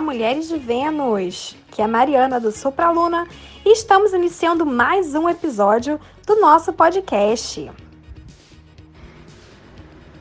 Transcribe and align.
Mulheres 0.00 0.48
de 0.48 0.58
Vênus! 0.58 1.56
Que 1.70 1.82
é 1.82 1.84
a 1.84 1.88
Mariana 1.88 2.38
do 2.40 2.52
Supraluna 2.52 3.26
e 3.64 3.72
estamos 3.72 4.12
iniciando 4.12 4.64
mais 4.64 5.14
um 5.14 5.28
episódio 5.28 6.00
do 6.26 6.40
nosso 6.40 6.72
podcast. 6.72 7.70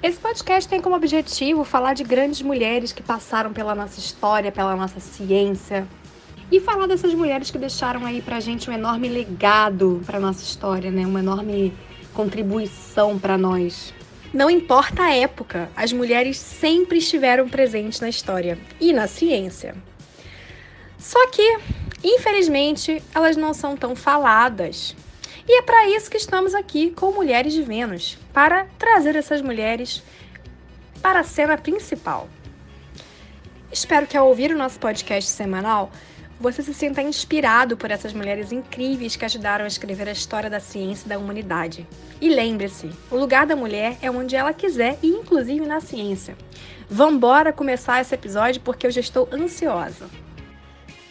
Esse 0.02 0.18
podcast 0.20 0.70
tem 0.70 0.82
como 0.82 0.96
objetivo 0.96 1.64
falar 1.64 1.94
de 1.94 2.04
grandes 2.04 2.42
mulheres 2.42 2.92
que 2.92 3.04
passaram 3.04 3.54
pela 3.54 3.76
nossa 3.76 4.00
história, 4.00 4.52
pela 4.52 4.76
nossa 4.76 5.00
ciência, 5.00 5.88
e 6.52 6.60
falar 6.60 6.88
dessas 6.88 7.14
mulheres 7.14 7.52
que 7.52 7.58
deixaram 7.58 8.06
aí 8.06 8.22
pra 8.22 8.40
gente 8.40 8.70
um 8.70 8.74
enorme 8.74 9.10
legado 9.10 10.02
pra 10.06 10.20
nossa 10.20 10.44
história, 10.44 10.90
né? 10.90 11.06
Uma 11.06 11.20
enorme 11.20 11.74
contribuição 12.14 13.18
para 13.20 13.38
nós. 13.38 13.94
Não 14.34 14.50
importa 14.50 15.04
a 15.04 15.16
época, 15.16 15.70
as 15.76 15.94
mulheres 15.94 16.38
sempre 16.38 16.98
estiveram 16.98 17.48
presentes 17.48 18.00
na 18.02 18.10
história 18.10 18.58
e 18.80 18.92
na 18.92 19.08
ciência. 19.08 19.76
Só 20.98 21.28
que, 21.28 21.60
infelizmente, 22.04 23.02
elas 23.16 23.38
não 23.38 23.54
são 23.54 23.78
tão 23.78 23.96
faladas. 23.96 24.96
E 25.48 25.60
é 25.60 25.62
para 25.62 25.88
isso 25.90 26.12
que 26.12 26.18
estamos 26.18 26.54
aqui 26.54 26.92
com 26.92 27.12
Mulheres 27.12 27.54
de 27.54 27.62
Vênus 27.62 28.18
para 28.34 28.66
trazer 28.78 29.16
essas 29.16 29.42
mulheres 29.42 30.04
para 31.02 31.22
a 31.22 31.24
cena 31.24 31.58
principal. 31.58 32.28
Espero 33.72 34.08
que 34.08 34.18
ao 34.18 34.28
ouvir 34.28 34.52
o 34.52 34.58
nosso 34.58 34.78
podcast 34.78 35.30
semanal 35.30 35.90
você 36.40 36.62
se 36.62 36.74
sinta 36.74 37.02
inspirado 37.02 37.76
por 37.76 37.90
essas 37.90 38.14
mulheres 38.14 38.52
incríveis 38.52 39.16
que 39.16 39.26
ajudaram 39.26 39.66
a 39.66 39.68
escrever 39.68 40.08
a 40.08 40.12
história 40.12 40.50
da 40.50 40.60
ciência 40.60 41.06
e 41.06 41.10
da 41.10 41.18
humanidade. 41.18 41.88
E 42.22 42.30
lembre-se, 42.30 42.90
o 43.10 43.18
lugar 43.18 43.46
da 43.46 43.56
mulher 43.56 43.98
é 44.02 44.12
onde 44.12 44.36
ela 44.36 44.54
quiser 44.54 45.00
e 45.02 45.08
inclusive 45.08 45.66
na 45.66 45.80
ciência. 45.80 46.38
Vambora 46.90 47.52
começar 47.52 48.02
esse 48.02 48.14
episódio 48.14 48.62
porque 48.62 48.86
eu 48.86 48.92
já 48.92 49.02
estou 49.02 49.28
ansiosa. 49.32 50.08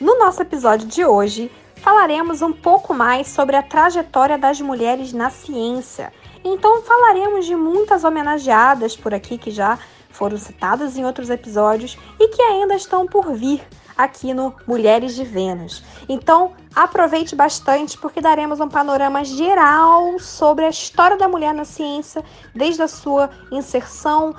No 0.00 0.18
nosso 0.18 0.42
episódio 0.42 0.86
de 0.86 1.04
hoje, 1.04 1.50
falaremos 1.76 2.40
um 2.40 2.52
pouco 2.52 2.94
mais 2.94 3.28
sobre 3.28 3.56
a 3.56 3.62
trajetória 3.62 4.38
das 4.38 4.60
mulheres 4.60 5.12
na 5.12 5.30
ciência. 5.30 6.12
Então 6.44 6.82
falaremos 6.82 7.46
de 7.46 7.56
muitas 7.56 8.04
homenageadas 8.04 8.96
por 8.96 9.12
aqui 9.12 9.36
que 9.36 9.50
já 9.50 9.78
foram 10.10 10.38
citadas 10.38 10.96
em 10.96 11.04
outros 11.04 11.30
episódios 11.30 11.98
e 12.18 12.28
que 12.28 12.40
ainda 12.40 12.74
estão 12.74 13.06
por 13.06 13.34
vir 13.34 13.60
aqui 13.96 14.34
no 14.34 14.54
Mulheres 14.66 15.14
de 15.14 15.24
Vênus. 15.24 15.82
Então, 16.08 16.52
aproveite 16.74 17.34
bastante 17.34 17.96
porque 17.98 18.20
daremos 18.20 18.60
um 18.60 18.68
panorama 18.68 19.24
geral 19.24 20.18
sobre 20.18 20.64
a 20.64 20.70
história 20.70 21.16
da 21.16 21.28
mulher 21.28 21.54
na 21.54 21.64
ciência, 21.64 22.22
desde 22.54 22.82
a 22.82 22.88
sua 22.88 23.30
inserção 23.50 24.34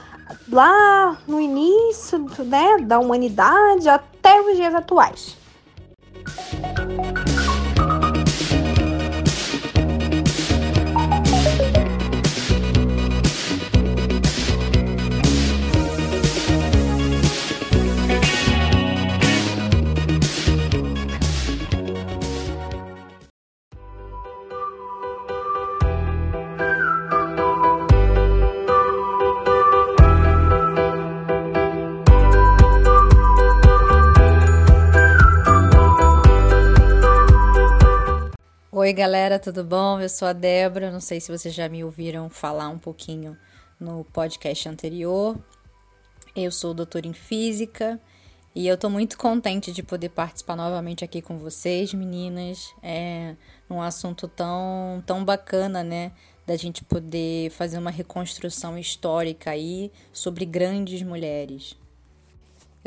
lá 0.50 1.18
no 1.28 1.40
início 1.40 2.20
né, 2.40 2.78
da 2.82 3.00
humanidade 3.00 3.88
até 3.90 4.42
os 4.42 4.56
dias 4.56 4.76
atuais. 4.76 5.38
Galera, 38.98 39.38
tudo 39.38 39.64
bom? 39.64 40.02
Eu 40.02 40.10
sou 40.10 40.28
a 40.28 40.34
Débora. 40.34 40.90
Não 40.90 41.00
sei 41.00 41.22
se 41.22 41.32
vocês 41.32 41.54
já 41.54 41.70
me 41.70 41.84
ouviram 41.84 42.32
falar 42.32 42.68
um 42.70 42.80
pouquinho 42.80 43.38
no 43.80 44.04
podcast 44.06 44.68
anterior. 44.68 45.38
Eu 46.36 46.52
sou 46.52 46.74
doutora 46.74 47.06
em 47.06 47.14
física 47.14 48.02
e 48.56 48.68
eu 48.68 48.76
tô 48.76 48.90
muito 48.90 49.16
contente 49.16 49.72
de 49.72 49.84
poder 49.84 50.10
participar 50.10 50.56
novamente 50.56 51.06
aqui 51.06 51.22
com 51.22 51.38
vocês, 51.38 51.94
meninas. 51.94 52.74
É 52.82 53.36
um 53.70 53.80
assunto 53.80 54.28
tão, 54.28 55.04
tão 55.06 55.24
bacana, 55.24 55.84
né? 55.84 56.12
Da 56.48 56.56
gente 56.56 56.84
poder 56.84 57.52
fazer 57.52 57.78
uma 57.78 57.92
reconstrução 57.92 58.80
histórica 58.80 59.52
aí 59.52 59.92
sobre 60.12 60.44
grandes 60.44 61.04
mulheres. 61.04 61.78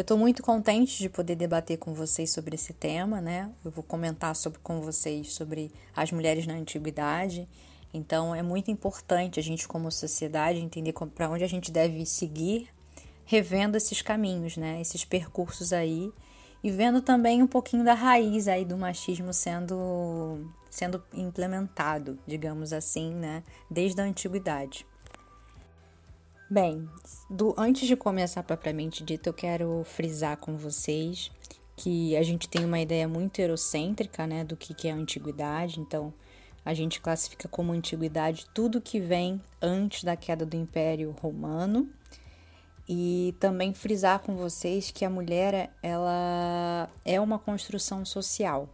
Eu 0.00 0.03
estou 0.03 0.16
muito 0.16 0.43
contente 0.43 0.99
de 0.99 1.11
poder 1.11 1.37
debater 1.37 1.77
com 1.77 1.93
vocês 1.93 2.33
sobre 2.33 2.55
esse 2.55 2.72
tema, 2.72 3.21
né? 3.21 3.50
Eu 3.62 3.71
vou 3.71 3.84
comentar 3.84 4.34
sobre, 4.34 4.59
com 4.61 4.81
vocês 4.81 5.34
sobre 5.34 5.71
as 5.94 6.11
mulheres 6.11 6.47
na 6.47 6.55
antiguidade. 6.55 7.47
Então, 7.93 8.34
é 8.34 8.43
muito 8.43 8.71
importante 8.71 9.38
a 9.38 9.43
gente, 9.43 9.69
como 9.69 9.93
sociedade, 9.93 10.59
entender 10.59 10.94
para 11.15 11.28
onde 11.28 11.44
a 11.44 11.47
gente 11.47 11.71
deve 11.71 12.06
seguir, 12.06 12.71
revendo 13.27 13.77
esses 13.77 14.00
caminhos, 14.00 14.56
né? 14.56 14.81
Esses 14.81 15.05
percursos 15.05 15.71
aí 15.71 16.11
e 16.65 16.71
vendo 16.71 17.03
também 17.03 17.43
um 17.43 17.47
pouquinho 17.47 17.84
da 17.84 17.93
raiz 17.93 18.49
aí 18.49 18.65
do 18.65 18.78
machismo 18.78 19.34
sendo 19.34 20.50
sendo 20.71 21.05
implementado, 21.12 22.19
digamos 22.27 22.72
assim, 22.72 23.12
né? 23.12 23.43
Desde 23.71 24.00
a 24.00 24.05
antiguidade. 24.05 24.87
Bem, 26.53 26.91
do, 27.31 27.55
antes 27.56 27.87
de 27.87 27.94
começar 27.94 28.43
propriamente 28.43 29.05
dito, 29.05 29.28
eu 29.28 29.33
quero 29.33 29.84
frisar 29.84 30.37
com 30.37 30.56
vocês 30.56 31.31
que 31.77 32.16
a 32.16 32.25
gente 32.25 32.49
tem 32.49 32.65
uma 32.65 32.81
ideia 32.81 33.06
muito 33.06 33.38
eurocêntrica 33.38 34.27
né, 34.27 34.43
do 34.43 34.56
que, 34.56 34.75
que 34.75 34.88
é 34.88 34.91
a 34.91 34.97
antiguidade, 34.97 35.78
então 35.78 36.12
a 36.65 36.75
gente 36.75 37.00
classifica 37.00 37.47
como 37.47 37.72
antiguidade 37.72 38.47
tudo 38.53 38.81
que 38.81 38.99
vem 38.99 39.41
antes 39.62 40.03
da 40.03 40.16
queda 40.16 40.44
do 40.44 40.56
Império 40.56 41.15
Romano. 41.22 41.88
E 42.88 43.32
também 43.38 43.72
frisar 43.72 44.19
com 44.19 44.34
vocês 44.34 44.91
que 44.91 45.05
a 45.05 45.11
mulher 45.11 45.71
ela 45.81 46.91
é 47.05 47.21
uma 47.21 47.38
construção 47.38 48.05
social, 48.05 48.69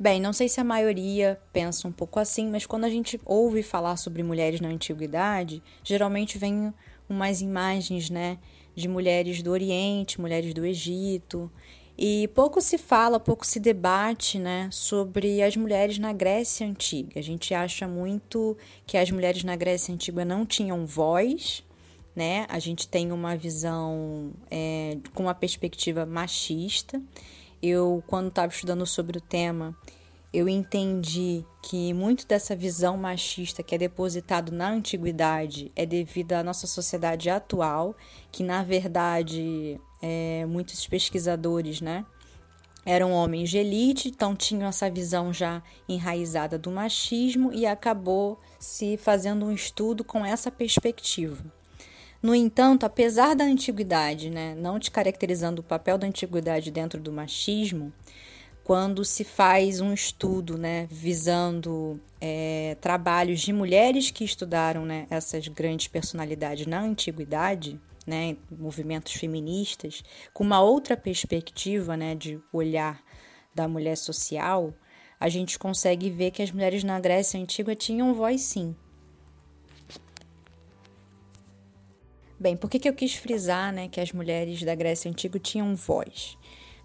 Bem, 0.00 0.18
não 0.18 0.32
sei 0.32 0.48
se 0.48 0.58
a 0.58 0.64
maioria 0.64 1.38
pensa 1.52 1.86
um 1.86 1.92
pouco 1.92 2.18
assim, 2.18 2.48
mas 2.48 2.64
quando 2.64 2.84
a 2.84 2.88
gente 2.88 3.20
ouve 3.22 3.62
falar 3.62 3.98
sobre 3.98 4.22
mulheres 4.22 4.58
na 4.58 4.70
antiguidade, 4.70 5.62
geralmente 5.84 6.38
vem 6.38 6.72
umas 7.06 7.42
imagens, 7.42 8.08
né, 8.08 8.38
de 8.74 8.88
mulheres 8.88 9.42
do 9.42 9.50
Oriente, 9.50 10.18
mulheres 10.18 10.54
do 10.54 10.64
Egito, 10.64 11.52
e 11.98 12.28
pouco 12.28 12.62
se 12.62 12.78
fala, 12.78 13.20
pouco 13.20 13.46
se 13.46 13.60
debate, 13.60 14.38
né, 14.38 14.70
sobre 14.72 15.42
as 15.42 15.54
mulheres 15.54 15.98
na 15.98 16.14
Grécia 16.14 16.66
antiga. 16.66 17.20
A 17.20 17.22
gente 17.22 17.52
acha 17.52 17.86
muito 17.86 18.56
que 18.86 18.96
as 18.96 19.10
mulheres 19.10 19.44
na 19.44 19.54
Grécia 19.54 19.92
antiga 19.92 20.24
não 20.24 20.46
tinham 20.46 20.86
voz, 20.86 21.62
né? 22.16 22.46
A 22.48 22.58
gente 22.58 22.88
tem 22.88 23.12
uma 23.12 23.36
visão 23.36 24.32
é, 24.50 24.96
com 25.14 25.24
uma 25.24 25.34
perspectiva 25.34 26.06
machista 26.06 27.00
eu, 27.62 28.02
quando 28.06 28.28
estava 28.28 28.52
estudando 28.52 28.86
sobre 28.86 29.18
o 29.18 29.20
tema, 29.20 29.76
eu 30.32 30.48
entendi 30.48 31.44
que 31.62 31.92
muito 31.92 32.26
dessa 32.26 32.54
visão 32.54 32.96
machista 32.96 33.62
que 33.62 33.74
é 33.74 33.78
depositado 33.78 34.52
na 34.52 34.70
antiguidade 34.70 35.72
é 35.74 35.84
devido 35.84 36.32
à 36.34 36.42
nossa 36.42 36.66
sociedade 36.66 37.28
atual, 37.28 37.96
que 38.30 38.44
na 38.44 38.62
verdade 38.62 39.80
é, 40.00 40.46
muitos 40.46 40.86
pesquisadores, 40.86 41.80
né, 41.80 42.06
eram 42.86 43.12
homens 43.12 43.50
de 43.50 43.58
elite, 43.58 44.08
então 44.08 44.34
tinham 44.34 44.68
essa 44.68 44.88
visão 44.88 45.32
já 45.32 45.62
enraizada 45.88 46.56
do 46.56 46.70
machismo 46.70 47.52
e 47.52 47.66
acabou 47.66 48.40
se 48.58 48.96
fazendo 48.96 49.44
um 49.44 49.52
estudo 49.52 50.04
com 50.04 50.24
essa 50.24 50.50
perspectiva. 50.50 51.59
No 52.22 52.34
entanto, 52.34 52.84
apesar 52.84 53.34
da 53.34 53.44
antiguidade, 53.44 54.28
né, 54.28 54.54
não 54.54 54.78
descaracterizando 54.78 55.62
o 55.62 55.64
papel 55.64 55.96
da 55.96 56.06
antiguidade 56.06 56.70
dentro 56.70 57.00
do 57.00 57.10
machismo, 57.10 57.92
quando 58.62 59.04
se 59.04 59.24
faz 59.24 59.80
um 59.80 59.92
estudo 59.92 60.58
né, 60.58 60.86
visando 60.90 61.98
é, 62.20 62.76
trabalhos 62.80 63.40
de 63.40 63.52
mulheres 63.52 64.10
que 64.10 64.22
estudaram 64.22 64.84
né, 64.84 65.06
essas 65.08 65.48
grandes 65.48 65.88
personalidades 65.88 66.66
na 66.66 66.80
antiguidade, 66.80 67.80
né, 68.06 68.36
movimentos 68.50 69.14
feministas, 69.14 70.02
com 70.34 70.44
uma 70.44 70.60
outra 70.60 70.96
perspectiva 70.96 71.96
né, 71.96 72.14
de 72.14 72.38
olhar 72.52 73.02
da 73.54 73.66
mulher 73.66 73.96
social, 73.96 74.74
a 75.18 75.28
gente 75.28 75.58
consegue 75.58 76.10
ver 76.10 76.30
que 76.30 76.42
as 76.42 76.52
mulheres 76.52 76.84
na 76.84 77.00
Grécia 77.00 77.40
Antiga 77.40 77.74
tinham 77.74 78.14
voz 78.14 78.42
sim, 78.42 78.76
Bem, 82.40 82.56
por 82.56 82.70
que, 82.70 82.78
que 82.78 82.88
eu 82.88 82.94
quis 82.94 83.14
frisar 83.14 83.72
né, 83.72 83.86
que 83.86 84.00
as 84.00 84.12
mulheres 84.12 84.62
da 84.62 84.74
Grécia 84.74 85.10
Antiga 85.10 85.38
tinham 85.38 85.76
voz? 85.76 86.38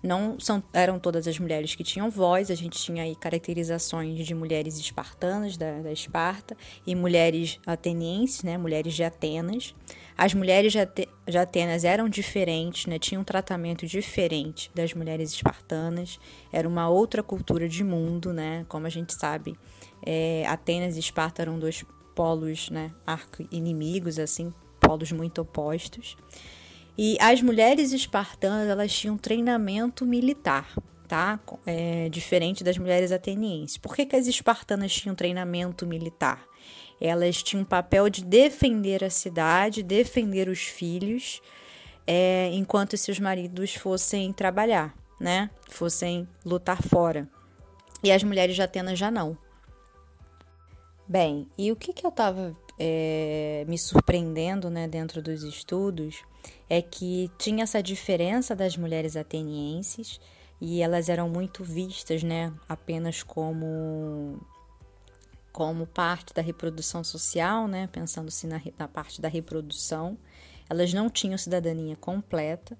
não 0.05 0.39
são, 0.39 0.63
eram 0.71 0.99
todas 0.99 1.27
as 1.27 1.39
mulheres 1.39 1.75
que 1.75 1.83
tinham 1.83 2.09
voz, 2.09 2.51
a 2.51 2.55
gente 2.55 2.77
tinha 2.79 3.03
aí 3.03 3.15
caracterizações 3.15 4.25
de 4.25 4.35
mulheres 4.35 4.77
espartanas 4.77 5.57
da, 5.57 5.81
da 5.81 5.91
Esparta 5.91 6.55
e 6.85 6.95
mulheres 6.95 7.59
atenienses, 7.65 8.43
né, 8.43 8.57
mulheres 8.57 8.93
de 8.93 9.03
Atenas. 9.03 9.73
As 10.17 10.33
mulheres 10.33 10.73
de 10.73 11.37
Atenas 11.37 11.83
eram 11.83 12.07
diferentes, 12.07 12.85
né, 12.85 12.99
tinham 12.99 13.21
um 13.21 13.25
tratamento 13.25 13.85
diferente 13.85 14.71
das 14.73 14.93
mulheres 14.93 15.31
espartanas, 15.31 16.19
era 16.53 16.67
uma 16.67 16.87
outra 16.87 17.23
cultura 17.23 17.67
de 17.67 17.83
mundo, 17.83 18.31
né, 18.31 18.65
como 18.69 18.85
a 18.85 18.89
gente 18.89 19.13
sabe, 19.13 19.57
é, 20.05 20.45
Atenas 20.47 20.95
e 20.95 20.99
Esparta 20.99 21.41
eram 21.41 21.57
dois 21.57 21.83
polos 22.13 22.69
né, 22.69 22.91
arco-inimigos, 23.05 24.19
assim, 24.19 24.53
polos 24.85 25.11
muito 25.11 25.41
opostos. 25.41 26.15
E 26.97 27.17
as 27.19 27.41
mulheres 27.41 27.91
espartanas, 27.91 28.69
elas 28.69 28.93
tinham 28.93 29.17
treinamento 29.17 30.05
militar, 30.05 30.69
tá? 31.07 31.39
É, 31.65 32.07
diferente 32.09 32.63
das 32.63 32.77
mulheres 32.77 33.11
atenienses. 33.11 33.77
Por 33.77 33.95
que, 33.95 34.05
que 34.05 34.15
as 34.15 34.27
espartanas 34.27 34.93
tinham 34.93 35.15
treinamento 35.15 35.85
militar? 35.85 36.45
Elas 36.99 37.43
tinham 37.43 37.63
o 37.63 37.65
papel 37.65 38.09
de 38.09 38.23
defender 38.23 39.03
a 39.03 39.09
cidade, 39.09 39.83
defender 39.83 40.47
os 40.47 40.61
filhos, 40.61 41.41
é, 42.07 42.49
enquanto 42.53 42.95
seus 42.95 43.19
maridos 43.19 43.75
fossem 43.75 44.31
trabalhar, 44.31 44.95
né? 45.19 45.49
Fossem 45.69 46.27
lutar 46.45 46.81
fora. 46.81 47.27
E 48.01 48.11
as 48.11 48.23
mulheres 48.23 48.55
de 48.55 48.61
Atenas 48.61 48.97
já 48.97 49.11
não. 49.11 49.37
Bem, 51.07 51.47
e 51.57 51.71
o 51.71 51.75
que, 51.75 51.91
que 51.91 52.05
eu 52.05 52.09
estava 52.09 52.55
é, 52.77 53.65
me 53.67 53.77
surpreendendo 53.77 54.69
né, 54.69 54.87
dentro 54.87 55.21
dos 55.21 55.43
estudos 55.43 56.23
é 56.69 56.81
que 56.81 57.31
tinha 57.37 57.63
essa 57.63 57.81
diferença 57.81 58.55
das 58.55 58.75
mulheres 58.75 59.15
atenienses 59.15 60.19
e 60.59 60.81
elas 60.81 61.09
eram 61.09 61.29
muito 61.29 61.63
vistas 61.63 62.23
né, 62.23 62.53
apenas 62.67 63.23
como 63.23 64.39
como 65.51 65.87
parte 65.87 66.33
da 66.33 66.41
reprodução 66.41 67.01
social, 67.01 67.65
né, 67.65 67.87
pensando-se 67.89 68.45
na, 68.45 68.61
na 68.77 68.89
parte 68.89 69.21
da 69.21 69.29
reprodução, 69.29 70.17
elas 70.69 70.93
não 70.93 71.09
tinham 71.09 71.37
cidadania 71.37 71.95
completa, 71.95 72.77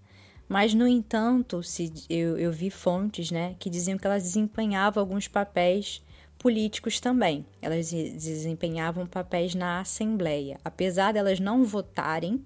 mas, 0.47 0.73
no 0.73 0.87
entanto, 0.87 1.63
se, 1.63 1.91
eu, 2.09 2.37
eu 2.37 2.51
vi 2.51 2.69
fontes 2.69 3.31
né, 3.31 3.55
que 3.59 3.69
diziam 3.69 3.97
que 3.97 4.05
elas 4.05 4.23
desempenhavam 4.23 5.01
alguns 5.01 5.27
papéis 5.27 6.03
políticos 6.45 6.99
também. 6.99 7.43
Elas 7.59 7.89
desempenhavam 7.89 9.07
papéis 9.07 9.55
na 9.55 9.79
Assembleia. 9.79 10.59
Apesar 10.63 11.11
de 11.11 11.17
elas 11.17 11.39
não 11.39 11.63
votarem, 11.63 12.45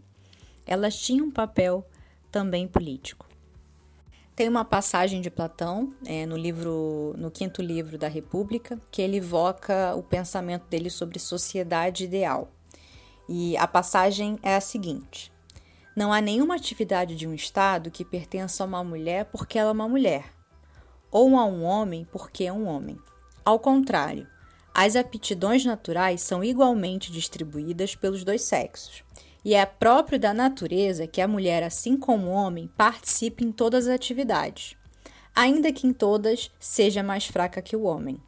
elas 0.65 0.97
tinham 0.97 1.25
um 1.25 1.31
papel 1.31 1.85
também 2.31 2.65
político. 2.65 3.27
Tem 4.37 4.47
uma 4.47 4.63
passagem 4.63 5.19
de 5.19 5.29
Platão 5.29 5.93
é, 6.05 6.25
no 6.25 6.37
livro, 6.37 7.13
no 7.17 7.29
quinto 7.29 7.61
livro 7.61 7.97
da 7.97 8.07
República, 8.07 8.79
que 8.89 9.01
ele 9.01 9.17
evoca 9.17 9.93
o 9.95 10.01
pensamento 10.01 10.63
dele 10.69 10.89
sobre 10.89 11.19
sociedade 11.19 12.05
ideal. 12.05 12.49
E 13.27 13.57
a 13.57 13.67
passagem 13.67 14.39
é 14.41 14.55
a 14.55 14.61
seguinte: 14.61 15.29
Não 15.93 16.13
há 16.13 16.21
nenhuma 16.21 16.55
atividade 16.55 17.17
de 17.17 17.27
um 17.27 17.33
Estado 17.33 17.91
que 17.91 18.05
pertença 18.05 18.63
a 18.63 18.65
uma 18.65 18.81
mulher 18.81 19.25
porque 19.25 19.59
ela 19.59 19.71
é 19.71 19.73
uma 19.73 19.89
mulher, 19.89 20.33
ou 21.11 21.35
a 21.37 21.43
um 21.43 21.65
homem 21.65 22.07
porque 22.09 22.45
é 22.45 22.53
um 22.53 22.65
homem. 22.65 22.97
Ao 23.49 23.57
contrário, 23.57 24.27
as 24.71 24.95
aptidões 24.95 25.65
naturais 25.65 26.21
são 26.21 26.43
igualmente 26.43 27.11
distribuídas 27.11 27.95
pelos 27.95 28.23
dois 28.23 28.43
sexos, 28.43 29.03
e 29.43 29.55
é 29.55 29.65
próprio 29.65 30.19
da 30.19 30.35
natureza 30.35 31.07
que 31.07 31.19
a 31.19 31.27
mulher, 31.27 31.63
assim 31.63 31.97
como 31.97 32.27
o 32.27 32.31
homem, 32.31 32.69
participe 32.77 33.43
em 33.43 33.51
todas 33.51 33.87
as 33.87 33.95
atividades, 33.95 34.77
ainda 35.35 35.73
que 35.73 35.87
em 35.87 35.91
todas 35.91 36.51
seja 36.59 37.01
mais 37.01 37.25
fraca 37.25 37.59
que 37.59 37.75
o 37.75 37.85
homem. 37.85 38.21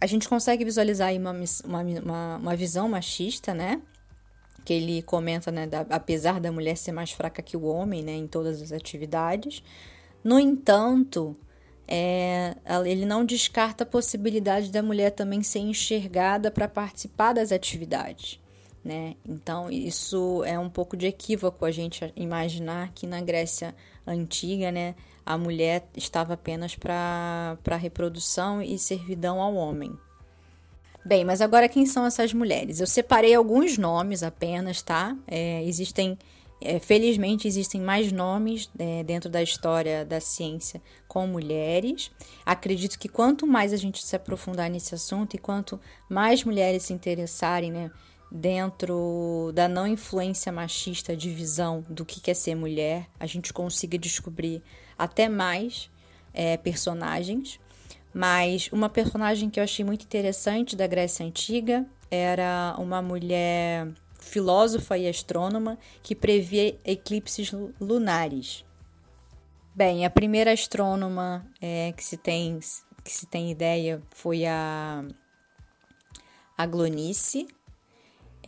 A 0.00 0.06
gente 0.06 0.26
consegue 0.26 0.64
visualizar 0.64 1.08
aí 1.08 1.18
uma, 1.18 1.34
uma, 1.62 2.36
uma 2.36 2.56
visão 2.56 2.88
machista, 2.88 3.52
né? 3.52 3.82
Que 4.64 4.72
ele 4.72 5.02
comenta, 5.02 5.52
né? 5.52 5.66
Da, 5.66 5.80
apesar 5.90 6.40
da 6.40 6.50
mulher 6.50 6.78
ser 6.78 6.92
mais 6.92 7.12
fraca 7.12 7.42
que 7.42 7.58
o 7.58 7.64
homem, 7.64 8.02
né? 8.02 8.12
Em 8.12 8.26
todas 8.26 8.62
as 8.62 8.72
atividades. 8.72 9.62
No 10.24 10.38
entanto, 10.38 11.36
é, 11.90 12.56
ele 12.86 13.04
não 13.04 13.24
descarta 13.24 13.82
a 13.82 13.86
possibilidade 13.86 14.70
da 14.70 14.80
mulher 14.80 15.10
também 15.10 15.42
ser 15.42 15.58
enxergada 15.58 16.50
para 16.50 16.68
participar 16.68 17.32
das 17.32 17.50
atividades. 17.50 18.38
Né? 18.84 19.16
Então, 19.28 19.68
isso 19.68 20.42
é 20.44 20.58
um 20.58 20.70
pouco 20.70 20.96
de 20.96 21.06
equívoco 21.06 21.64
a 21.64 21.70
gente 21.70 22.12
imaginar 22.16 22.92
que 22.94 23.06
na 23.06 23.20
Grécia 23.20 23.74
antiga 24.06 24.70
né, 24.70 24.94
a 25.26 25.36
mulher 25.36 25.86
estava 25.96 26.34
apenas 26.34 26.76
para 26.76 27.76
reprodução 27.78 28.62
e 28.62 28.78
servidão 28.78 29.42
ao 29.42 29.54
homem. 29.54 29.92
Bem, 31.04 31.24
mas 31.24 31.40
agora 31.40 31.68
quem 31.68 31.86
são 31.86 32.06
essas 32.06 32.32
mulheres? 32.32 32.78
Eu 32.78 32.86
separei 32.86 33.34
alguns 33.34 33.76
nomes 33.76 34.22
apenas, 34.22 34.80
tá? 34.80 35.16
É, 35.26 35.64
existem 35.64 36.16
é, 36.60 36.78
felizmente 36.78 37.48
existem 37.48 37.80
mais 37.80 38.12
nomes 38.12 38.70
é, 38.78 39.02
dentro 39.02 39.30
da 39.30 39.42
história 39.42 40.04
da 40.04 40.20
ciência 40.20 40.80
com 41.08 41.26
mulheres. 41.26 42.10
Acredito 42.44 42.98
que 42.98 43.08
quanto 43.08 43.46
mais 43.46 43.72
a 43.72 43.76
gente 43.76 44.04
se 44.04 44.14
aprofundar 44.14 44.68
nesse 44.68 44.94
assunto 44.94 45.34
e 45.34 45.38
quanto 45.38 45.80
mais 46.08 46.44
mulheres 46.44 46.82
se 46.84 46.92
interessarem 46.92 47.72
né, 47.72 47.90
dentro 48.30 49.50
da 49.54 49.66
não 49.66 49.86
influência 49.86 50.52
machista 50.52 51.16
de 51.16 51.30
visão 51.30 51.84
do 51.88 52.04
que 52.04 52.30
é 52.30 52.34
ser 52.34 52.54
mulher, 52.54 53.08
a 53.18 53.26
gente 53.26 53.52
consiga 53.52 53.98
descobrir 53.98 54.62
até 54.98 55.28
mais 55.28 55.90
é, 56.34 56.56
personagens. 56.58 57.58
Mas 58.12 58.68
uma 58.72 58.88
personagem 58.88 59.48
que 59.48 59.58
eu 59.58 59.64
achei 59.64 59.84
muito 59.84 60.04
interessante 60.04 60.76
da 60.76 60.86
Grécia 60.86 61.24
Antiga 61.24 61.86
era 62.10 62.74
uma 62.76 63.00
mulher 63.00 63.88
filósofa 64.20 64.96
e 64.96 65.08
astrônoma 65.08 65.78
que 66.02 66.14
previa 66.14 66.78
eclipses 66.84 67.52
lunares. 67.80 68.64
Bem, 69.74 70.04
a 70.04 70.10
primeira 70.10 70.52
astrônoma 70.52 71.46
é, 71.60 71.92
que, 71.92 72.04
se 72.04 72.16
tem, 72.16 72.58
que 73.02 73.10
se 73.10 73.26
tem 73.26 73.50
ideia 73.50 74.02
foi 74.10 74.44
a, 74.44 75.02
a 76.56 76.66
Glonice. 76.66 77.48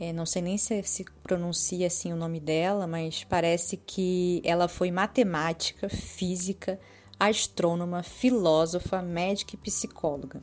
É, 0.01 0.13
não 0.13 0.27
sei 0.27 0.43
nem 0.43 0.59
se 0.59 0.83
se 0.83 1.05
pronuncia 1.23 1.87
assim 1.87 2.13
o 2.13 2.17
nome 2.17 2.41
dela, 2.41 2.87
mas 2.87 3.25
parece 3.25 3.77
que 3.77 4.43
ela 4.45 4.67
foi 4.67 4.91
matemática, 4.91 5.89
física, 5.89 6.81
astrônoma, 7.21 8.03
filósofa, 8.03 9.01
médica 9.01 9.55
e 9.55 9.59
psicóloga. 9.59 10.43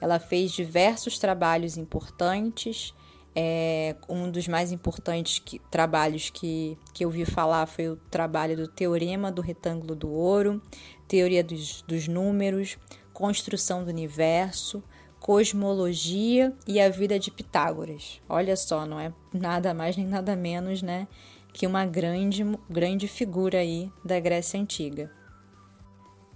Ela 0.00 0.18
fez 0.18 0.52
diversos 0.52 1.18
trabalhos 1.18 1.76
importantes 1.76 2.92
é, 3.38 3.94
um 4.08 4.30
dos 4.30 4.48
mais 4.48 4.72
importantes 4.72 5.38
que, 5.38 5.58
trabalhos 5.70 6.30
que, 6.30 6.78
que 6.94 7.04
eu 7.04 7.10
vi 7.10 7.26
falar 7.26 7.66
foi 7.66 7.90
o 7.90 7.96
trabalho 8.10 8.56
do 8.56 8.66
Teorema 8.66 9.30
do 9.30 9.42
Retângulo 9.42 9.94
do 9.94 10.10
Ouro, 10.10 10.62
Teoria 11.06 11.44
dos, 11.44 11.82
dos 11.82 12.08
Números, 12.08 12.78
Construção 13.12 13.84
do 13.84 13.90
Universo, 13.90 14.82
Cosmologia 15.20 16.54
e 16.66 16.80
a 16.80 16.88
Vida 16.88 17.18
de 17.18 17.30
Pitágoras. 17.30 18.22
Olha 18.26 18.56
só, 18.56 18.86
não 18.86 18.98
é 18.98 19.12
nada 19.34 19.74
mais 19.74 19.98
nem 19.98 20.06
nada 20.06 20.34
menos, 20.34 20.80
né? 20.80 21.06
Que 21.52 21.66
uma 21.66 21.84
grande, 21.84 22.42
grande 22.70 23.06
figura 23.06 23.58
aí 23.58 23.90
da 24.02 24.18
Grécia 24.18 24.58
Antiga. 24.58 25.10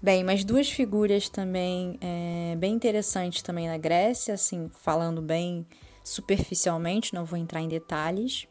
Bem, 0.03 0.23
mas 0.23 0.45
duas 0.45 0.71
figuras 0.71 1.29
também 1.31 1.99
é, 2.01 2.57
bem 2.57 2.75
interessantes 2.75 3.43
também 3.43 3.69
na 3.69 3.79
Grécia, 3.79 4.35
assim, 4.35 4.71
falando 4.83 5.23
bem 5.23 5.67
superficialmente, 6.03 7.15
não 7.15 7.25
vou 7.25 7.39
entrar 7.39 7.61
em 7.61 7.69
detalhes, 7.69 8.47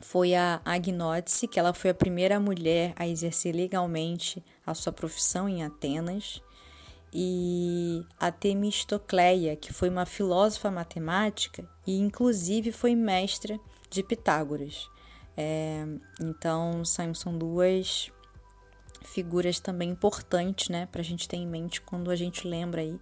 foi 0.00 0.34
a 0.34 0.60
Agnótice, 0.64 1.46
que 1.46 1.60
ela 1.60 1.72
foi 1.72 1.90
a 1.90 1.94
primeira 1.94 2.40
mulher 2.40 2.92
a 2.96 3.06
exercer 3.06 3.54
legalmente 3.54 4.42
a 4.66 4.74
sua 4.74 4.92
profissão 4.92 5.48
em 5.48 5.62
Atenas, 5.62 6.42
e 7.12 8.06
a 8.18 8.32
Temistocleia, 8.32 9.54
que 9.54 9.72
foi 9.72 9.90
uma 9.90 10.06
filósofa 10.06 10.70
matemática 10.70 11.68
e 11.86 11.98
inclusive 11.98 12.72
foi 12.72 12.94
mestra 12.94 13.60
de 13.90 14.02
Pitágoras. 14.02 14.88
É, 15.36 15.84
então 16.20 16.82
são, 16.84 17.36
duas 17.36 18.10
figuras 19.02 19.60
também 19.60 19.90
importantes 19.90 20.68
né, 20.68 20.86
para 20.86 21.00
a 21.00 21.04
gente 21.04 21.28
ter 21.28 21.36
em 21.36 21.46
mente 21.46 21.80
quando 21.82 22.10
a 22.10 22.16
gente 22.16 22.46
lembra 22.48 22.80
aí 22.80 22.98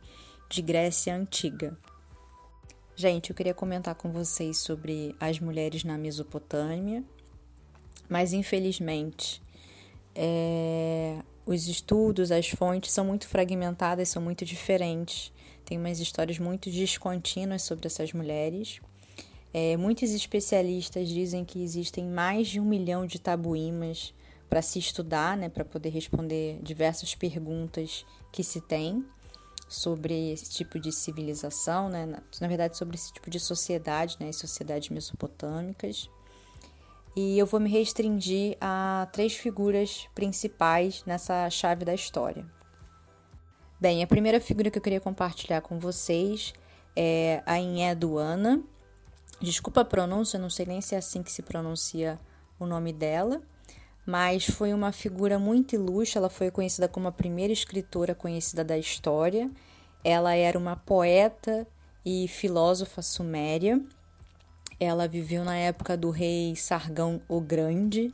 de 0.48 0.60
Grécia 0.60 1.14
Antiga. 1.14 1.78
Gente, 3.00 3.30
eu 3.30 3.35
queria 3.35 3.54
comentar 3.54 3.95
com 3.95 4.12
vocês 4.12 4.59
sobre 4.59 5.16
as 5.19 5.40
mulheres 5.40 5.85
na 5.85 5.97
Mesopotâmia, 5.97 7.02
mas 8.11 8.35
infelizmente 8.35 9.40
é, 10.14 11.23
os 11.47 11.66
estudos, 11.66 12.30
as 12.30 12.50
fontes 12.50 12.92
são 12.92 13.07
muito 13.07 13.26
fragmentadas, 13.26 14.11
são 14.11 14.21
muito 14.21 14.45
diferentes. 14.45 15.33
Tem 15.64 15.78
umas 15.78 15.99
histórias 15.99 16.38
muito 16.38 16.69
descontínuas 16.71 17.62
sobre 17.62 17.87
essas 17.87 18.12
mulheres. 18.12 18.83
É, 19.54 19.78
muitos 19.78 20.11
especialistas 20.11 21.09
dizem 21.09 21.42
que 21.42 21.62
existem 21.62 22.04
mais 22.04 22.49
de 22.49 22.61
um 22.61 22.66
milhão 22.66 23.07
de 23.07 23.19
tabuímas 23.19 24.12
para 24.47 24.61
se 24.61 24.78
estudar, 24.78 25.38
né, 25.38 25.49
para 25.49 25.64
poder 25.64 25.88
responder 25.88 26.59
diversas 26.62 27.14
perguntas 27.14 28.04
que 28.30 28.45
se 28.45 28.61
tem 28.61 29.02
sobre 29.70 30.32
esse 30.32 30.50
tipo 30.50 30.80
de 30.80 30.90
civilização, 30.90 31.88
né, 31.88 32.04
na, 32.04 32.20
na 32.40 32.48
verdade 32.48 32.76
sobre 32.76 32.96
esse 32.96 33.12
tipo 33.12 33.30
de 33.30 33.38
sociedade, 33.38 34.16
né, 34.18 34.32
sociedades 34.32 34.88
mesopotâmicas. 34.88 36.10
E 37.14 37.38
eu 37.38 37.46
vou 37.46 37.60
me 37.60 37.70
restringir 37.70 38.56
a 38.60 39.08
três 39.12 39.34
figuras 39.36 40.08
principais 40.12 41.04
nessa 41.06 41.48
chave 41.50 41.84
da 41.84 41.94
história. 41.94 42.44
Bem, 43.80 44.02
a 44.02 44.06
primeira 44.08 44.40
figura 44.40 44.70
que 44.70 44.78
eu 44.78 44.82
queria 44.82 45.00
compartilhar 45.00 45.60
com 45.60 45.78
vocês 45.78 46.52
é 46.96 47.40
a 47.46 47.58
Inheduana. 47.58 48.62
Desculpa 49.40 49.82
a 49.82 49.84
pronúncia, 49.84 50.38
não 50.38 50.50
sei 50.50 50.66
nem 50.66 50.80
se 50.80 50.96
é 50.96 50.98
assim 50.98 51.22
que 51.22 51.30
se 51.30 51.42
pronuncia 51.42 52.18
o 52.58 52.66
nome 52.66 52.92
dela, 52.92 53.40
mas 54.10 54.44
foi 54.44 54.74
uma 54.74 54.90
figura 54.90 55.38
muito 55.38 55.76
ilustre. 55.76 56.18
Ela 56.18 56.28
foi 56.28 56.50
conhecida 56.50 56.88
como 56.88 57.06
a 57.06 57.12
primeira 57.12 57.52
escritora 57.52 58.12
conhecida 58.12 58.64
da 58.64 58.76
história. 58.76 59.48
Ela 60.02 60.34
era 60.34 60.58
uma 60.58 60.74
poeta 60.74 61.64
e 62.04 62.26
filósofa 62.26 63.02
suméria. 63.02 63.80
Ela 64.80 65.06
viveu 65.06 65.44
na 65.44 65.56
época 65.56 65.96
do 65.96 66.10
rei 66.10 66.56
Sargão 66.56 67.22
o 67.28 67.40
Grande. 67.40 68.12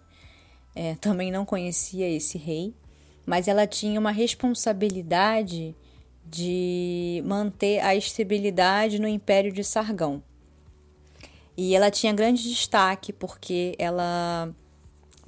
É, 0.75 0.97
também 0.97 1.33
não 1.33 1.47
conhecia 1.47 2.07
esse 2.07 2.37
rei, 2.37 2.75
mas 3.25 3.49
ela 3.49 3.67
tinha 3.67 3.99
uma 3.99 4.11
responsabilidade 4.11 5.75
de 6.27 7.23
manter 7.25 7.79
a 7.79 7.95
estabilidade 7.97 8.99
no 8.99 9.09
Império 9.09 9.51
de 9.51 9.65
Sargão. 9.65 10.23
E 11.57 11.75
ela 11.75 11.91
tinha 11.91 12.13
grande 12.13 12.43
destaque 12.43 13.15
porque 13.15 13.75
ela 13.79 14.55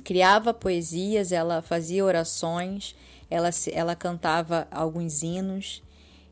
criava 0.08 0.54
poesias, 0.54 1.32
ela 1.32 1.60
fazia 1.60 2.02
orações, 2.02 2.96
ela, 3.28 3.50
ela 3.70 3.94
cantava 3.94 4.66
alguns 4.70 5.22
hinos 5.22 5.82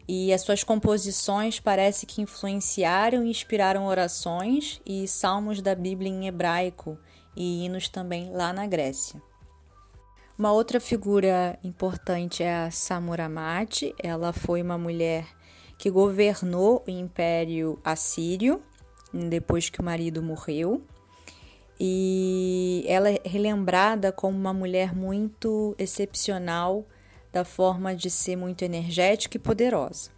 e 0.09 0.33
as 0.33 0.41
suas 0.41 0.65
composições 0.65 1.61
parece 1.61 2.07
que 2.07 2.23
influenciaram 2.23 3.23
e 3.23 3.29
inspiraram 3.29 3.85
orações 3.85 4.81
e 4.87 5.07
salmos 5.07 5.61
da 5.61 5.75
Bíblia 5.75 6.09
em 6.09 6.27
hebraico 6.27 6.97
e 7.37 7.67
hinos 7.67 7.87
também 7.87 8.31
lá 8.31 8.51
na 8.51 8.67
Grécia. 8.67 9.21
Uma 10.39 10.53
outra 10.53 10.81
figura 10.81 11.59
importante 11.63 12.43
é 12.43 12.65
a 12.65 12.71
Samuramati. 12.71 13.95
Ela 14.03 14.33
foi 14.33 14.63
uma 14.63 14.79
mulher 14.79 15.27
que 15.77 15.91
governou 15.91 16.83
o 16.89 16.91
Império 16.91 17.79
Assírio 17.85 18.63
depois 19.13 19.69
que 19.69 19.81
o 19.81 19.85
marido 19.85 20.23
morreu. 20.23 20.83
E 21.79 22.85
ela 22.87 23.11
é 23.11 23.21
relembrada 23.25 24.11
como 24.11 24.37
uma 24.37 24.53
mulher 24.53 24.95
muito 24.95 25.75
excepcional, 25.79 26.87
da 27.33 27.45
forma 27.45 27.95
de 27.95 28.09
ser 28.09 28.35
muito 28.35 28.63
energética 28.63 29.37
e 29.37 29.41
poderosa. 29.41 30.11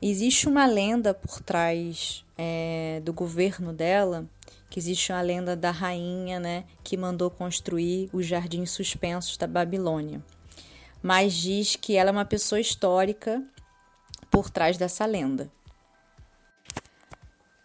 Existe 0.00 0.48
uma 0.48 0.64
lenda 0.64 1.12
por 1.12 1.40
trás 1.42 2.24
é, 2.36 3.00
do 3.04 3.12
governo 3.12 3.72
dela, 3.72 4.26
que 4.70 4.78
existe 4.78 5.12
uma 5.12 5.20
lenda 5.20 5.54
da 5.54 5.70
rainha 5.70 6.40
né, 6.40 6.64
que 6.82 6.96
mandou 6.96 7.30
construir 7.30 8.08
os 8.12 8.26
jardins 8.26 8.70
suspensos 8.70 9.36
da 9.36 9.46
Babilônia. 9.46 10.22
Mas 11.02 11.34
diz 11.34 11.76
que 11.76 11.94
ela 11.96 12.10
é 12.10 12.12
uma 12.12 12.24
pessoa 12.24 12.60
histórica 12.60 13.42
por 14.30 14.48
trás 14.50 14.76
dessa 14.76 15.04
lenda. 15.04 15.50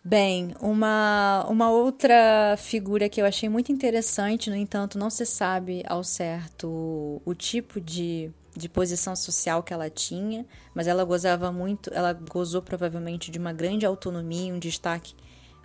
Bem, 0.03 0.55
uma, 0.59 1.45
uma 1.47 1.69
outra 1.69 2.55
figura 2.57 3.07
que 3.07 3.21
eu 3.21 3.25
achei 3.25 3.47
muito 3.47 3.71
interessante, 3.71 4.49
no 4.49 4.55
entanto, 4.55 4.97
não 4.97 5.11
se 5.11 5.27
sabe 5.27 5.83
ao 5.85 6.03
certo 6.03 7.21
o 7.23 7.35
tipo 7.35 7.79
de, 7.79 8.31
de 8.57 8.67
posição 8.67 9.15
social 9.15 9.61
que 9.61 9.71
ela 9.71 9.91
tinha, 9.91 10.43
mas 10.73 10.87
ela 10.87 11.03
gozava 11.03 11.51
muito, 11.51 11.93
ela 11.93 12.13
gozou 12.13 12.63
provavelmente 12.63 13.29
de 13.29 13.37
uma 13.37 13.53
grande 13.53 13.85
autonomia, 13.85 14.51
um 14.51 14.57
destaque 14.57 15.13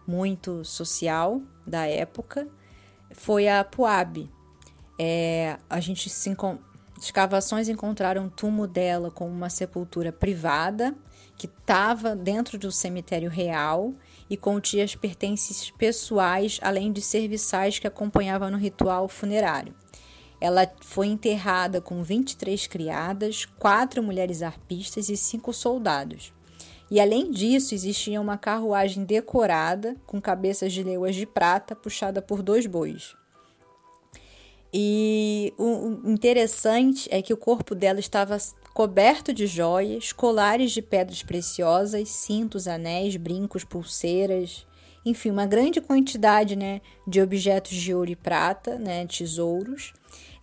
muito 0.06 0.62
social 0.66 1.40
da 1.66 1.86
época, 1.86 2.46
foi 3.12 3.48
a 3.48 3.64
Puab. 3.64 4.28
É, 4.98 5.56
a 5.68 5.80
gente 5.80 6.10
se 6.10 6.36
escavações 7.00 7.70
encontraram 7.70 8.26
o 8.26 8.30
túmulo 8.30 8.68
dela 8.68 9.10
com 9.10 9.26
uma 9.26 9.48
sepultura 9.48 10.12
privada 10.12 10.94
que 11.36 11.46
estava 11.46 12.14
dentro 12.14 12.58
do 12.58 12.70
cemitério 12.70 13.30
real 13.30 13.94
e 14.28 14.36
continha 14.36 14.84
as 14.84 14.94
pertences 14.94 15.70
pessoais, 15.70 16.58
além 16.62 16.92
de 16.92 17.00
serviçais 17.00 17.78
que 17.78 17.86
acompanhavam 17.86 18.50
no 18.50 18.56
ritual 18.56 19.08
funerário. 19.08 19.74
Ela 20.40 20.70
foi 20.80 21.06
enterrada 21.06 21.80
com 21.80 22.02
23 22.02 22.66
criadas, 22.66 23.44
quatro 23.44 24.02
mulheres 24.02 24.42
arpistas 24.42 25.08
e 25.08 25.16
cinco 25.16 25.52
soldados. 25.52 26.32
E 26.90 27.00
além 27.00 27.30
disso, 27.30 27.74
existia 27.74 28.20
uma 28.20 28.38
carruagem 28.38 29.04
decorada 29.04 29.96
com 30.06 30.20
cabeças 30.20 30.72
de 30.72 30.82
leoas 30.82 31.16
de 31.16 31.26
prata 31.26 31.74
puxada 31.74 32.22
por 32.22 32.42
dois 32.42 32.66
bois. 32.66 33.16
E 34.72 35.54
o 35.56 36.10
interessante 36.10 37.08
é 37.10 37.22
que 37.22 37.32
o 37.32 37.36
corpo 37.36 37.74
dela 37.74 37.98
estava 37.98 38.36
coberto 38.76 39.32
de 39.32 39.46
joias, 39.46 40.12
colares 40.12 40.70
de 40.70 40.82
pedras 40.82 41.22
preciosas, 41.22 42.10
cintos, 42.10 42.68
anéis, 42.68 43.16
brincos, 43.16 43.64
pulseiras, 43.64 44.66
enfim, 45.02 45.30
uma 45.30 45.46
grande 45.46 45.80
quantidade 45.80 46.54
né, 46.54 46.82
de 47.08 47.22
objetos 47.22 47.72
de 47.72 47.94
ouro 47.94 48.10
e 48.10 48.14
prata, 48.14 48.78
né, 48.78 49.06
tesouros. 49.06 49.94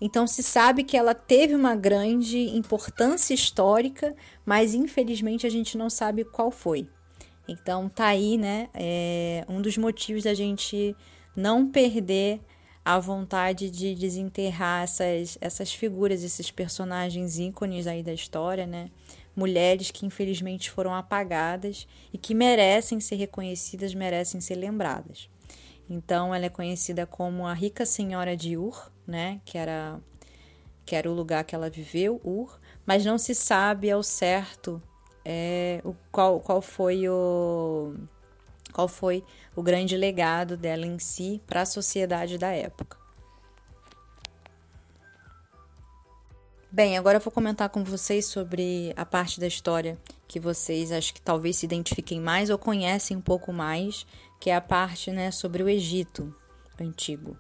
Então 0.01 0.25
se 0.25 0.41
sabe 0.41 0.83
que 0.83 0.97
ela 0.97 1.13
teve 1.13 1.53
uma 1.53 1.75
grande 1.75 2.39
importância 2.57 3.35
histórica, 3.35 4.15
mas 4.43 4.73
infelizmente 4.73 5.45
a 5.45 5.49
gente 5.51 5.77
não 5.77 5.87
sabe 5.87 6.23
qual 6.23 6.49
foi. 6.49 6.89
Então 7.47 7.87
tá 7.87 8.07
aí, 8.07 8.35
né, 8.35 8.67
é, 8.73 9.45
um 9.47 9.61
dos 9.61 9.77
motivos 9.77 10.23
da 10.23 10.33
gente 10.33 10.95
não 11.35 11.69
perder 11.69 12.41
a 12.85 12.99
vontade 12.99 13.69
de 13.71 13.95
desenterrar 13.95 14.83
essas, 14.83 15.37
essas 15.39 15.73
figuras, 15.73 16.23
esses 16.23 16.51
personagens 16.51 17.39
ícones 17.39 17.87
aí 17.87 18.03
da 18.03 18.13
história, 18.13 18.67
né? 18.67 18.89
Mulheres 19.35 19.89
que 19.89 20.05
infelizmente 20.05 20.69
foram 20.69 20.93
apagadas 20.93 21.87
e 22.11 22.17
que 22.17 22.35
merecem 22.35 22.99
ser 22.99 23.15
reconhecidas, 23.15 23.95
merecem 23.95 24.41
ser 24.41 24.55
lembradas. 24.55 25.29
Então 25.89 26.35
ela 26.35 26.45
é 26.45 26.49
conhecida 26.49 27.05
como 27.05 27.47
a 27.47 27.53
rica 27.53 27.85
senhora 27.85 28.35
de 28.35 28.57
Ur, 28.57 28.91
né? 29.07 29.39
Que 29.45 29.57
era, 29.57 29.99
que 30.85 30.95
era 30.95 31.09
o 31.09 31.13
lugar 31.13 31.45
que 31.45 31.55
ela 31.55 31.69
viveu, 31.69 32.19
Ur, 32.23 32.59
mas 32.85 33.05
não 33.05 33.17
se 33.17 33.33
sabe 33.33 33.89
ao 33.89 34.03
certo 34.03 34.81
é, 35.25 35.81
o, 35.85 35.95
qual, 36.11 36.39
qual 36.41 36.61
foi 36.61 37.07
o 37.07 37.95
qual 38.74 38.88
foi 38.88 39.24
o 39.56 39.63
grande 39.63 39.96
legado 39.96 40.58
dela 40.58 40.86
em 40.86 41.00
si 41.00 41.42
para 41.48 41.62
a 41.62 41.65
sociedade 41.65 42.38
da 42.38 42.51
época. 42.51 42.98
Bem, 46.72 46.98
agora 46.98 47.18
eu 47.18 47.22
vou 47.22 47.32
comentar 47.32 47.70
com 47.70 47.84
vocês 47.84 48.25
sobre 48.25 48.92
a 48.98 49.06
parte 49.06 49.39
da 49.39 49.46
história 49.46 49.96
que 50.27 50.39
vocês 50.39 50.92
acho 50.92 51.13
que 51.13 51.22
talvez 51.22 51.58
se 51.58 51.65
identifiquem 51.68 52.20
mais 52.20 52.50
ou 52.50 52.58
conhecem 52.58 53.15
um 53.15 53.22
pouco 53.22 53.53
mais, 53.53 54.08
que 54.39 54.50
é 54.50 54.56
a 54.56 54.62
parte 54.62 55.12
né, 55.12 55.30
sobre 55.30 55.62
o 55.62 55.70
Egito 55.70 56.36
antigo. 56.82 57.38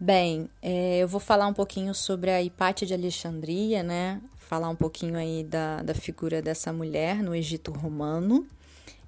Bem, 0.00 0.50
é, 0.60 0.98
eu 0.98 1.06
vou 1.06 1.20
falar 1.20 1.46
um 1.46 1.54
pouquinho 1.54 1.94
sobre 1.94 2.32
a 2.32 2.42
Hipátia 2.42 2.84
de 2.84 2.92
Alexandria, 2.92 3.84
né? 3.84 4.20
Falar 4.36 4.68
um 4.68 4.74
pouquinho 4.74 5.16
aí 5.16 5.44
da, 5.44 5.80
da 5.82 5.94
figura 5.94 6.42
dessa 6.42 6.72
mulher 6.72 7.22
no 7.22 7.32
Egito 7.32 7.70
romano. 7.70 8.44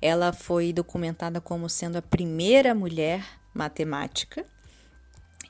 Ela 0.01 0.33
foi 0.33 0.73
documentada 0.73 1.41
como 1.41 1.69
sendo 1.69 1.97
a 1.97 2.03
primeira 2.03 2.75
mulher 2.75 3.25
matemática 3.55 4.45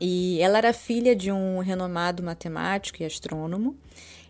e 0.00 0.38
ela 0.40 0.58
era 0.58 0.72
filha 0.72 1.16
de 1.16 1.32
um 1.32 1.58
renomado 1.58 2.22
matemático 2.22 3.02
e 3.02 3.06
astrônomo. 3.06 3.76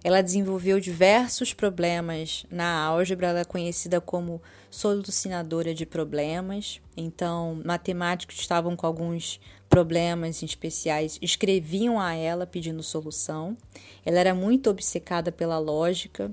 Ela 0.05 0.23
desenvolveu 0.23 0.79
diversos 0.79 1.53
problemas 1.53 2.47
na 2.49 2.79
álgebra, 2.85 3.29
ela 3.29 3.41
é 3.41 3.45
conhecida 3.45 4.01
como 4.01 4.41
solucionadora 4.71 5.75
de 5.75 5.85
problemas. 5.85 6.81
Então, 6.97 7.61
matemáticos 7.65 8.39
estavam 8.39 8.77
com 8.77 8.87
alguns 8.87 9.41
problemas 9.69 10.45
especiais, 10.45 11.19
escreviam 11.21 12.01
a 12.01 12.15
ela 12.15 12.47
pedindo 12.47 12.85
solução. 12.85 13.57
Ela 14.05 14.21
era 14.21 14.35
muito 14.35 14.71
obcecada 14.71 15.33
pela 15.33 15.59
lógica, 15.59 16.31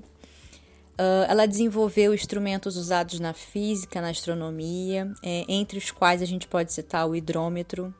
Uh, 0.93 1.25
ela 1.27 1.47
desenvolveu 1.47 2.13
instrumentos 2.13 2.77
usados 2.77 3.19
na 3.19 3.33
física, 3.33 3.99
na 3.99 4.09
astronomia, 4.09 5.11
é, 5.23 5.43
entre 5.47 5.77
os 5.79 5.89
quais 5.89 6.21
a 6.21 6.25
gente 6.25 6.47
pode 6.47 6.71
citar 6.71 7.07
o 7.09 7.15
hidrômetro. 7.15 7.93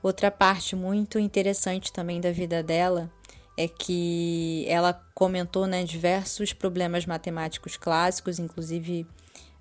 Outra 0.00 0.30
parte 0.30 0.76
muito 0.76 1.18
interessante 1.18 1.92
também 1.92 2.20
da 2.20 2.30
vida 2.30 2.62
dela 2.62 3.10
é 3.56 3.66
que 3.66 4.64
ela 4.68 4.92
comentou 5.14 5.66
né, 5.66 5.82
diversos 5.82 6.52
problemas 6.52 7.04
matemáticos 7.04 7.76
clássicos, 7.76 8.38
inclusive 8.38 9.04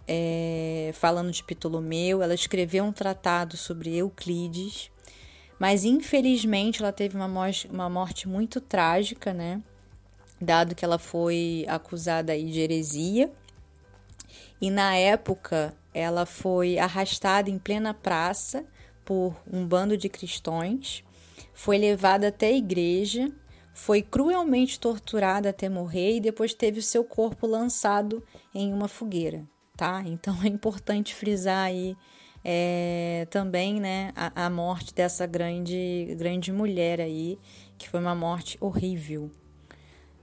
é, 0.07 0.91
falando 0.93 1.31
de 1.31 1.43
Ptolomeu. 1.43 2.21
Ela 2.21 2.35
escreveu 2.35 2.83
um 2.83 2.91
tratado 2.91 3.57
sobre 3.57 3.95
Euclides, 3.97 4.91
mas 5.57 5.83
infelizmente 5.83 6.83
ela 6.83 6.91
teve 6.91 7.17
uma 7.17 7.27
uma 7.71 7.89
morte 7.89 8.27
muito 8.27 8.61
trágica, 8.61 9.33
né? 9.33 9.63
Dado 10.39 10.75
que 10.75 10.85
ela 10.85 10.97
foi 10.97 11.65
acusada 11.67 12.33
aí 12.33 12.45
de 12.45 12.59
heresia. 12.59 13.31
E 14.59 14.69
na 14.69 14.95
época 14.95 15.75
ela 15.93 16.25
foi 16.25 16.77
arrastada 16.77 17.49
em 17.49 17.57
plena 17.57 17.93
praça 17.93 18.65
por 19.03 19.35
um 19.51 19.65
bando 19.65 19.95
de 19.95 20.09
cristãos, 20.09 21.03
foi 21.53 21.77
levada 21.77 22.27
até 22.27 22.47
a 22.47 22.57
igreja, 22.57 23.31
foi 23.73 24.01
cruelmente 24.01 24.79
torturada 24.79 25.49
até 25.49 25.69
morrer 25.69 26.17
e 26.17 26.19
depois 26.19 26.53
teve 26.53 26.79
o 26.79 26.83
seu 26.83 27.03
corpo 27.03 27.47
lançado 27.47 28.23
em 28.53 28.73
uma 28.73 28.87
fogueira, 28.87 29.47
tá? 29.77 30.03
Então 30.05 30.35
é 30.43 30.47
importante 30.47 31.15
frisar 31.15 31.65
aí 31.65 31.95
é, 32.43 33.27
também 33.29 33.79
né, 33.79 34.11
a, 34.15 34.45
a, 34.45 34.49
morte 34.49 34.93
dessa 34.93 35.25
grande, 35.25 36.15
grande 36.17 36.51
mulher 36.51 36.99
aí, 36.99 37.39
que 37.77 37.87
foi 37.89 37.99
uma 37.99 38.15
morte 38.15 38.57
horrível, 38.59 39.31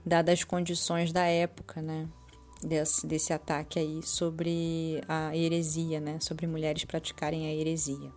dadas 0.05 0.39
as 0.39 0.43
condições 0.43 1.11
da 1.11 1.25
época, 1.25 1.81
né? 1.81 2.07
Desse, 2.61 3.05
desse 3.05 3.33
ataque 3.33 3.79
aí 3.79 4.01
sobre 4.03 5.01
a 5.07 5.35
heresia, 5.35 5.99
né? 5.99 6.19
Sobre 6.19 6.47
mulheres 6.47 6.85
praticarem 6.85 7.47
a 7.47 7.53
heresia. 7.53 8.11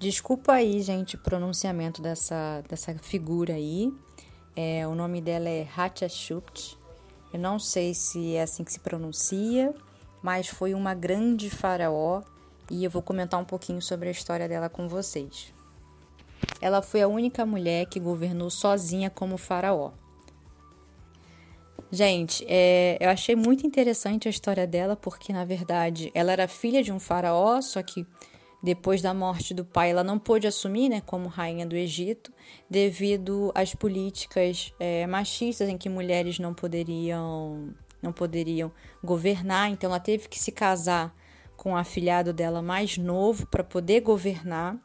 Desculpa 0.00 0.52
aí, 0.52 0.80
gente, 0.80 1.16
o 1.16 1.18
pronunciamento 1.18 2.00
dessa, 2.00 2.62
dessa 2.68 2.94
figura 2.98 3.54
aí. 3.54 3.92
É, 4.54 4.86
o 4.86 4.94
nome 4.94 5.20
dela 5.20 5.48
é 5.48 5.66
Hatshepsut. 5.76 6.78
Eu 7.32 7.40
não 7.40 7.58
sei 7.58 7.94
se 7.94 8.36
é 8.36 8.42
assim 8.42 8.64
que 8.64 8.72
se 8.72 8.80
pronuncia, 8.80 9.74
mas 10.22 10.46
foi 10.46 10.72
uma 10.72 10.94
grande 10.94 11.50
faraó 11.50 12.22
e 12.70 12.84
eu 12.84 12.90
vou 12.90 13.02
comentar 13.02 13.40
um 13.40 13.44
pouquinho 13.44 13.82
sobre 13.82 14.08
a 14.08 14.12
história 14.12 14.48
dela 14.48 14.68
com 14.68 14.88
vocês. 14.88 15.52
Ela 16.60 16.82
foi 16.82 17.02
a 17.02 17.08
única 17.08 17.44
mulher 17.46 17.86
que 17.86 18.00
governou 18.00 18.50
sozinha 18.50 19.10
como 19.10 19.36
faraó. 19.36 19.92
Gente, 21.90 22.44
é, 22.48 22.98
eu 23.00 23.08
achei 23.08 23.34
muito 23.34 23.66
interessante 23.66 24.28
a 24.28 24.30
história 24.30 24.66
dela, 24.66 24.94
porque 24.94 25.32
na 25.32 25.44
verdade 25.44 26.10
ela 26.14 26.32
era 26.32 26.46
filha 26.46 26.82
de 26.82 26.92
um 26.92 27.00
faraó, 27.00 27.62
só 27.62 27.82
que 27.82 28.06
depois 28.62 29.00
da 29.00 29.14
morte 29.14 29.54
do 29.54 29.64
pai, 29.64 29.90
ela 29.90 30.02
não 30.02 30.18
pôde 30.18 30.46
assumir 30.46 30.88
né, 30.88 31.00
como 31.00 31.28
rainha 31.28 31.64
do 31.64 31.76
Egito, 31.76 32.32
devido 32.68 33.52
às 33.54 33.74
políticas 33.74 34.74
é, 34.80 35.06
machistas 35.06 35.68
em 35.68 35.78
que 35.78 35.88
mulheres 35.88 36.40
não 36.40 36.52
poderiam, 36.52 37.72
não 38.02 38.12
poderiam 38.12 38.72
governar. 39.02 39.70
Então, 39.70 39.88
ela 39.88 40.00
teve 40.00 40.28
que 40.28 40.38
se 40.38 40.50
casar 40.50 41.14
com 41.56 41.72
o 41.72 41.76
afilhado 41.76 42.32
dela 42.32 42.60
mais 42.60 42.98
novo 42.98 43.46
para 43.46 43.62
poder 43.62 44.00
governar. 44.00 44.76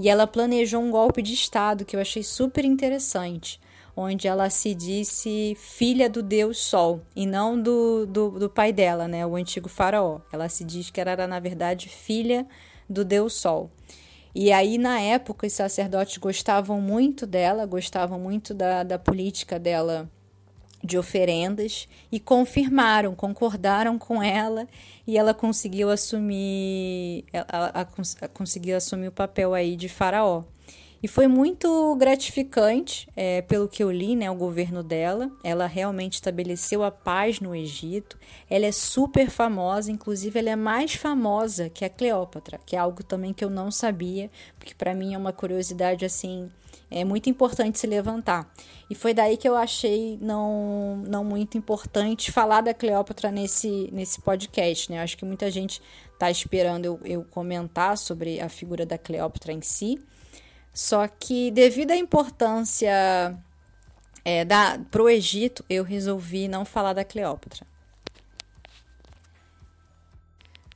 E 0.00 0.08
ela 0.08 0.28
planejou 0.28 0.80
um 0.80 0.92
golpe 0.92 1.20
de 1.20 1.34
Estado 1.34 1.84
que 1.84 1.96
eu 1.96 2.00
achei 2.00 2.22
super 2.22 2.64
interessante, 2.64 3.60
onde 3.96 4.28
ela 4.28 4.48
se 4.48 4.72
disse 4.72 5.56
filha 5.58 6.08
do 6.08 6.22
deus 6.22 6.58
Sol 6.58 7.02
e 7.16 7.26
não 7.26 7.60
do, 7.60 8.06
do, 8.06 8.30
do 8.38 8.48
pai 8.48 8.72
dela, 8.72 9.08
né, 9.08 9.26
o 9.26 9.34
antigo 9.34 9.68
faraó. 9.68 10.20
Ela 10.32 10.48
se 10.48 10.62
diz 10.62 10.88
que 10.88 11.00
ela 11.00 11.10
era, 11.10 11.26
na 11.26 11.40
verdade, 11.40 11.88
filha 11.88 12.46
do 12.88 13.04
Deus 13.04 13.34
Sol. 13.34 13.72
E 14.32 14.52
aí, 14.52 14.78
na 14.78 15.00
época, 15.00 15.48
os 15.48 15.52
sacerdotes 15.52 16.16
gostavam 16.18 16.80
muito 16.80 17.26
dela, 17.26 17.66
gostavam 17.66 18.20
muito 18.20 18.54
da, 18.54 18.84
da 18.84 19.00
política 19.00 19.58
dela 19.58 20.08
de 20.82 20.96
oferendas 20.96 21.88
e 22.10 22.20
confirmaram, 22.20 23.14
concordaram 23.14 23.98
com 23.98 24.22
ela 24.22 24.66
e 25.06 25.18
ela 25.18 25.34
conseguiu 25.34 25.90
assumir, 25.90 27.24
ela, 27.32 27.46
ela, 27.52 27.72
ela 27.74 28.28
conseguiu 28.28 28.76
assumir 28.76 29.08
o 29.08 29.12
papel 29.12 29.54
aí 29.54 29.76
de 29.76 29.88
faraó. 29.88 30.44
E 31.00 31.06
foi 31.06 31.28
muito 31.28 31.94
gratificante, 31.94 33.08
é, 33.14 33.40
pelo 33.42 33.68
que 33.68 33.84
eu 33.84 33.90
li, 33.90 34.16
né, 34.16 34.28
o 34.28 34.34
governo 34.34 34.82
dela. 34.82 35.30
Ela 35.44 35.66
realmente 35.66 36.14
estabeleceu 36.14 36.82
a 36.82 36.90
paz 36.90 37.38
no 37.38 37.54
Egito. 37.54 38.18
Ela 38.50 38.66
é 38.66 38.72
super 38.72 39.30
famosa, 39.30 39.92
inclusive 39.92 40.36
ela 40.40 40.50
é 40.50 40.56
mais 40.56 40.94
famosa 40.94 41.70
que 41.70 41.84
a 41.84 41.88
Cleópatra, 41.88 42.58
que 42.66 42.74
é 42.74 42.80
algo 42.80 43.04
também 43.04 43.32
que 43.32 43.44
eu 43.44 43.50
não 43.50 43.70
sabia, 43.70 44.28
porque 44.58 44.74
para 44.74 44.92
mim 44.92 45.14
é 45.14 45.18
uma 45.18 45.32
curiosidade 45.32 46.04
assim, 46.04 46.50
é 46.90 47.04
muito 47.04 47.28
importante 47.28 47.78
se 47.78 47.86
levantar. 47.86 48.50
E 48.88 48.94
foi 48.94 49.12
daí 49.12 49.36
que 49.36 49.48
eu 49.48 49.56
achei 49.56 50.18
não, 50.20 50.96
não 51.06 51.24
muito 51.24 51.58
importante 51.58 52.32
falar 52.32 52.62
da 52.62 52.72
Cleópatra 52.72 53.30
nesse, 53.30 53.90
nesse 53.92 54.20
podcast, 54.20 54.90
né? 54.90 54.98
Eu 54.98 55.02
acho 55.02 55.16
que 55.16 55.24
muita 55.24 55.50
gente 55.50 55.82
está 56.12 56.30
esperando 56.30 56.84
eu, 56.84 57.00
eu 57.04 57.24
comentar 57.24 57.96
sobre 57.98 58.40
a 58.40 58.48
figura 58.48 58.86
da 58.86 58.96
Cleópatra 58.96 59.52
em 59.52 59.60
si. 59.60 59.98
Só 60.72 61.06
que, 61.06 61.50
devido 61.50 61.90
à 61.90 61.96
importância 61.96 63.36
é, 64.24 64.44
para 64.90 65.02
o 65.02 65.08
Egito, 65.08 65.64
eu 65.68 65.84
resolvi 65.84 66.48
não 66.48 66.64
falar 66.64 66.92
da 66.92 67.04
Cleópatra. 67.04 67.66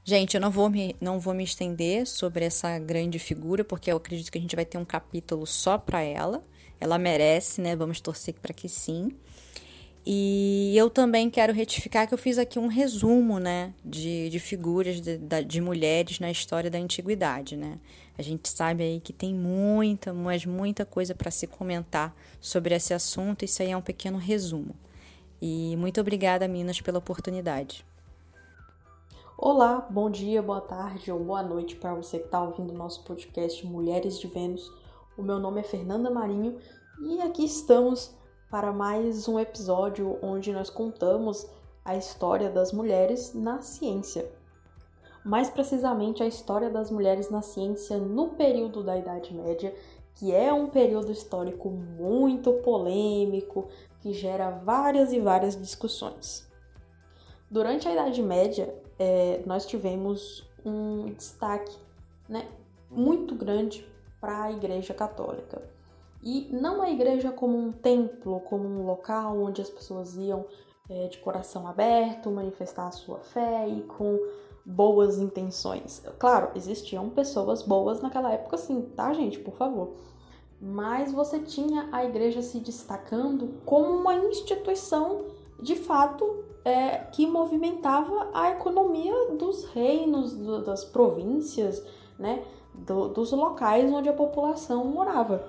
Gente, 0.05 0.35
eu 0.35 0.41
não 0.41 0.51
vou, 0.51 0.69
me, 0.69 0.97
não 1.01 1.21
vou 1.21 1.33
me 1.33 1.45
estender 1.45 2.07
sobre 2.09 2.45
essa 2.45 2.77
grande 2.79 3.21
figura, 3.21 3.63
porque 3.63 3.93
eu 3.93 3.97
acredito 3.97 4.33
que 4.33 4.39
a 4.39 4.41
gente 4.41 4.57
vai 4.57 4.65
ter 4.65 4.77
um 4.77 4.85
capítulo 4.85 5.47
só 5.47 5.79
para 5.79 6.03
ela. 6.03 6.43
Ela 6.81 6.99
merece, 6.99 7.61
né? 7.61 7.77
Vamos 7.77 8.01
torcer 8.01 8.35
para 8.35 8.53
que 8.53 8.69
sim. 8.69 9.13
E 10.05 10.77
eu 10.77 10.91
também 10.91 11.31
quero 11.31 11.53
retificar 11.53 12.09
que 12.09 12.15
eu 12.15 12.19
fiz 12.19 12.37
aqui 12.37 12.59
um 12.59 12.67
resumo, 12.67 13.39
né, 13.39 13.73
de, 13.85 14.29
de 14.31 14.41
figuras 14.41 15.01
de, 15.01 15.17
de 15.47 15.61
mulheres 15.61 16.19
na 16.19 16.29
história 16.29 16.69
da 16.69 16.77
antiguidade, 16.77 17.57
né. 17.57 17.79
A 18.19 18.23
gente 18.23 18.49
sabe 18.49 18.83
aí 18.83 19.01
que 19.01 19.13
tem 19.13 19.33
muita, 19.33 20.13
mas 20.13 20.45
muita 20.45 20.85
coisa 20.85 21.15
para 21.15 21.31
se 21.31 21.47
comentar 21.47 22.13
sobre 22.41 22.75
esse 22.75 22.93
assunto. 22.93 23.45
Isso 23.45 23.63
aí 23.63 23.71
é 23.71 23.77
um 23.77 23.81
pequeno 23.81 24.19
resumo. 24.19 24.75
E 25.41 25.77
muito 25.77 26.01
obrigada, 26.01 26.49
Minas, 26.49 26.81
pela 26.81 26.99
oportunidade. 26.99 27.85
Olá, 29.45 29.85
bom 29.91 30.09
dia, 30.09 30.41
boa 30.41 30.61
tarde 30.61 31.11
ou 31.11 31.19
boa 31.19 31.43
noite 31.43 31.75
para 31.75 31.93
você 31.97 32.21
que 32.21 32.27
está 32.27 32.41
ouvindo 32.41 32.71
o 32.71 32.79
nosso 32.79 33.03
podcast 33.03 33.67
Mulheres 33.67 34.21
de 34.21 34.29
Vênus. 34.29 34.71
O 35.19 35.23
meu 35.25 35.41
nome 35.41 35.59
é 35.59 35.65
Fernanda 35.65 36.09
Marinho 36.09 36.61
e 37.01 37.21
aqui 37.21 37.45
estamos 37.45 38.15
para 38.49 38.71
mais 38.71 39.27
um 39.27 39.41
episódio 39.41 40.17
onde 40.23 40.53
nós 40.53 40.71
contamos 40.71 41.45
a 41.85 41.97
história 41.97 42.51
das 42.51 42.73
mulheres 42.73 43.35
na 43.35 43.61
ciência 43.61 44.31
mais 45.25 45.51
precisamente 45.51 46.23
a 46.23 46.27
história 46.27 46.71
das 46.71 46.89
mulheres 46.89 47.29
na 47.29 47.43
ciência 47.43 47.99
no 47.99 48.29
período 48.31 48.83
da 48.83 48.97
Idade 48.97 49.35
Média, 49.35 49.75
que 50.15 50.33
é 50.33 50.53
um 50.53 50.69
período 50.69 51.11
histórico 51.11 51.69
muito 51.69 52.53
polêmico, 52.55 53.69
que 54.01 54.13
gera 54.13 54.51
várias 54.51 55.13
e 55.13 55.21
várias 55.21 55.57
discussões. 55.57 56.49
Durante 57.51 57.87
a 57.87 57.93
Idade 57.93 58.23
Média, 58.23 58.75
é, 59.03 59.43
nós 59.45 59.67
tivemos 59.67 60.49
um 60.65 61.13
destaque 61.13 61.77
né, 62.29 62.47
muito 62.89 63.35
grande 63.35 63.85
para 64.21 64.45
a 64.45 64.53
Igreja 64.53 64.95
Católica. 64.95 65.61
E 66.23 66.49
não 66.53 66.81
a 66.81 66.89
igreja 66.89 67.33
como 67.33 67.59
um 67.59 67.73
templo, 67.73 68.39
como 68.43 68.65
um 68.65 68.87
local 68.87 69.37
onde 69.43 69.61
as 69.61 69.69
pessoas 69.69 70.17
iam 70.17 70.45
é, 70.89 71.09
de 71.09 71.19
coração 71.19 71.67
aberto 71.67 72.31
manifestar 72.31 72.87
a 72.87 72.93
sua 72.93 73.19
fé 73.19 73.69
e 73.69 73.83
com 73.83 74.21
boas 74.65 75.19
intenções. 75.19 76.01
Claro, 76.21 76.53
existiam 76.55 77.11
pessoas 77.11 77.63
boas 77.63 78.01
naquela 78.01 78.33
época, 78.33 78.57
sim, 78.57 78.83
tá, 78.95 79.13
gente? 79.13 79.41
Por 79.41 79.55
favor. 79.55 79.95
Mas 80.61 81.11
você 81.11 81.41
tinha 81.41 81.89
a 81.91 82.05
igreja 82.05 82.41
se 82.41 82.61
destacando 82.61 83.55
como 83.65 83.89
uma 83.89 84.15
instituição 84.15 85.25
de 85.61 85.75
fato 85.75 86.52
é, 86.65 86.99
que 86.99 87.27
movimentava 87.27 88.31
a 88.33 88.51
economia 88.51 89.31
dos 89.39 89.65
reinos, 89.65 90.33
do, 90.35 90.63
das 90.63 90.85
províncias, 90.85 91.85
né? 92.19 92.45
Do, 92.75 93.09
dos 93.09 93.33
locais 93.33 93.93
onde 93.93 94.09
a 94.09 94.15
população 94.15 94.85
morava. 94.87 95.47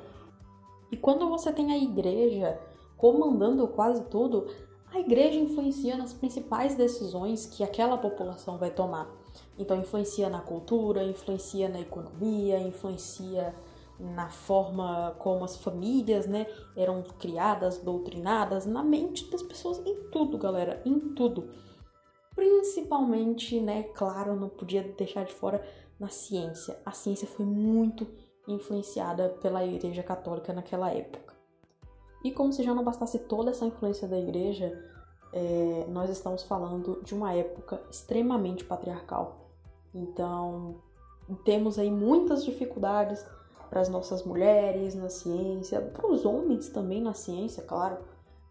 E 0.91 0.97
quando 0.97 1.29
você 1.29 1.51
tem 1.51 1.71
a 1.71 1.77
igreja 1.77 2.59
comandando 2.97 3.67
quase 3.67 4.03
tudo, 4.05 4.47
a 4.91 4.99
igreja 4.99 5.39
influencia 5.39 5.97
nas 5.97 6.13
principais 6.13 6.75
decisões 6.75 7.45
que 7.45 7.63
aquela 7.63 7.97
população 7.97 8.57
vai 8.57 8.69
tomar. 8.69 9.09
Então, 9.57 9.79
influencia 9.79 10.29
na 10.29 10.39
cultura, 10.39 11.03
influencia 11.03 11.67
na 11.67 11.79
economia, 11.79 12.59
influencia 12.59 13.53
na 13.99 14.29
forma 14.29 15.15
como 15.19 15.45
as 15.45 15.55
famílias, 15.55 16.25
né, 16.25 16.47
eram 16.75 17.03
criadas, 17.19 17.77
doutrinadas, 17.77 18.65
na 18.65 18.83
mente 18.83 19.29
das 19.29 19.41
pessoas, 19.41 19.79
em 19.85 20.09
tudo, 20.09 20.37
galera, 20.37 20.81
em 20.85 20.99
tudo. 21.13 21.49
Principalmente, 22.35 23.59
né, 23.59 23.83
claro, 23.83 24.35
não 24.35 24.49
podia 24.49 24.83
deixar 24.83 25.23
de 25.23 25.33
fora 25.33 25.63
na 25.99 26.09
ciência. 26.09 26.79
A 26.85 26.91
ciência 26.91 27.27
foi 27.27 27.45
muito 27.45 28.07
influenciada 28.47 29.29
pela 29.41 29.65
Igreja 29.65 30.03
Católica 30.03 30.51
naquela 30.51 30.91
época. 30.91 31.33
E 32.23 32.31
como 32.31 32.51
se 32.51 32.63
já 32.63 32.73
não 32.73 32.83
bastasse 32.83 33.19
toda 33.19 33.51
essa 33.51 33.65
influência 33.65 34.07
da 34.07 34.17
igreja, 34.17 34.81
é, 35.33 35.85
nós 35.89 36.09
estamos 36.09 36.43
falando 36.43 37.01
de 37.03 37.13
uma 37.13 37.33
época 37.33 37.81
extremamente 37.89 38.63
patriarcal. 38.63 39.49
Então, 39.93 40.81
temos 41.43 41.77
aí 41.77 41.91
muitas 41.91 42.45
dificuldades 42.45 43.25
para 43.73 43.81
as 43.81 43.89
nossas 43.89 44.23
mulheres 44.23 44.93
na 44.93 45.09
ciência, 45.09 45.81
para 45.81 46.05
os 46.05 46.25
homens 46.25 46.69
também 46.69 47.01
na 47.01 47.15
ciência, 47.15 47.63
claro. 47.63 47.97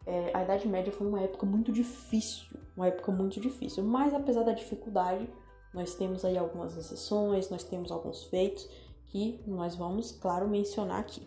É, 0.05 0.37
a 0.37 0.43
Idade 0.43 0.67
Média 0.67 0.93
foi 0.93 1.07
uma 1.07 1.21
época 1.21 1.47
muito 1.47 1.71
difícil, 1.71 2.59
uma 2.77 2.89
época 2.89 3.13
muito 3.13 3.41
difícil. 3.41 3.85
Mas 3.85 4.13
apesar 4.13 4.43
da 4.43 4.51
dificuldade, 4.51 5.31
nós 5.73 5.95
temos 5.95 6.25
aí 6.25 6.37
algumas 6.37 6.77
exceções, 6.77 7.49
nós 7.51 7.63
temos 7.63 7.93
alguns 7.93 8.25
feitos 8.25 8.69
que 9.07 9.41
nós 9.47 9.77
vamos, 9.77 10.11
claro, 10.11 10.49
mencionar 10.49 10.99
aqui. 10.99 11.23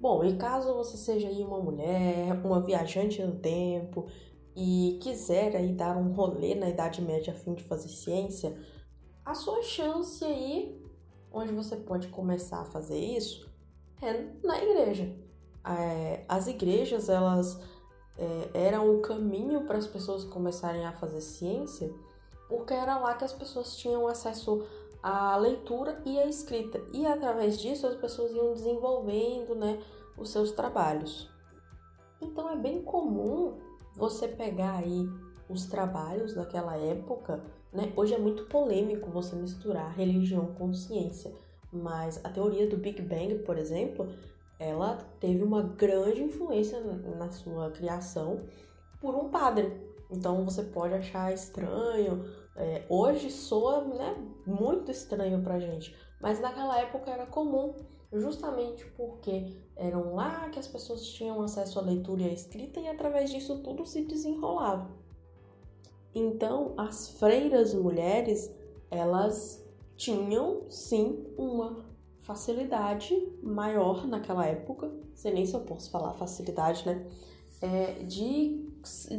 Bom, 0.00 0.24
e 0.24 0.36
caso 0.36 0.74
você 0.74 0.96
seja 0.96 1.28
aí 1.28 1.44
uma 1.44 1.60
mulher, 1.60 2.44
uma 2.44 2.60
viajante 2.60 3.22
no 3.22 3.36
tempo 3.36 4.06
e 4.56 4.98
quiser 5.00 5.54
aí 5.54 5.72
dar 5.72 5.96
um 5.96 6.12
rolê 6.12 6.56
na 6.56 6.68
Idade 6.68 7.02
Média 7.02 7.32
a 7.32 7.36
fim 7.36 7.54
de 7.54 7.62
fazer 7.62 7.88
ciência, 7.88 8.58
a 9.24 9.32
sua 9.32 9.62
chance 9.62 10.24
aí, 10.24 10.87
onde 11.32 11.52
você 11.52 11.76
pode 11.76 12.08
começar 12.08 12.60
a 12.60 12.64
fazer 12.64 12.98
isso, 12.98 13.48
é 14.02 14.12
na 14.44 14.62
igreja. 14.62 15.14
É, 15.64 16.24
as 16.28 16.46
igrejas, 16.46 17.08
elas 17.08 17.60
é, 18.16 18.50
eram 18.54 18.94
o 18.94 19.00
caminho 19.00 19.64
para 19.64 19.78
as 19.78 19.86
pessoas 19.86 20.24
começarem 20.24 20.84
a 20.86 20.92
fazer 20.92 21.20
ciência, 21.20 21.92
porque 22.48 22.72
era 22.72 22.98
lá 22.98 23.14
que 23.14 23.24
as 23.24 23.32
pessoas 23.32 23.76
tinham 23.76 24.06
acesso 24.06 24.66
à 25.02 25.36
leitura 25.36 26.00
e 26.04 26.18
à 26.18 26.26
escrita. 26.26 26.80
E 26.92 27.06
através 27.06 27.58
disso 27.58 27.86
as 27.86 27.96
pessoas 27.96 28.32
iam 28.32 28.52
desenvolvendo 28.54 29.54
né, 29.54 29.82
os 30.16 30.30
seus 30.30 30.50
trabalhos. 30.52 31.30
Então 32.20 32.48
é 32.50 32.56
bem 32.56 32.82
comum 32.82 33.58
você 33.94 34.26
pegar 34.26 34.78
aí 34.78 35.08
os 35.48 35.66
trabalhos 35.66 36.34
daquela 36.34 36.76
época 36.76 37.42
né? 37.72 37.92
Hoje 37.96 38.14
é 38.14 38.18
muito 38.18 38.44
polêmico 38.44 39.10
você 39.10 39.36
misturar 39.36 39.94
religião 39.94 40.54
com 40.54 40.72
ciência, 40.72 41.32
mas 41.72 42.22
a 42.24 42.28
teoria 42.28 42.66
do 42.66 42.76
Big 42.76 43.00
Bang, 43.02 43.36
por 43.40 43.58
exemplo, 43.58 44.08
ela 44.58 44.96
teve 45.20 45.42
uma 45.42 45.62
grande 45.62 46.22
influência 46.22 46.80
na 46.80 47.30
sua 47.30 47.70
criação 47.70 48.44
por 49.00 49.14
um 49.14 49.28
padre. 49.28 49.72
Então 50.10 50.44
você 50.44 50.62
pode 50.62 50.94
achar 50.94 51.32
estranho, 51.32 52.24
é, 52.56 52.84
hoje 52.88 53.30
soa 53.30 53.84
né, 53.84 54.16
muito 54.46 54.90
estranho 54.90 55.42
pra 55.42 55.60
gente, 55.60 55.94
mas 56.20 56.40
naquela 56.40 56.78
época 56.80 57.10
era 57.10 57.26
comum, 57.26 57.74
justamente 58.12 58.86
porque 58.96 59.54
eram 59.76 60.14
lá 60.14 60.48
que 60.48 60.58
as 60.58 60.66
pessoas 60.66 61.06
tinham 61.06 61.42
acesso 61.42 61.78
à 61.78 61.82
leitura 61.82 62.22
e 62.22 62.30
à 62.30 62.32
escrita 62.32 62.80
e 62.80 62.88
através 62.88 63.30
disso 63.30 63.62
tudo 63.62 63.84
se 63.84 64.02
desenrolava. 64.06 64.90
Então, 66.18 66.74
as 66.76 67.10
freiras 67.10 67.72
mulheres, 67.74 68.52
elas 68.90 69.64
tinham 69.96 70.62
sim 70.68 71.24
uma 71.36 71.84
facilidade 72.22 73.14
maior 73.42 74.06
naquela 74.06 74.44
época, 74.44 74.92
sei 75.14 75.32
nem 75.32 75.46
se 75.46 75.54
eu 75.54 75.60
posso 75.60 75.90
falar 75.90 76.14
facilidade, 76.14 76.84
né? 76.84 77.06
É, 77.62 78.02
de 78.02 78.64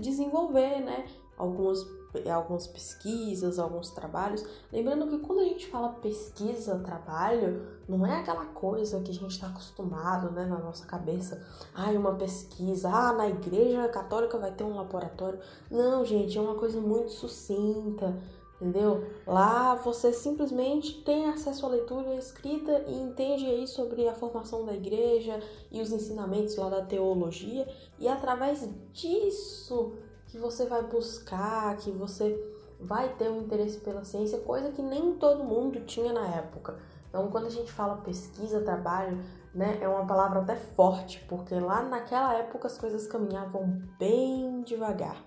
desenvolver, 0.02 0.82
né? 0.82 1.06
Algumas 1.38 1.84
algumas 2.32 2.68
pesquisas, 2.68 3.60
alguns 3.60 3.92
trabalhos. 3.92 4.44
Lembrando 4.72 5.08
que 5.08 5.20
quando 5.20 5.40
a 5.40 5.46
gente 5.46 5.68
fala 5.68 5.90
pesquisa, 5.90 6.80
trabalho, 6.80 7.66
não 7.88 8.06
é 8.06 8.20
aquela 8.20 8.46
coisa 8.46 9.00
que 9.02 9.12
a 9.12 9.14
gente 9.14 9.32
está 9.32 9.48
acostumado 9.48 10.32
né, 10.32 10.46
na 10.46 10.58
nossa 10.58 10.86
cabeça. 10.86 11.42
Ai, 11.74 11.96
uma 11.98 12.16
pesquisa, 12.16 12.90
ah, 12.90 13.14
na 13.14 13.30
igreja 13.30 13.88
católica 13.90 14.38
vai 14.38 14.52
ter 14.52 14.64
um 14.64 14.76
laboratório. 14.76 15.40
Não, 15.70 16.04
gente, 16.04 16.38
é 16.38 16.42
uma 16.42 16.56
coisa 16.56 16.80
muito 16.82 17.12
sucinta, 17.12 18.18
entendeu? 18.60 19.08
Lá 19.26 19.76
você 19.76 20.12
simplesmente 20.12 21.02
tem 21.04 21.28
acesso 21.28 21.66
à 21.66 21.70
leitura 21.70 22.10
e 22.10 22.14
à 22.14 22.16
escrita 22.16 22.86
e 22.88 22.94
entende 22.94 23.46
aí 23.46 23.68
sobre 23.68 24.08
a 24.08 24.14
formação 24.14 24.66
da 24.66 24.74
igreja 24.74 25.40
e 25.72 25.82
os 25.82 25.92
ensinamentos 25.92 26.56
lá 26.58 26.70
da 26.70 26.82
teologia, 26.82 27.68
e 27.98 28.08
através 28.08 28.68
disso 28.92 29.94
que 30.30 30.38
você 30.38 30.66
vai 30.66 30.84
buscar, 30.84 31.76
que 31.78 31.92
você 31.92 32.38
vai 32.80 33.14
ter 33.16 33.30
um 33.30 33.42
interesse 33.42 33.80
pela 33.80 34.04
ciência, 34.04 34.40
coisa 34.40 34.72
que 34.72 34.82
nem 34.82 35.16
todo 35.16 35.44
mundo 35.44 35.82
tinha 35.82 36.14
na 36.14 36.28
época. 36.36 36.80
Então, 37.10 37.30
quando 37.30 37.48
a 37.48 37.52
gente 37.52 37.72
fala 37.72 37.98
pesquisa, 37.98 38.62
trabalho, 38.62 39.18
né, 39.54 39.80
é 39.82 39.88
uma 39.88 40.06
palavra 40.06 40.40
até 40.40 40.56
forte, 40.56 41.26
porque 41.28 41.56
lá 41.56 41.82
naquela 41.82 42.36
época 42.36 42.68
as 42.68 42.78
coisas 42.78 43.08
caminhavam 43.08 43.82
bem 43.98 44.62
devagar. 44.62 45.18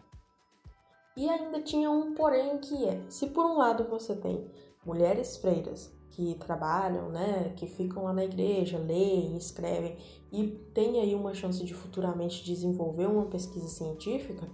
E 1.17 1.29
ainda 1.29 1.61
tinha 1.61 1.91
um 1.91 2.15
porém 2.15 2.59
que 2.59 2.89
é, 2.89 3.03
se 3.09 3.27
por 3.27 3.45
um 3.45 3.59
lado 3.59 3.85
você 3.85 4.15
tem 4.15 4.51
mulheres 4.87 5.37
freiras 5.37 5.93
que 6.11 6.37
trabalham, 6.37 7.09
né, 7.09 7.53
que 7.57 7.67
ficam 7.67 8.05
lá 8.05 8.13
na 8.13 8.25
igreja, 8.25 8.79
leem, 8.79 9.37
escrevem 9.37 9.97
e 10.31 10.49
têm 10.73 11.01
aí 11.01 11.15
uma 11.15 11.35
chance 11.35 11.63
de 11.65 11.75
futuramente 11.75 12.45
desenvolver 12.45 13.07
uma 13.07 13.27
pesquisa 13.27 13.69
científica, 13.69 14.49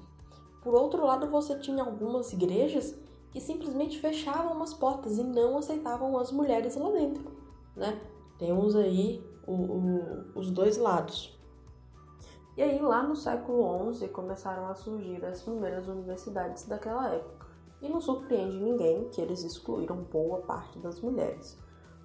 por 0.68 0.74
outro 0.74 1.06
lado, 1.06 1.26
você 1.30 1.58
tinha 1.58 1.82
algumas 1.82 2.30
igrejas 2.30 2.94
que 3.30 3.40
simplesmente 3.40 3.98
fechavam 3.98 4.62
as 4.62 4.74
portas 4.74 5.16
e 5.16 5.24
não 5.24 5.56
aceitavam 5.56 6.18
as 6.18 6.30
mulheres 6.30 6.76
lá 6.76 6.90
dentro, 6.90 7.24
né? 7.74 7.98
Temos 8.38 8.76
aí 8.76 9.24
o, 9.46 9.54
o, 9.54 10.24
os 10.34 10.50
dois 10.50 10.76
lados. 10.76 11.34
E 12.54 12.62
aí, 12.62 12.78
lá 12.82 13.02
no 13.02 13.16
século 13.16 13.94
XI, 13.94 14.08
começaram 14.08 14.66
a 14.66 14.74
surgir 14.74 15.24
as 15.24 15.40
primeiras 15.40 15.88
universidades 15.88 16.66
daquela 16.66 17.14
época. 17.14 17.46
E 17.80 17.88
não 17.88 18.02
surpreende 18.02 18.60
ninguém 18.60 19.08
que 19.08 19.22
eles 19.22 19.42
excluíram 19.44 19.96
boa 19.96 20.42
parte 20.42 20.78
das 20.80 21.00
mulheres. 21.00 21.56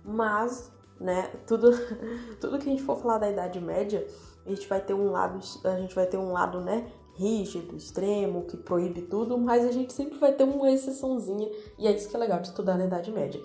Mas, 0.06 0.72
né, 1.02 1.24
tudo, 1.46 1.70
tudo 2.40 2.60
que 2.60 2.70
a 2.70 2.72
gente 2.72 2.84
for 2.84 2.96
falar 2.96 3.18
da 3.18 3.30
Idade 3.30 3.60
Média, 3.60 4.08
a 4.46 4.50
gente 4.50 4.70
vai 4.70 4.80
ter 4.80 4.94
um 4.94 5.12
lado, 5.12 5.38
a 5.66 5.80
gente 5.80 5.94
vai 5.94 6.06
ter 6.06 6.18
um 6.18 6.32
lado, 6.32 6.62
né, 6.62 6.90
rígido, 7.16 7.76
extremo, 7.76 8.46
que 8.46 8.58
proíbe 8.58 9.04
tudo, 9.04 9.38
mas 9.38 9.66
a 9.66 9.72
gente 9.72 9.94
sempre 9.94 10.18
vai 10.18 10.34
ter 10.34 10.44
uma 10.44 10.72
exceçãozinha, 10.72 11.50
e 11.78 11.88
é 11.88 11.92
isso 11.92 12.10
que 12.10 12.16
é 12.16 12.20
legal 12.20 12.40
de 12.40 12.48
estudar 12.48 12.78
na 12.78 12.86
Idade 12.86 13.12
Média. 13.12 13.42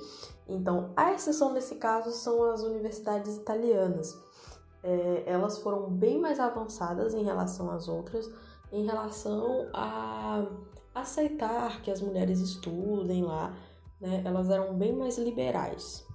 Então, 0.48 0.90
a 0.96 1.12
exceção 1.12 1.52
nesse 1.52 1.74
caso 1.74 2.10
são 2.10 2.42
as 2.44 2.62
universidades 2.62 3.36
italianas. 3.36 4.18
É, 4.82 5.24
elas 5.26 5.58
foram 5.58 5.90
bem 5.90 6.18
mais 6.18 6.40
avançadas 6.40 7.12
em 7.12 7.22
relação 7.22 7.70
às 7.70 7.88
outras, 7.88 8.30
em 8.72 8.86
relação 8.86 9.68
a 9.74 10.46
aceitar 10.94 11.82
que 11.82 11.90
as 11.90 12.00
mulheres 12.00 12.40
estudem 12.40 13.24
lá, 13.24 13.54
né? 14.00 14.22
Elas 14.24 14.48
eram 14.50 14.74
bem 14.74 14.94
mais 14.94 15.18
liberais. 15.18 16.06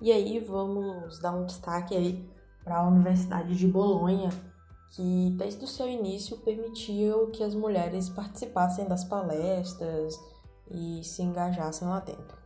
E 0.00 0.10
aí 0.12 0.38
vamos 0.38 1.18
dar 1.20 1.32
um 1.32 1.44
destaque 1.44 1.94
aí 1.96 2.28
para 2.64 2.78
a 2.78 2.88
Universidade 2.88 3.54
de 3.56 3.66
Bolonha, 3.66 4.30
que 4.90 5.30
desde 5.36 5.64
o 5.64 5.68
seu 5.68 5.88
início 5.88 6.36
permitiu 6.38 7.30
que 7.30 7.42
as 7.42 7.54
mulheres 7.54 8.08
participassem 8.08 8.86
das 8.86 9.04
palestras 9.04 10.18
e 10.70 11.02
se 11.04 11.22
engajassem 11.22 11.86
lá 11.86 12.00
dentro. 12.00 12.38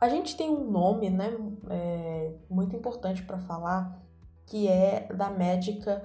A 0.00 0.08
gente 0.08 0.36
tem 0.36 0.48
um 0.48 0.70
nome, 0.70 1.10
né, 1.10 1.36
é, 1.68 2.32
muito 2.48 2.74
importante 2.74 3.22
para 3.22 3.38
falar, 3.38 4.02
que 4.46 4.66
é 4.66 5.08
da 5.12 5.30
médica 5.30 6.02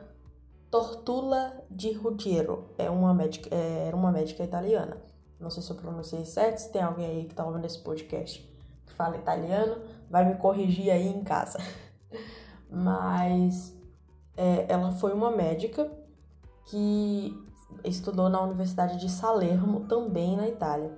Tortula 0.69 1.63
di 1.69 1.93
Ruggiero. 1.93 2.69
É 2.77 2.89
uma 2.89 3.13
médica, 3.13 3.47
é, 3.55 3.87
era 3.87 3.95
uma 3.95 4.11
médica 4.11 4.43
italiana. 4.43 4.97
Não 5.39 5.49
sei 5.49 5.61
se 5.63 5.71
eu 5.71 5.75
pronunciei 5.75 6.25
certo, 6.25 6.57
se 6.57 6.71
tem 6.71 6.81
alguém 6.81 7.05
aí 7.05 7.25
que 7.25 7.31
está 7.31 7.45
ouvindo 7.45 7.65
esse 7.65 7.79
podcast 7.79 8.41
que 8.85 8.93
fala 8.93 9.17
italiano, 9.17 9.81
vai 10.09 10.25
me 10.25 10.35
corrigir 10.35 10.91
aí 10.91 11.07
em 11.07 11.23
casa. 11.23 11.59
Mas 12.69 13.74
é, 14.37 14.65
ela 14.67 14.91
foi 14.91 15.13
uma 15.13 15.31
médica 15.31 15.89
que 16.65 17.33
estudou 17.83 18.29
na 18.29 18.41
Universidade 18.41 18.97
de 18.97 19.09
Salermo, 19.09 19.81
também 19.81 20.35
na 20.35 20.47
Itália. 20.47 20.91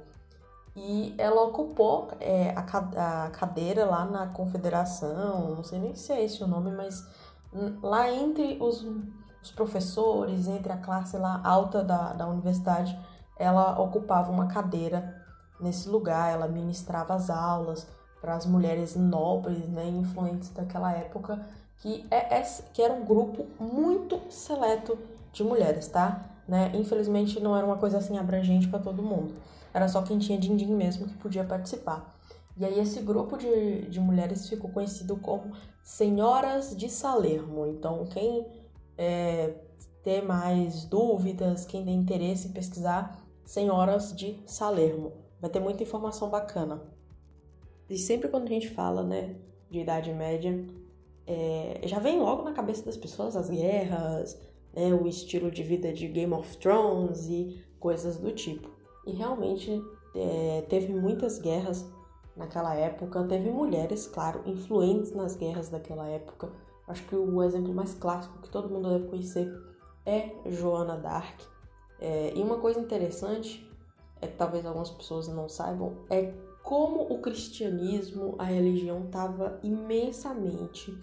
E 0.76 1.16
ela 1.18 1.42
ocupou 1.44 2.10
é, 2.20 2.54
a, 2.56 3.26
a 3.26 3.30
cadeira 3.32 3.86
lá 3.86 4.06
na 4.06 4.28
confederação, 4.28 5.56
não 5.56 5.64
sei 5.64 5.80
nem 5.80 5.96
se 5.96 6.12
é 6.12 6.24
esse 6.24 6.44
o 6.44 6.48
nome, 6.48 6.72
mas 6.72 7.04
lá 7.82 8.12
entre 8.12 8.58
os, 8.62 8.86
os 9.42 9.52
professores, 9.52 10.48
entre 10.48 10.72
a 10.72 10.78
classe 10.78 11.18
lá 11.18 11.42
alta 11.44 11.84
da, 11.84 12.14
da 12.14 12.28
universidade, 12.28 12.98
ela 13.38 13.80
ocupava 13.80 14.32
uma 14.32 14.48
cadeira 14.48 15.16
nesse 15.60 15.90
lugar, 15.90 16.32
ela 16.32 16.48
ministrava 16.48 17.16
as 17.16 17.30
aulas 17.30 17.88
para 18.22 18.36
as 18.36 18.46
mulheres 18.46 18.96
nobres, 18.96 19.68
né, 19.70 19.88
influentes 19.88 20.50
daquela 20.52 20.92
época 20.92 21.44
que, 21.80 22.06
é, 22.10 22.42
que 22.74 22.82
era 22.82 22.94
um 22.94 23.06
grupo 23.06 23.46
muito 23.60 24.20
seleto 24.30 24.98
de 25.32 25.44
mulheres, 25.44 25.88
tá? 25.88 26.30
Né? 26.48 26.72
Infelizmente 26.74 27.40
não 27.40 27.56
era 27.56 27.66
uma 27.66 27.78
coisa 27.78 27.98
assim 27.98 28.18
abrangente 28.18 28.68
para 28.68 28.80
todo 28.80 29.04
mundo. 29.04 29.36
Era 29.74 29.88
só 29.88 30.02
quem 30.02 30.18
tinha 30.18 30.40
din-din 30.40 30.74
mesmo 30.74 31.08
que 31.08 31.14
podia 31.16 31.44
participar. 31.44 32.16
E 32.56 32.66
aí 32.66 32.80
esse 32.80 33.02
grupo 33.02 33.38
de, 33.38 33.82
de 33.90 34.00
mulheres 34.00 34.50
ficou 34.50 34.72
conhecido 34.72 35.18
como 35.18 35.52
Senhoras 35.84 36.76
de 36.76 36.90
Salermo. 36.90 37.68
Então 37.68 38.06
quem 38.06 38.48
é, 38.98 39.54
ter 40.04 40.24
mais 40.24 40.86
dúvidas, 40.86 41.66
quem 41.66 41.86
tem 41.86 41.96
interesse 41.96 42.48
em 42.48 42.54
pesquisar, 42.54 43.24
Senhoras 43.46 44.16
de 44.16 44.42
Salermo. 44.46 45.14
Vai 45.40 45.50
ter 45.50 45.60
muita 45.60 45.84
informação 45.84 46.30
bacana. 46.30 46.82
E 47.90 47.98
sempre 47.98 48.28
quando 48.28 48.46
a 48.46 48.50
gente 48.50 48.70
fala, 48.70 49.04
né, 49.04 49.36
de 49.70 49.80
Idade 49.80 50.12
Média, 50.12 50.66
é, 51.28 51.82
já 51.84 52.00
vem 52.00 52.20
logo 52.20 52.44
na 52.44 52.54
cabeça 52.54 52.86
das 52.86 52.96
pessoas 52.96 53.36
as 53.36 53.50
guerras, 53.50 54.40
né, 54.74 54.94
o 54.94 55.06
estilo 55.06 55.52
de 55.52 55.62
vida 55.62 55.92
de 55.92 56.08
Game 56.08 56.34
of 56.34 56.58
Thrones 56.58 57.28
e 57.28 57.62
coisas 57.80 58.18
do 58.18 58.32
tipo. 58.32 58.70
E 59.06 59.12
realmente 59.12 59.84
é, 60.16 60.64
teve 60.70 60.94
muitas 60.94 61.38
guerras 61.38 61.86
naquela 62.36 62.74
época, 62.76 63.24
teve 63.24 63.52
mulheres, 63.52 64.08
claro, 64.08 64.42
influentes 64.46 65.12
nas 65.12 65.36
guerras 65.36 65.70
daquela 65.70 66.08
época. 66.08 66.50
Acho 66.88 67.04
que 67.04 67.16
o 67.16 67.44
exemplo 67.44 67.74
mais 67.74 67.94
clássico 67.94 68.42
que 68.42 68.50
todo 68.50 68.70
mundo 68.70 68.90
deve 68.90 69.10
conhecer 69.10 69.52
é 70.06 70.32
Joana 70.46 70.96
d'Arc. 70.96 71.44
É, 72.00 72.32
e 72.36 72.42
uma 72.42 72.58
coisa 72.60 72.80
interessante, 72.80 73.70
é 74.22 74.28
que 74.28 74.38
talvez 74.38 74.66
algumas 74.66 74.90
pessoas 74.90 75.28
não 75.28 75.50
saibam, 75.50 75.98
é 76.10 76.34
como 76.64 77.02
o 77.02 77.20
cristianismo, 77.20 78.36
a 78.38 78.44
religião, 78.44 79.06
estava 79.06 79.60
imensamente 79.64 80.98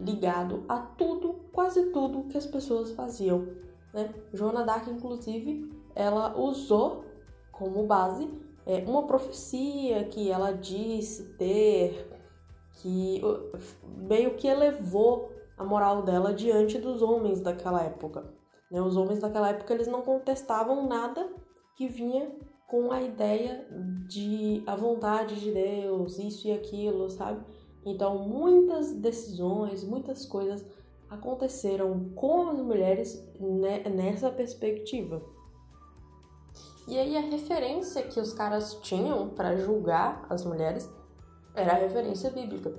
ligado 0.00 0.64
a 0.68 0.78
tudo, 0.78 1.40
quase 1.52 1.90
tudo 1.90 2.24
que 2.28 2.36
as 2.36 2.46
pessoas 2.46 2.92
faziam. 2.92 3.46
Né? 3.92 4.12
Joana 4.32 4.64
d'Arc, 4.64 4.88
inclusive, 4.88 5.70
ela 5.94 6.36
usou 6.38 7.04
como 7.52 7.86
base 7.86 8.28
é, 8.66 8.78
uma 8.86 9.06
profecia 9.06 10.04
que 10.04 10.30
ela 10.30 10.52
disse 10.52 11.24
ter, 11.34 12.08
que 12.74 13.20
meio 13.98 14.36
que 14.36 14.46
elevou 14.46 15.30
a 15.58 15.64
moral 15.64 16.02
dela 16.02 16.32
diante 16.32 16.78
dos 16.78 17.02
homens 17.02 17.40
daquela 17.40 17.82
época. 17.82 18.32
Né? 18.70 18.80
Os 18.80 18.96
homens 18.96 19.20
daquela 19.20 19.50
época 19.50 19.74
eles 19.74 19.86
não 19.86 20.02
contestavam 20.02 20.86
nada 20.86 21.28
que 21.76 21.88
vinha 21.88 22.30
com 22.66 22.92
a 22.92 23.02
ideia 23.02 23.66
de 24.06 24.62
a 24.66 24.76
vontade 24.76 25.40
de 25.40 25.50
Deus, 25.50 26.18
isso 26.18 26.46
e 26.46 26.52
aquilo, 26.52 27.10
sabe? 27.10 27.44
Então, 27.84 28.18
muitas 28.18 28.92
decisões, 28.92 29.82
muitas 29.84 30.26
coisas 30.26 30.64
aconteceram 31.08 32.10
com 32.14 32.50
as 32.50 32.58
mulheres 32.60 33.22
nessa 33.94 34.30
perspectiva. 34.30 35.22
E 36.86 36.98
aí 36.98 37.16
a 37.16 37.20
referência 37.20 38.02
que 38.02 38.18
os 38.18 38.32
caras 38.32 38.74
tinham 38.82 39.28
para 39.28 39.56
julgar 39.56 40.26
as 40.28 40.44
mulheres 40.44 40.88
era 41.54 41.72
a 41.72 41.76
referência 41.76 42.30
bíblica. 42.30 42.74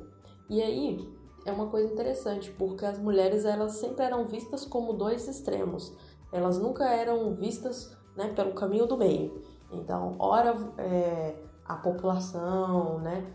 E 0.49 0.61
aí 0.61 1.09
é 1.45 1.51
uma 1.51 1.67
coisa 1.67 1.91
interessante, 1.91 2.51
porque 2.51 2.85
as 2.85 2.97
mulheres 2.97 3.45
elas 3.45 3.73
sempre 3.73 4.03
eram 4.03 4.25
vistas 4.27 4.65
como 4.65 4.93
dois 4.93 5.27
extremos. 5.27 5.95
Elas 6.31 6.57
nunca 6.57 6.85
eram 6.89 7.33
vistas 7.33 7.95
né, 8.15 8.33
pelo 8.33 8.53
caminho 8.53 8.85
do 8.85 8.97
meio. 8.97 9.43
Então, 9.71 10.15
ora 10.19 10.55
é, 10.77 11.35
a 11.65 11.75
população, 11.75 12.99
né, 12.99 13.25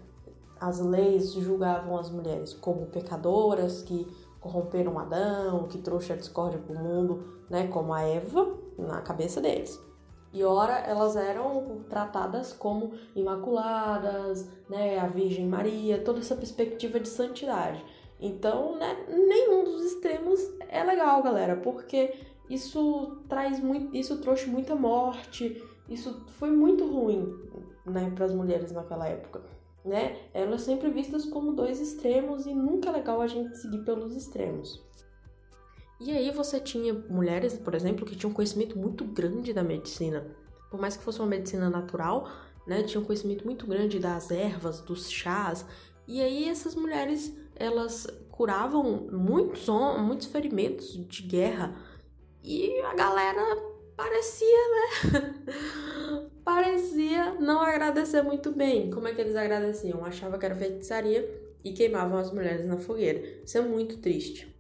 as 0.61 0.81
leis 0.81 1.33
julgavam 1.33 1.97
as 1.99 2.11
mulheres 2.11 2.55
como 2.55 2.87
pecadoras 2.87 3.83
que 3.83 4.07
corromperam 4.41 4.99
Adão, 4.99 5.67
que 5.69 5.79
trouxe 5.79 6.13
a 6.13 6.17
discórdia 6.17 6.59
para 6.59 6.75
o 6.75 6.79
mundo, 6.79 7.43
né, 7.51 7.67
como 7.67 7.93
a 7.93 8.03
Eva 8.03 8.57
na 8.79 9.01
cabeça 9.01 9.41
deles. 9.41 9.81
E 10.33 10.45
ora 10.45 10.75
elas 10.81 11.17
eram 11.17 11.85
tratadas 11.89 12.53
como 12.53 12.93
imaculadas, 13.15 14.49
né, 14.69 14.99
a 14.99 15.07
Virgem 15.07 15.47
Maria, 15.47 16.03
toda 16.03 16.21
essa 16.21 16.37
perspectiva 16.37 17.01
de 17.01 17.09
santidade. 17.09 17.85
Então, 18.21 18.77
né, 18.79 19.07
nenhum 19.09 19.65
dos 19.65 19.83
extremos 19.85 20.41
é 20.69 20.83
legal, 20.83 21.23
galera, 21.23 21.57
porque 21.57 22.15
isso 22.49 23.19
traz 23.29 23.61
muito, 23.61 23.95
isso 23.97 24.19
trouxe 24.19 24.49
muita 24.49 24.75
morte, 24.75 25.63
isso 25.89 26.25
foi 26.39 26.51
muito 26.51 26.87
ruim, 26.87 27.35
né, 27.85 28.11
para 28.15 28.25
as 28.25 28.33
mulheres 28.33 28.73
naquela 28.73 29.07
época, 29.07 29.43
né? 29.87 30.19
Elas 30.35 30.63
sempre 30.63 30.91
vistas 30.91 31.25
como 31.25 31.53
dois 31.53 31.81
extremos 31.81 32.45
e 32.47 32.53
nunca 32.53 32.91
é 32.91 32.93
legal 32.93 33.21
a 33.21 33.27
gente 33.27 33.57
seguir 33.57 33.85
pelos 33.85 34.15
extremos. 34.15 34.85
E 36.01 36.11
aí 36.11 36.31
você 36.31 36.61
tinha 36.61 36.93
mulheres, 36.93 37.55
por 37.55 37.75
exemplo, 37.75 38.05
que 38.05 38.17
tinham 38.17 38.33
conhecimento 38.33 38.79
muito 38.79 39.05
grande 39.05 39.53
da 39.53 39.63
medicina. 39.63 40.27
Por 40.71 40.79
mais 40.79 40.97
que 40.97 41.05
fosse 41.05 41.21
uma 41.21 41.29
medicina 41.29 41.71
natural, 41.71 42.29
né, 42.67 42.83
tinham 42.83 43.05
conhecimento 43.05 43.45
muito 43.45 43.67
grande 43.67 43.99
das 43.99 44.31
ervas, 44.31 44.81
dos 44.81 45.11
chás. 45.11 45.65
E 46.07 46.21
aí 46.21 46.49
essas 46.49 46.75
mulheres, 46.75 47.35
elas 47.55 48.07
curavam 48.31 49.09
muitos, 49.11 49.67
muitos 50.01 50.27
ferimentos 50.27 50.93
de 51.07 51.23
guerra. 51.23 51.75
E 52.43 52.79
a 52.83 52.95
galera 52.95 53.76
parecia, 53.97 54.69
né? 54.69 56.31
parecia 56.45 57.35
não 57.41 57.61
agradecer 57.61 58.23
muito 58.23 58.53
bem. 58.53 58.91
Como 58.91 59.09
é 59.09 59.15
que 59.15 59.21
eles 59.21 59.35
agradeciam? 59.35 60.05
Achava 60.05 60.39
que 60.39 60.47
era 60.47 60.55
feitiçaria 60.55 61.43
e 61.65 61.73
queimavam 61.73 62.19
as 62.19 62.31
mulheres 62.31 62.67
na 62.67 62.77
fogueira. 62.77 63.21
Isso 63.45 63.59
é 63.59 63.61
muito 63.61 63.99
triste. 63.99 64.55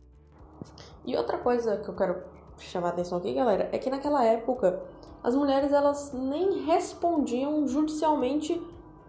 E 1.05 1.17
outra 1.17 1.39
coisa 1.39 1.77
que 1.77 1.89
eu 1.89 1.95
quero 1.95 2.23
chamar 2.59 2.89
a 2.89 2.91
atenção 2.93 3.19
aqui, 3.19 3.33
galera, 3.33 3.69
é 3.73 3.79
que 3.79 3.91
naquela 3.91 4.25
época 4.25 4.83
as 5.23 5.35
mulheres 5.35 5.73
elas 5.73 6.13
nem 6.13 6.65
respondiam 6.65 7.67
judicialmente 7.69 8.61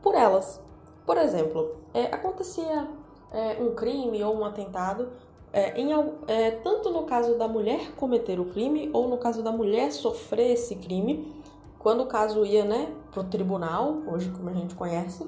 por 0.01 0.13
elas. 0.13 0.61
Por 1.05 1.17
exemplo, 1.17 1.77
é, 1.93 2.05
acontecia 2.05 2.87
é, 3.31 3.61
um 3.61 3.73
crime 3.73 4.23
ou 4.23 4.35
um 4.35 4.45
atentado, 4.45 5.11
é, 5.53 5.79
em, 5.79 5.89
é, 6.27 6.51
tanto 6.51 6.91
no 6.91 7.03
caso 7.03 7.37
da 7.37 7.47
mulher 7.47 7.91
cometer 7.95 8.39
o 8.39 8.45
crime 8.45 8.89
ou 8.93 9.07
no 9.07 9.17
caso 9.17 9.41
da 9.41 9.51
mulher 9.51 9.91
sofrer 9.91 10.51
esse 10.51 10.75
crime, 10.75 11.33
quando 11.79 12.01
o 12.03 12.07
caso 12.07 12.45
ia 12.45 12.65
né, 12.65 12.93
para 13.11 13.21
o 13.21 13.23
tribunal, 13.23 14.01
hoje 14.07 14.29
como 14.31 14.49
a 14.49 14.53
gente 14.53 14.75
conhece, 14.75 15.25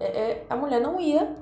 é, 0.00 0.06
é, 0.06 0.46
a 0.50 0.56
mulher 0.56 0.80
não 0.80 1.00
ia 1.00 1.34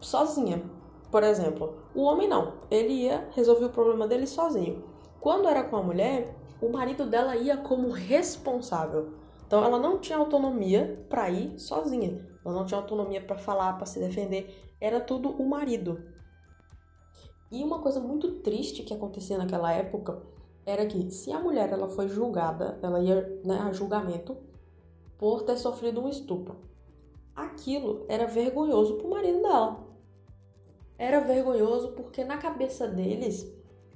sozinha. 0.00 0.62
Por 1.10 1.22
exemplo, 1.22 1.74
o 1.94 2.02
homem 2.02 2.28
não, 2.28 2.54
ele 2.70 2.92
ia 2.92 3.28
resolver 3.34 3.66
o 3.66 3.70
problema 3.70 4.06
dele 4.06 4.26
sozinho. 4.26 4.84
Quando 5.20 5.48
era 5.48 5.64
com 5.64 5.76
a 5.76 5.82
mulher, 5.82 6.34
o 6.60 6.68
marido 6.68 7.06
dela 7.06 7.36
ia 7.36 7.56
como 7.56 7.90
responsável. 7.90 9.14
Então 9.46 9.64
ela 9.64 9.78
não 9.78 9.98
tinha 9.98 10.18
autonomia 10.18 11.04
para 11.08 11.30
ir 11.30 11.58
sozinha. 11.58 12.24
Ela 12.44 12.54
não 12.54 12.66
tinha 12.66 12.78
autonomia 12.78 13.20
para 13.20 13.38
falar, 13.38 13.72
para 13.74 13.86
se 13.86 13.98
defender. 13.98 14.74
Era 14.80 15.00
tudo 15.00 15.30
o 15.30 15.48
marido. 15.48 16.02
E 17.50 17.64
uma 17.64 17.80
coisa 17.80 18.00
muito 18.00 18.40
triste 18.40 18.82
que 18.82 18.94
acontecia 18.94 19.38
naquela 19.38 19.72
época 19.72 20.22
era 20.66 20.84
que 20.86 21.10
se 21.10 21.32
a 21.32 21.40
mulher 21.40 21.72
ela 21.72 21.88
foi 21.88 22.08
julgada, 22.08 22.78
ela 22.82 23.00
ia 23.00 23.40
né, 23.44 23.58
a 23.58 23.72
julgamento 23.72 24.36
por 25.16 25.42
ter 25.42 25.56
sofrido 25.56 26.00
um 26.00 26.08
estupro. 26.08 26.56
Aquilo 27.34 28.04
era 28.08 28.26
vergonhoso 28.26 28.96
para 28.96 29.06
o 29.06 29.10
marido 29.10 29.40
dela 29.40 29.88
era 30.98 31.20
vergonhoso 31.20 31.92
porque 31.92 32.24
na 32.24 32.36
cabeça 32.36 32.88
deles 32.88 33.46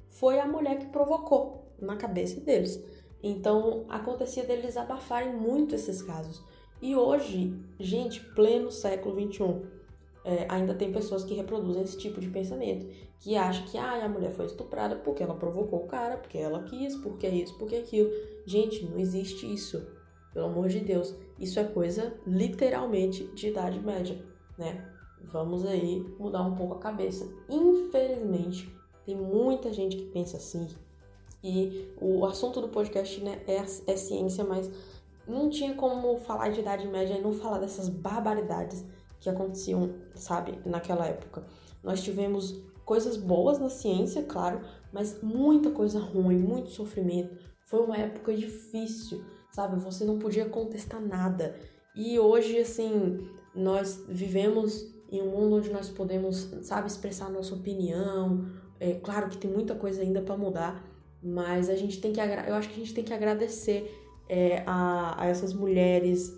foi 0.09 0.39
a 0.39 0.47
mulher 0.47 0.79
que 0.79 0.87
provocou, 0.87 1.67
na 1.81 1.97
cabeça 1.97 2.41
deles. 2.41 2.81
Então 3.21 3.85
acontecia 3.89 4.45
deles 4.45 4.77
abafarem 4.77 5.35
muito 5.35 5.75
esses 5.75 6.01
casos. 6.01 6.43
E 6.81 6.95
hoje, 6.95 7.61
gente, 7.79 8.21
pleno 8.35 8.71
século 8.71 9.15
XXI, 9.21 9.63
é, 10.25 10.47
ainda 10.49 10.75
tem 10.75 10.93
pessoas 10.93 11.25
que 11.25 11.35
reproduzem 11.35 11.83
esse 11.83 11.99
tipo 11.99 12.21
de 12.21 12.29
pensamento, 12.29 12.87
que 13.19 13.37
acham 13.37 13.67
que 13.67 13.77
ah, 13.77 14.05
a 14.05 14.09
mulher 14.09 14.33
foi 14.33 14.47
estuprada 14.47 14.97
porque 14.97 15.23
ela 15.23 15.35
provocou 15.35 15.81
o 15.81 15.87
cara, 15.87 16.17
porque 16.17 16.39
ela 16.39 16.63
quis, 16.63 16.97
porque 16.97 17.27
isso, 17.29 17.57
porque 17.59 17.77
aquilo. 17.77 18.11
Gente, 18.47 18.85
não 18.85 18.99
existe 18.99 19.53
isso. 19.53 19.85
Pelo 20.33 20.47
amor 20.47 20.69
de 20.69 20.81
Deus, 20.81 21.15
isso 21.39 21.61
é 21.61 21.65
coisa 21.65 22.15
literalmente 22.27 23.25
de 23.35 23.49
idade 23.49 23.79
média, 23.81 24.19
né? 24.57 24.89
Vamos 25.25 25.65
aí 25.65 26.01
mudar 26.19 26.43
um 26.43 26.55
pouco 26.55 26.75
a 26.75 26.79
cabeça. 26.79 27.31
Infelizmente, 27.49 28.73
tem 29.05 29.17
muita 29.17 29.73
gente 29.73 29.97
que 29.97 30.05
pensa 30.07 30.37
assim. 30.37 30.67
E 31.45 31.93
o 32.01 32.25
assunto 32.25 32.61
do 32.61 32.69
podcast 32.69 33.21
né, 33.21 33.43
é, 33.47 33.57
é 33.57 33.97
ciência, 33.97 34.45
mas 34.45 34.71
não 35.27 35.51
tinha 35.51 35.75
como 35.75 36.17
falar 36.19 36.51
de 36.51 36.61
Idade 36.61 36.87
Média 36.87 37.15
e 37.15 37.21
não 37.21 37.33
falar 37.33 37.59
dessas 37.59 37.89
barbaridades 37.89 38.85
que 39.23 39.31
aconteciam, 39.31 39.95
sabe, 40.17 40.59
naquela 40.67 41.07
época. 41.07 41.47
Nós 41.83 42.03
tivemos 42.03 42.61
coisas 42.85 43.17
boas 43.17 43.59
na 43.59 43.71
ciência, 43.71 44.25
claro, 44.25 44.61
mas 44.93 45.23
muita 45.23 45.71
coisa 45.71 46.01
ruim, 46.01 46.37
muito 46.37 46.71
sofrimento. 46.71 47.39
Foi 47.65 47.85
uma 47.85 47.97
época 47.97 48.35
difícil, 48.35 49.25
sabe? 49.53 49.81
Você 49.81 50.05
não 50.05 50.19
podia 50.19 50.47
contestar 50.47 51.01
nada. 51.01 51.55
E 51.95 52.19
hoje, 52.19 52.59
assim, 52.59 53.29
nós 53.55 54.05
vivemos 54.09 54.93
em 55.09 55.23
um 55.23 55.31
mundo 55.31 55.57
onde 55.57 55.71
nós 55.71 55.89
podemos, 55.89 56.51
sabe, 56.63 56.89
expressar 56.89 57.31
nossa 57.31 57.55
opinião. 57.55 58.45
É 58.81 58.95
claro 58.95 59.29
que 59.29 59.39
tem 59.39 59.51
muita 59.51 59.77
coisa 59.77 60.03
ainda 60.03 60.21
para 60.21 60.37
mudar, 60.37 60.85
mas 61.23 61.71
a 61.71 61.77
gente 61.77 62.01
tem 62.01 62.13
que, 62.13 62.21
eu 62.21 62.55
acho 62.57 62.69
que 62.69 62.75
a 62.75 62.85
gente 62.85 62.95
tem 62.95 63.05
que 63.05 63.15
agradecer 63.15 63.89
é, 64.29 64.65
a, 64.67 65.23
a, 65.23 65.27
essas 65.27 65.53
mulheres, 65.53 66.37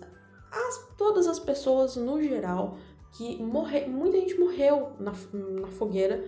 as, 0.51 0.89
todas 0.97 1.27
as 1.27 1.39
pessoas 1.39 1.95
no 1.95 2.21
geral 2.21 2.77
que 3.11 3.41
morre, 3.41 3.85
muita 3.85 4.19
gente 4.19 4.37
morreu 4.39 4.91
na, 4.99 5.13
na 5.61 5.67
fogueira 5.67 6.23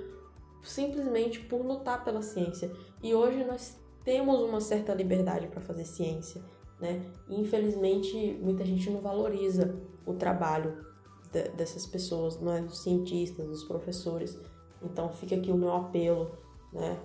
simplesmente 0.63 1.39
por 1.41 1.65
lutar 1.65 2.03
pela 2.03 2.21
ciência. 2.21 2.71
E 3.01 3.13
hoje 3.13 3.43
nós 3.43 3.77
temos 4.03 4.39
uma 4.41 4.61
certa 4.61 4.93
liberdade 4.93 5.47
para 5.47 5.61
fazer 5.61 5.85
ciência, 5.85 6.41
né? 6.79 7.05
E 7.27 7.39
infelizmente 7.39 8.37
muita 8.41 8.65
gente 8.65 8.89
não 8.89 9.01
valoriza 9.01 9.75
o 10.05 10.13
trabalho 10.13 10.85
de, 11.31 11.49
dessas 11.49 11.85
pessoas, 11.85 12.39
não 12.39 12.53
é 12.53 12.61
dos 12.61 12.79
cientistas, 12.79 13.47
dos 13.47 13.63
professores. 13.63 14.39
Então 14.81 15.09
fica 15.09 15.35
aqui 15.35 15.51
o 15.51 15.57
meu 15.57 15.73
apelo, 15.73 16.31
né? 16.71 16.99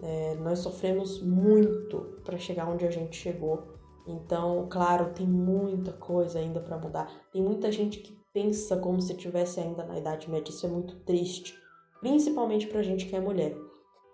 É, 0.00 0.36
nós 0.36 0.60
sofremos 0.60 1.20
muito 1.20 2.20
para 2.24 2.38
chegar 2.38 2.68
onde 2.68 2.86
a 2.86 2.90
gente 2.90 3.16
chegou. 3.16 3.77
Então, 4.08 4.66
claro, 4.70 5.12
tem 5.12 5.26
muita 5.26 5.92
coisa 5.92 6.38
ainda 6.38 6.60
para 6.60 6.78
mudar. 6.78 7.12
Tem 7.30 7.42
muita 7.42 7.70
gente 7.70 7.98
que 7.98 8.18
pensa 8.32 8.78
como 8.78 9.00
se 9.02 9.12
estivesse 9.12 9.60
ainda 9.60 9.84
na 9.84 9.98
Idade 9.98 10.30
Média. 10.30 10.50
Isso 10.50 10.64
é 10.64 10.68
muito 10.68 10.96
triste, 11.00 11.54
principalmente 12.00 12.66
para 12.66 12.82
gente 12.82 13.06
que 13.06 13.14
é 13.14 13.20
mulher. 13.20 13.54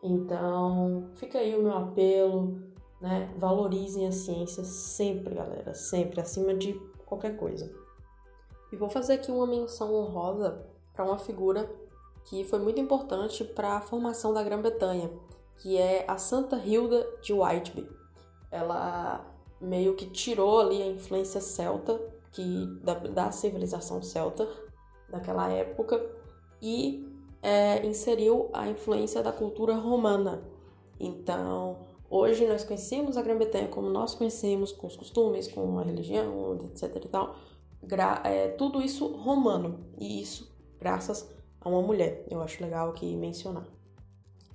Então, 0.03 1.11
fica 1.15 1.39
aí 1.39 1.55
o 1.55 1.63
meu 1.63 1.77
apelo, 1.77 2.61
né? 3.01 3.33
Valorizem 3.39 4.07
a 4.09 4.13
ciência 4.13 4.65
sempre, 4.65 5.35
galera, 5.35 5.73
sempre, 5.75 6.21
acima 6.21 6.53
de 6.55 6.75
qualquer 7.07 7.37
coisa. 7.37 7.73
E 8.73 8.77
vou 8.77 8.91
fazer 8.91 9.15
aqui 9.15 9.31
uma 9.31 9.47
menção 9.47 9.95
honrosa 9.95 10.67
para 10.93 11.05
uma 11.05 11.19
figura 11.19 11.71
que 12.25 12.43
foi 12.43 12.59
muito 12.59 12.81
importante 12.81 13.45
para 13.45 13.77
a 13.77 13.81
formação 13.81 14.35
da 14.35 14.43
Grã-Bretanha, 14.43 15.11
que 15.59 15.77
é 15.79 16.05
a 16.09 16.19
Santa 16.19 16.57
Hilda 16.57 17.07
de 17.23 17.33
Whitby. 17.33 17.89
Ela 18.51 19.34
meio 19.61 19.95
que 19.95 20.07
tirou 20.07 20.61
ali 20.61 20.83
a 20.83 20.87
influência 20.87 21.41
celta 21.41 22.01
que 22.33 22.67
da, 22.83 22.95
da 22.95 23.31
civilização 23.31 24.03
celta 24.03 24.49
daquela 25.09 25.49
época 25.49 26.05
e 26.61 27.07
é, 27.41 27.87
inseriu 27.87 28.51
a 28.53 28.69
influência 28.69 29.23
da 29.23 29.31
cultura 29.31 29.75
romana. 29.75 30.43
Então, 30.99 31.79
hoje 32.11 32.47
nós 32.47 32.65
conhecemos 32.65 33.17
a 33.17 33.23
Grã-Bretanha 33.23 33.69
como 33.69 33.89
nós 33.89 34.15
conhecemos, 34.15 34.73
com 34.73 34.87
os 34.87 34.97
costumes, 34.97 35.47
com 35.47 35.79
a 35.79 35.83
religião, 35.83 36.59
etc 36.65 37.05
e 37.05 37.09
tal. 37.09 37.37
Gra 37.83 38.23
é, 38.25 38.49
tudo 38.49 38.81
isso 38.81 39.07
romano, 39.07 39.87
e 39.99 40.23
isso 40.23 40.53
graças 40.81 41.31
a 41.61 41.69
uma 41.69 41.83
mulher. 41.83 42.25
Eu 42.31 42.41
acho 42.43 42.63
legal 42.63 42.91
aqui 42.91 43.15
mencionar. 43.15 43.74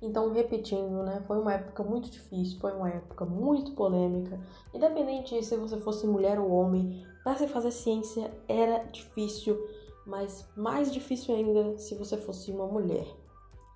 Então, 0.02 0.32
repetindo, 0.32 1.02
né, 1.02 1.22
foi 1.26 1.38
uma 1.38 1.52
época 1.52 1.82
muito 1.82 2.10
difícil, 2.10 2.58
foi 2.58 2.72
uma 2.72 2.88
época 2.88 3.24
muito 3.26 3.72
polêmica. 3.72 4.40
Independente 4.72 5.38
de 5.38 5.44
se 5.44 5.56
você 5.56 5.76
fosse 5.76 6.06
mulher 6.06 6.38
ou 6.38 6.50
homem, 6.50 7.04
para 7.22 7.36
se 7.36 7.46
fazer 7.46 7.70
ciência 7.70 8.30
era 8.48 8.84
difícil, 8.84 9.58
mas 10.06 10.48
mais 10.56 10.90
difícil 10.90 11.34
ainda 11.34 11.76
se 11.76 11.94
você 11.94 12.16
fosse 12.16 12.50
uma 12.50 12.66
mulher. 12.66 13.06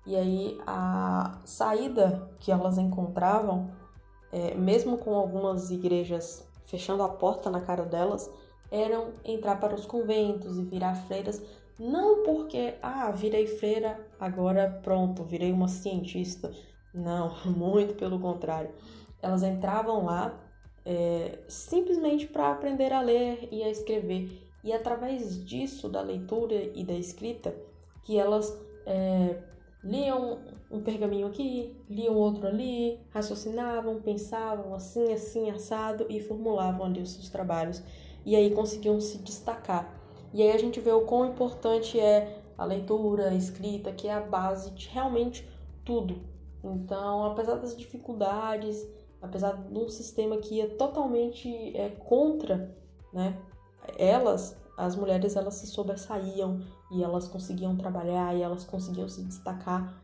E 0.05 0.15
aí 0.15 0.57
a 0.65 1.39
saída 1.45 2.29
que 2.39 2.51
elas 2.51 2.77
encontravam, 2.77 3.69
é, 4.31 4.55
mesmo 4.55 4.97
com 4.97 5.15
algumas 5.15 5.69
igrejas 5.69 6.47
fechando 6.65 7.03
a 7.03 7.09
porta 7.09 7.49
na 7.49 7.61
cara 7.61 7.83
delas, 7.85 8.31
eram 8.71 9.13
entrar 9.23 9.59
para 9.59 9.75
os 9.75 9.85
conventos 9.85 10.57
e 10.57 10.63
virar 10.63 10.95
freiras 10.95 11.41
não 11.77 12.23
porque, 12.23 12.75
ah, 12.81 13.11
virei 13.11 13.47
freira, 13.47 13.99
agora 14.19 14.79
pronto, 14.83 15.23
virei 15.23 15.51
uma 15.51 15.67
cientista. 15.67 16.51
Não, 16.93 17.35
muito 17.45 17.95
pelo 17.95 18.19
contrário. 18.19 18.71
Elas 19.21 19.43
entravam 19.43 20.05
lá 20.05 20.39
é, 20.85 21.39
simplesmente 21.47 22.27
para 22.27 22.51
aprender 22.51 22.93
a 22.93 23.01
ler 23.01 23.49
e 23.51 23.63
a 23.63 23.69
escrever. 23.69 24.47
E 24.63 24.71
através 24.71 25.43
disso, 25.45 25.89
da 25.89 26.01
leitura 26.01 26.55
e 26.73 26.83
da 26.83 26.93
escrita, 26.93 27.55
que 28.03 28.17
elas 28.17 28.57
é, 28.85 29.37
liam 29.83 30.39
um 30.71 30.81
pergaminho 30.81 31.27
aqui, 31.27 31.75
liam 31.89 32.15
outro 32.15 32.47
ali, 32.47 32.99
raciocinavam, 33.11 34.01
pensavam 34.01 34.73
assim, 34.73 35.13
assim, 35.13 35.51
assado 35.51 36.05
e 36.09 36.19
formulavam 36.19 36.85
ali 36.85 37.01
os 37.01 37.13
seus 37.13 37.29
trabalhos. 37.29 37.83
E 38.25 38.35
aí 38.35 38.51
conseguiam 38.51 38.99
se 38.99 39.19
destacar. 39.19 40.04
E 40.33 40.41
aí 40.41 40.51
a 40.51 40.57
gente 40.57 40.79
vê 40.79 40.91
o 40.91 41.05
quão 41.05 41.25
importante 41.25 41.99
é 41.99 42.41
a 42.57 42.65
leitura, 42.65 43.29
a 43.29 43.35
escrita, 43.35 43.91
que 43.91 44.07
é 44.07 44.13
a 44.13 44.21
base 44.21 44.71
de 44.71 44.89
realmente 44.89 45.47
tudo. 45.83 46.21
Então, 46.63 47.25
apesar 47.25 47.55
das 47.55 47.75
dificuldades, 47.75 48.87
apesar 49.21 49.53
de 49.53 49.77
um 49.77 49.89
sistema 49.89 50.37
que 50.37 50.55
ia 50.55 50.69
totalmente 50.75 51.75
é, 51.77 51.89
contra, 51.89 52.75
né, 53.13 53.37
elas, 53.97 54.57
as 54.77 54.95
mulheres, 54.95 55.35
elas 55.35 55.55
se 55.55 55.67
sobressaíam 55.67 56.61
e 56.91 57.03
elas 57.03 57.27
conseguiam 57.27 57.75
trabalhar 57.75 58.35
e 58.35 58.41
elas 58.41 58.63
conseguiam 58.63 59.07
se 59.07 59.23
destacar 59.23 60.01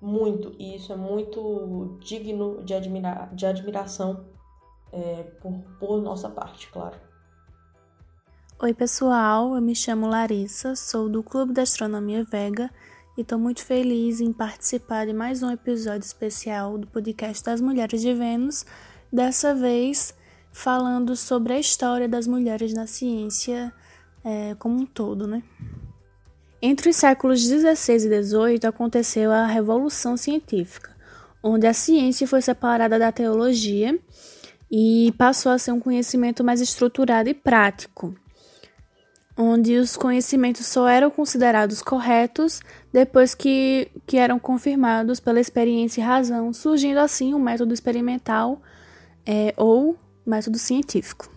muito. 0.00 0.54
E 0.58 0.76
isso 0.76 0.92
é 0.92 0.96
muito 0.96 1.98
digno 2.00 2.62
de, 2.64 2.74
admira 2.74 3.30
de 3.32 3.46
admiração 3.46 4.24
é, 4.92 5.22
por, 5.40 5.52
por 5.78 6.00
nossa 6.00 6.28
parte, 6.28 6.70
claro. 6.70 6.96
Oi, 8.62 8.74
pessoal, 8.74 9.54
eu 9.54 9.62
me 9.62 9.74
chamo 9.74 10.06
Larissa, 10.06 10.76
sou 10.76 11.08
do 11.08 11.22
Clube 11.22 11.54
da 11.54 11.62
Astronomia 11.62 12.22
Vega 12.24 12.70
e 13.16 13.22
estou 13.22 13.38
muito 13.38 13.64
feliz 13.64 14.20
em 14.20 14.34
participar 14.34 15.06
de 15.06 15.14
mais 15.14 15.42
um 15.42 15.50
episódio 15.50 16.04
especial 16.04 16.76
do 16.76 16.86
podcast 16.86 17.42
das 17.42 17.58
Mulheres 17.58 18.02
de 18.02 18.12
Vênus, 18.12 18.66
dessa 19.10 19.54
vez 19.54 20.14
falando 20.52 21.16
sobre 21.16 21.54
a 21.54 21.58
história 21.58 22.06
das 22.06 22.26
mulheres 22.26 22.74
na 22.74 22.86
ciência 22.86 23.72
é, 24.22 24.54
como 24.56 24.78
um 24.78 24.84
todo, 24.84 25.26
né? 25.26 25.42
Entre 26.60 26.90
os 26.90 26.96
séculos 26.96 27.42
16 27.48 28.04
e 28.04 28.08
18 28.10 28.66
aconteceu 28.66 29.32
a 29.32 29.46
Revolução 29.46 30.18
Científica, 30.18 30.94
onde 31.42 31.66
a 31.66 31.72
ciência 31.72 32.28
foi 32.28 32.42
separada 32.42 32.98
da 32.98 33.10
teologia 33.10 33.98
e 34.70 35.14
passou 35.16 35.50
a 35.50 35.56
ser 35.56 35.72
um 35.72 35.80
conhecimento 35.80 36.44
mais 36.44 36.60
estruturado 36.60 37.30
e 37.30 37.32
prático 37.32 38.14
onde 39.40 39.78
os 39.78 39.96
conhecimentos 39.96 40.66
só 40.66 40.86
eram 40.86 41.10
considerados 41.10 41.80
corretos 41.80 42.60
depois 42.92 43.34
que, 43.34 43.90
que 44.06 44.18
eram 44.18 44.38
confirmados 44.38 45.18
pela 45.18 45.40
experiência 45.40 46.02
e 46.02 46.04
razão, 46.04 46.52
surgindo 46.52 46.98
assim 46.98 47.32
o 47.32 47.38
um 47.38 47.40
método 47.40 47.72
experimental 47.72 48.60
é, 49.24 49.54
ou 49.56 49.96
método 50.26 50.58
científico. 50.58 51.30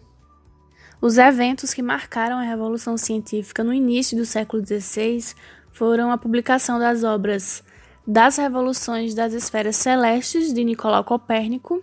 Os 1.01 1.17
eventos 1.17 1.73
que 1.73 1.81
marcaram 1.81 2.37
a 2.37 2.43
Revolução 2.43 2.97
Científica 2.97 3.63
no 3.63 3.73
início 3.73 4.17
do 4.17 4.25
século 4.25 4.65
XVI 4.65 5.33
foram 5.71 6.11
a 6.11 6.17
publicação 6.17 6.77
das 6.77 7.05
obras 7.05 7.63
Das 8.05 8.35
Revoluções 8.35 9.15
das 9.15 9.33
Esferas 9.33 9.77
Celestes, 9.77 10.53
de 10.53 10.63
Nicolau 10.63 11.05
Copérnico, 11.05 11.81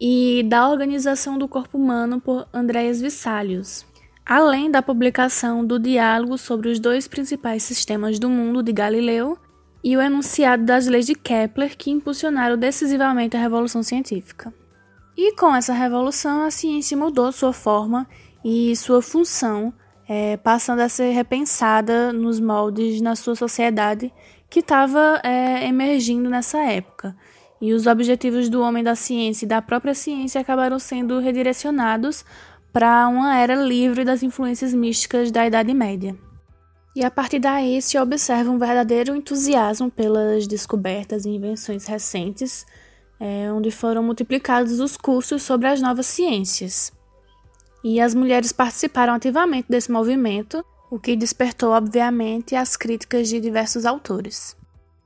e 0.00 0.44
da 0.48 0.68
Organização 0.68 1.36
do 1.36 1.48
Corpo 1.48 1.78
Humano, 1.78 2.20
por 2.20 2.48
Andreas 2.52 3.00
Vissalius 3.00 3.84
além 4.24 4.70
da 4.70 4.82
publicação 4.82 5.64
do 5.64 5.78
diálogo 5.78 6.38
sobre 6.38 6.68
os 6.68 6.78
dois 6.78 7.08
principais 7.08 7.62
sistemas 7.62 8.18
do 8.18 8.28
mundo 8.28 8.62
de 8.62 8.72
Galileu 8.72 9.36
e 9.82 9.96
o 9.96 10.00
enunciado 10.00 10.64
das 10.64 10.86
leis 10.86 11.06
de 11.06 11.14
Kepler 11.14 11.76
que 11.76 11.90
impulsionaram 11.90 12.56
decisivamente 12.56 13.36
a 13.36 13.40
revolução 13.40 13.82
científica. 13.82 14.52
E 15.16 15.34
com 15.34 15.54
essa 15.54 15.72
revolução, 15.72 16.44
a 16.44 16.50
ciência 16.50 16.96
mudou 16.96 17.30
sua 17.32 17.52
forma 17.52 18.06
e 18.44 18.74
sua 18.76 19.02
função, 19.02 19.72
é, 20.08 20.36
passando 20.36 20.80
a 20.80 20.88
ser 20.88 21.12
repensada 21.12 22.12
nos 22.12 22.40
moldes 22.40 23.00
na 23.00 23.14
sua 23.14 23.34
sociedade 23.34 24.12
que 24.48 24.60
estava 24.60 25.20
é, 25.22 25.66
emergindo 25.66 26.30
nessa 26.30 26.58
época. 26.58 27.16
E 27.60 27.72
os 27.72 27.86
objetivos 27.86 28.48
do 28.48 28.60
homem 28.60 28.82
da 28.82 28.94
ciência 28.94 29.44
e 29.44 29.48
da 29.48 29.62
própria 29.62 29.94
ciência 29.94 30.40
acabaram 30.40 30.78
sendo 30.78 31.20
redirecionados 31.20 32.24
para 32.72 33.06
uma 33.08 33.36
era 33.36 33.54
livre 33.54 34.04
das 34.04 34.22
influências 34.22 34.72
místicas 34.72 35.30
da 35.30 35.46
Idade 35.46 35.74
Média. 35.74 36.16
E 36.94 37.04
a 37.04 37.10
partir 37.10 37.38
daí 37.38 37.80
se 37.80 37.98
observa 37.98 38.50
um 38.50 38.58
verdadeiro 38.58 39.14
entusiasmo 39.14 39.90
pelas 39.90 40.46
descobertas 40.46 41.24
e 41.24 41.30
invenções 41.30 41.86
recentes, 41.86 42.66
é, 43.20 43.50
onde 43.52 43.70
foram 43.70 44.02
multiplicados 44.02 44.80
os 44.80 44.96
cursos 44.96 45.42
sobre 45.42 45.68
as 45.68 45.80
novas 45.80 46.06
ciências. 46.06 46.92
E 47.84 48.00
as 48.00 48.14
mulheres 48.14 48.52
participaram 48.52 49.14
ativamente 49.14 49.66
desse 49.68 49.90
movimento, 49.90 50.64
o 50.90 50.98
que 50.98 51.16
despertou, 51.16 51.70
obviamente, 51.70 52.54
as 52.54 52.76
críticas 52.76 53.28
de 53.28 53.40
diversos 53.40 53.86
autores. 53.86 54.56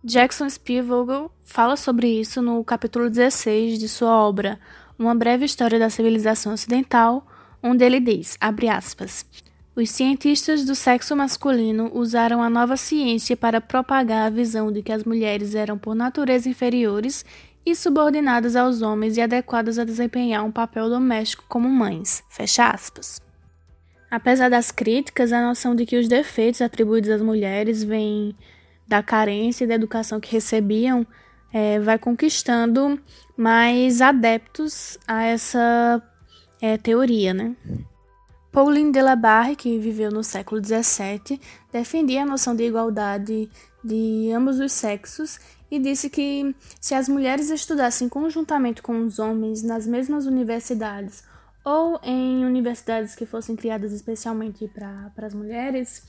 Jackson 0.02 0.48
Spivogel 0.48 1.30
fala 1.44 1.76
sobre 1.76 2.08
isso 2.08 2.42
no 2.42 2.62
capítulo 2.64 3.08
16 3.08 3.78
de 3.78 3.88
sua 3.88 4.10
obra 4.10 4.58
Uma 4.98 5.14
Breve 5.14 5.44
História 5.44 5.78
da 5.78 5.90
Civilização 5.90 6.52
Ocidental, 6.52 7.26
onde 7.70 7.84
ele 7.84 8.00
diz, 8.00 8.38
aspas, 8.40 9.26
os 9.74 9.90
cientistas 9.90 10.64
do 10.64 10.74
sexo 10.74 11.14
masculino 11.14 11.90
usaram 11.94 12.42
a 12.42 12.48
nova 12.48 12.76
ciência 12.76 13.36
para 13.36 13.60
propagar 13.60 14.26
a 14.26 14.30
visão 14.30 14.72
de 14.72 14.82
que 14.82 14.90
as 14.90 15.04
mulheres 15.04 15.54
eram 15.54 15.76
por 15.76 15.94
natureza 15.94 16.48
inferiores 16.48 17.24
e 17.64 17.74
subordinadas 17.74 18.56
aos 18.56 18.80
homens 18.80 19.16
e 19.16 19.20
adequadas 19.20 19.78
a 19.78 19.84
desempenhar 19.84 20.44
um 20.44 20.52
papel 20.52 20.88
doméstico 20.88 21.44
como 21.48 21.68
mães. 21.68 22.22
Fecha 22.30 22.68
aspas. 22.68 23.20
Apesar 24.10 24.48
das 24.48 24.70
críticas, 24.70 25.32
a 25.32 25.42
noção 25.42 25.74
de 25.74 25.84
que 25.84 25.98
os 25.98 26.08
defeitos 26.08 26.62
atribuídos 26.62 27.10
às 27.10 27.20
mulheres 27.20 27.82
vêm 27.82 28.34
da 28.86 29.02
carência 29.02 29.64
e 29.64 29.66
da 29.66 29.74
educação 29.74 30.20
que 30.20 30.32
recebiam 30.32 31.06
é, 31.52 31.78
vai 31.80 31.98
conquistando 31.98 33.00
mais 33.36 34.00
adeptos 34.00 34.98
a 35.06 35.24
essa 35.24 36.02
é, 36.66 36.78
teoria, 36.78 37.32
né? 37.32 37.54
Pauline 38.50 38.90
Delabarre, 38.90 39.54
que 39.54 39.78
viveu 39.78 40.10
no 40.10 40.24
século 40.24 40.64
XVII, 40.64 41.40
defendia 41.70 42.22
a 42.22 42.26
noção 42.26 42.56
de 42.56 42.64
igualdade 42.64 43.50
de 43.84 44.32
ambos 44.32 44.58
os 44.58 44.72
sexos 44.72 45.38
e 45.70 45.78
disse 45.78 46.08
que 46.08 46.54
se 46.80 46.94
as 46.94 47.08
mulheres 47.08 47.50
estudassem 47.50 48.08
conjuntamente 48.08 48.82
com 48.82 49.04
os 49.04 49.18
homens 49.18 49.62
nas 49.62 49.86
mesmas 49.86 50.26
universidades 50.26 51.22
ou 51.64 52.00
em 52.02 52.44
universidades 52.44 53.14
que 53.14 53.26
fossem 53.26 53.56
criadas 53.56 53.92
especialmente 53.92 54.66
para 54.68 55.12
as 55.18 55.34
mulheres, 55.34 56.02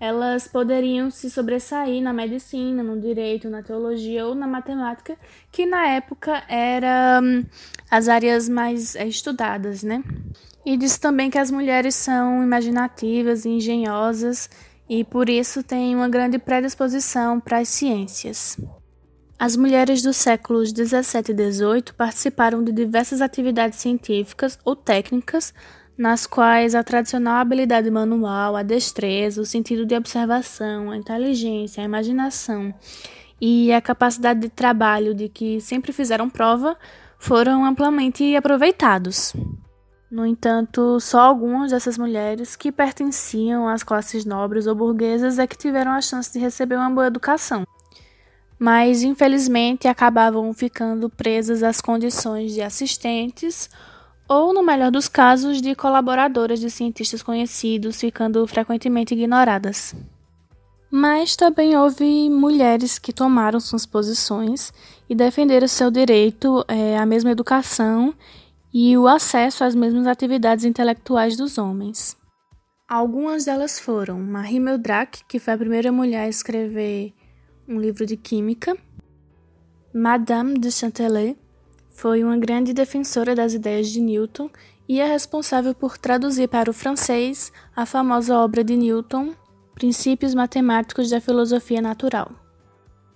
elas 0.00 0.48
poderiam 0.48 1.10
se 1.10 1.28
sobressair 1.28 2.02
na 2.02 2.10
medicina, 2.10 2.82
no 2.82 2.98
direito, 2.98 3.50
na 3.50 3.62
teologia 3.62 4.26
ou 4.26 4.34
na 4.34 4.46
matemática, 4.46 5.14
que 5.52 5.66
na 5.66 5.86
época 5.88 6.42
eram 6.48 7.44
as 7.90 8.08
áreas 8.08 8.48
mais 8.48 8.96
é, 8.96 9.06
estudadas, 9.06 9.82
né? 9.82 10.02
E 10.64 10.74
disse 10.78 10.98
também 10.98 11.30
que 11.30 11.38
as 11.38 11.50
mulheres 11.50 11.94
são 11.94 12.42
imaginativas 12.42 13.44
engenhosas 13.44 14.48
e 14.88 15.04
por 15.04 15.28
isso 15.28 15.62
têm 15.62 15.94
uma 15.94 16.08
grande 16.08 16.38
predisposição 16.38 17.38
para 17.38 17.58
as 17.58 17.68
ciências. 17.68 18.58
As 19.38 19.56
mulheres 19.56 20.02
dos 20.02 20.16
séculos 20.16 20.72
17 20.72 21.30
e 21.30 21.34
18 21.34 21.94
participaram 21.94 22.62
de 22.62 22.72
diversas 22.72 23.20
atividades 23.20 23.78
científicas 23.78 24.58
ou 24.64 24.76
técnicas, 24.76 25.54
nas 26.00 26.26
quais 26.26 26.74
a 26.74 26.82
tradicional 26.82 27.36
habilidade 27.36 27.90
manual, 27.90 28.56
a 28.56 28.62
destreza, 28.62 29.42
o 29.42 29.44
sentido 29.44 29.84
de 29.84 29.94
observação, 29.94 30.90
a 30.90 30.96
inteligência, 30.96 31.82
a 31.82 31.84
imaginação 31.84 32.72
e 33.38 33.70
a 33.70 33.82
capacidade 33.82 34.40
de 34.40 34.48
trabalho 34.48 35.14
de 35.14 35.28
que 35.28 35.60
sempre 35.60 35.92
fizeram 35.92 36.30
prova 36.30 36.74
foram 37.18 37.66
amplamente 37.66 38.34
aproveitados. 38.34 39.34
No 40.10 40.24
entanto, 40.24 40.98
só 41.00 41.20
algumas 41.20 41.70
dessas 41.70 41.98
mulheres 41.98 42.56
que 42.56 42.72
pertenciam 42.72 43.68
às 43.68 43.82
classes 43.82 44.24
nobres 44.24 44.66
ou 44.66 44.74
burguesas 44.74 45.38
é 45.38 45.46
que 45.46 45.58
tiveram 45.58 45.92
a 45.92 46.00
chance 46.00 46.32
de 46.32 46.38
receber 46.38 46.76
uma 46.76 46.88
boa 46.88 47.08
educação 47.08 47.66
mas 48.62 49.02
infelizmente 49.02 49.88
acabavam 49.88 50.52
ficando 50.52 51.08
presas 51.08 51.62
às 51.62 51.80
condições 51.80 52.52
de 52.52 52.60
assistentes 52.60 53.70
ou, 54.30 54.54
no 54.54 54.62
melhor 54.62 54.92
dos 54.92 55.08
casos, 55.08 55.60
de 55.60 55.74
colaboradoras 55.74 56.60
de 56.60 56.70
cientistas 56.70 57.20
conhecidos, 57.20 57.98
ficando 57.98 58.46
frequentemente 58.46 59.12
ignoradas. 59.12 59.92
Mas 60.88 61.34
também 61.34 61.76
houve 61.76 62.30
mulheres 62.30 62.96
que 62.96 63.12
tomaram 63.12 63.58
suas 63.58 63.84
posições 63.84 64.72
e 65.08 65.16
defenderam 65.16 65.66
seu 65.66 65.90
direito 65.90 66.64
é, 66.68 66.96
à 66.96 67.04
mesma 67.04 67.32
educação 67.32 68.14
e 68.72 68.96
o 68.96 69.08
acesso 69.08 69.64
às 69.64 69.74
mesmas 69.74 70.06
atividades 70.06 70.64
intelectuais 70.64 71.36
dos 71.36 71.58
homens. 71.58 72.16
Algumas 72.88 73.46
delas 73.46 73.80
foram 73.80 74.20
Marie 74.20 74.60
Meldrac, 74.60 75.24
que 75.26 75.40
foi 75.40 75.54
a 75.54 75.58
primeira 75.58 75.90
mulher 75.90 76.26
a 76.26 76.28
escrever 76.28 77.12
um 77.66 77.80
livro 77.80 78.06
de 78.06 78.16
química. 78.16 78.76
Madame 79.92 80.56
de 80.56 80.70
Chantelet 80.70 81.36
foi 82.00 82.24
uma 82.24 82.38
grande 82.38 82.72
defensora 82.72 83.34
das 83.34 83.52
ideias 83.52 83.88
de 83.88 84.00
Newton 84.00 84.48
e 84.88 84.98
é 84.98 85.06
responsável 85.06 85.74
por 85.74 85.98
traduzir 85.98 86.48
para 86.48 86.70
o 86.70 86.72
francês 86.72 87.52
a 87.76 87.84
famosa 87.84 88.38
obra 88.38 88.64
de 88.64 88.74
Newton, 88.74 89.34
Princípios 89.74 90.34
Matemáticos 90.34 91.10
da 91.10 91.20
Filosofia 91.20 91.82
Natural. 91.82 92.32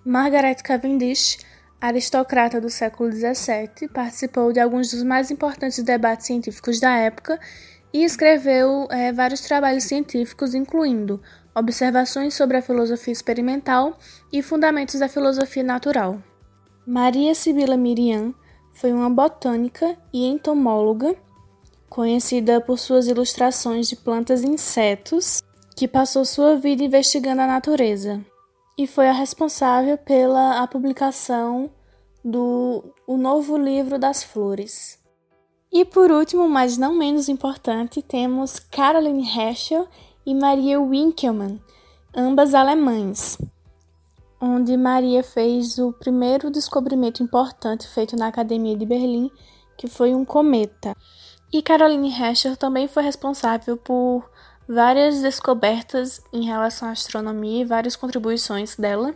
Margaret 0.05 0.57
Cavendish, 0.63 1.39
aristocrata 1.81 2.61
do 2.61 2.69
século 2.69 3.11
XVII, 3.11 3.87
participou 3.91 4.53
de 4.53 4.59
alguns 4.59 4.91
dos 4.91 5.01
mais 5.01 5.31
importantes 5.31 5.83
debates 5.83 6.27
científicos 6.27 6.79
da 6.79 6.95
época 6.95 7.39
e 7.91 8.03
escreveu 8.03 8.87
é, 8.91 9.11
vários 9.11 9.41
trabalhos 9.41 9.85
científicos, 9.85 10.53
incluindo 10.53 11.19
Observações 11.55 12.35
sobre 12.35 12.57
a 12.57 12.61
filosofia 12.61 13.13
experimental 13.13 13.97
e 14.31 14.43
Fundamentos 14.43 14.99
da 14.99 15.09
filosofia 15.09 15.63
natural. 15.63 16.21
Maria 16.85 17.33
Sibila 17.33 17.77
Miriam 17.77 18.35
foi 18.75 18.93
uma 18.93 19.09
botânica 19.09 19.97
e 20.13 20.25
entomóloga, 20.25 21.15
conhecida 21.89 22.61
por 22.61 22.77
suas 22.77 23.07
ilustrações 23.07 23.89
de 23.89 23.95
plantas 23.95 24.43
e 24.43 24.47
insetos, 24.47 25.41
que 25.75 25.87
passou 25.87 26.23
sua 26.23 26.55
vida 26.55 26.83
investigando 26.83 27.41
a 27.41 27.47
natureza 27.47 28.23
e 28.77 28.85
foi 28.85 29.07
a 29.07 29.13
responsável 29.13 29.97
pela 29.97 30.61
a 30.61 30.67
publicação 30.67 31.69
do 32.23 32.83
O 33.07 33.17
Novo 33.17 33.57
Livro 33.57 33.97
das 33.97 34.23
Flores. 34.23 34.99
E 35.71 35.85
por 35.85 36.11
último, 36.11 36.47
mas 36.47 36.77
não 36.77 36.93
menos 36.93 37.29
importante, 37.29 38.01
temos 38.01 38.59
Caroline 38.59 39.27
Heschel 39.27 39.87
e 40.25 40.33
Maria 40.33 40.79
Winkelmann, 40.79 41.59
ambas 42.15 42.53
alemães, 42.53 43.37
onde 44.45 44.77
Maria 44.77 45.23
fez 45.23 45.79
o 45.79 45.91
primeiro 45.91 46.51
descobrimento 46.51 47.23
importante 47.23 47.87
feito 47.87 48.15
na 48.15 48.27
Academia 48.27 48.77
de 48.77 48.85
Berlim, 48.85 49.31
que 49.75 49.87
foi 49.87 50.13
um 50.13 50.23
cometa. 50.23 50.95
E 51.51 51.63
Caroline 51.63 52.11
Herschel 52.11 52.55
também 52.55 52.87
foi 52.87 53.01
responsável 53.01 53.75
por 53.75 54.29
várias 54.67 55.21
descobertas 55.21 56.21
em 56.31 56.45
relação 56.45 56.87
à 56.87 56.91
astronomia 56.91 57.61
e 57.61 57.65
várias 57.65 57.95
contribuições 57.95 58.75
dela. 58.75 59.15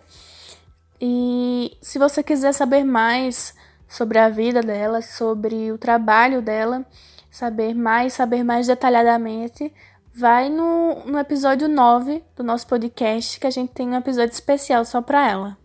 E 1.00 1.78
se 1.80 2.00
você 2.00 2.24
quiser 2.24 2.52
saber 2.52 2.84
mais 2.84 3.54
sobre 3.88 4.18
a 4.18 4.30
vida 4.30 4.62
dela, 4.62 5.02
sobre 5.02 5.72
o 5.72 5.78
trabalho 5.78 6.42
dela, 6.42 6.84
saber 7.30 7.76
mais, 7.76 8.14
saber 8.14 8.44
mais 8.44 8.66
detalhadamente, 8.66 9.72
vai 10.14 10.50
no, 10.50 11.06
no 11.06 11.20
episódio 11.20 11.68
9 11.68 12.24
do 12.36 12.44
nosso 12.44 12.68
podcast, 12.68 13.40
que 13.40 13.48
a 13.48 13.52
gente 13.52 13.72
tem 13.72 13.90
um 13.90 13.96
episódio 13.96 14.34
especial 14.34 14.84
só 14.84 15.02
para 15.02 15.30
ela. 15.30 15.58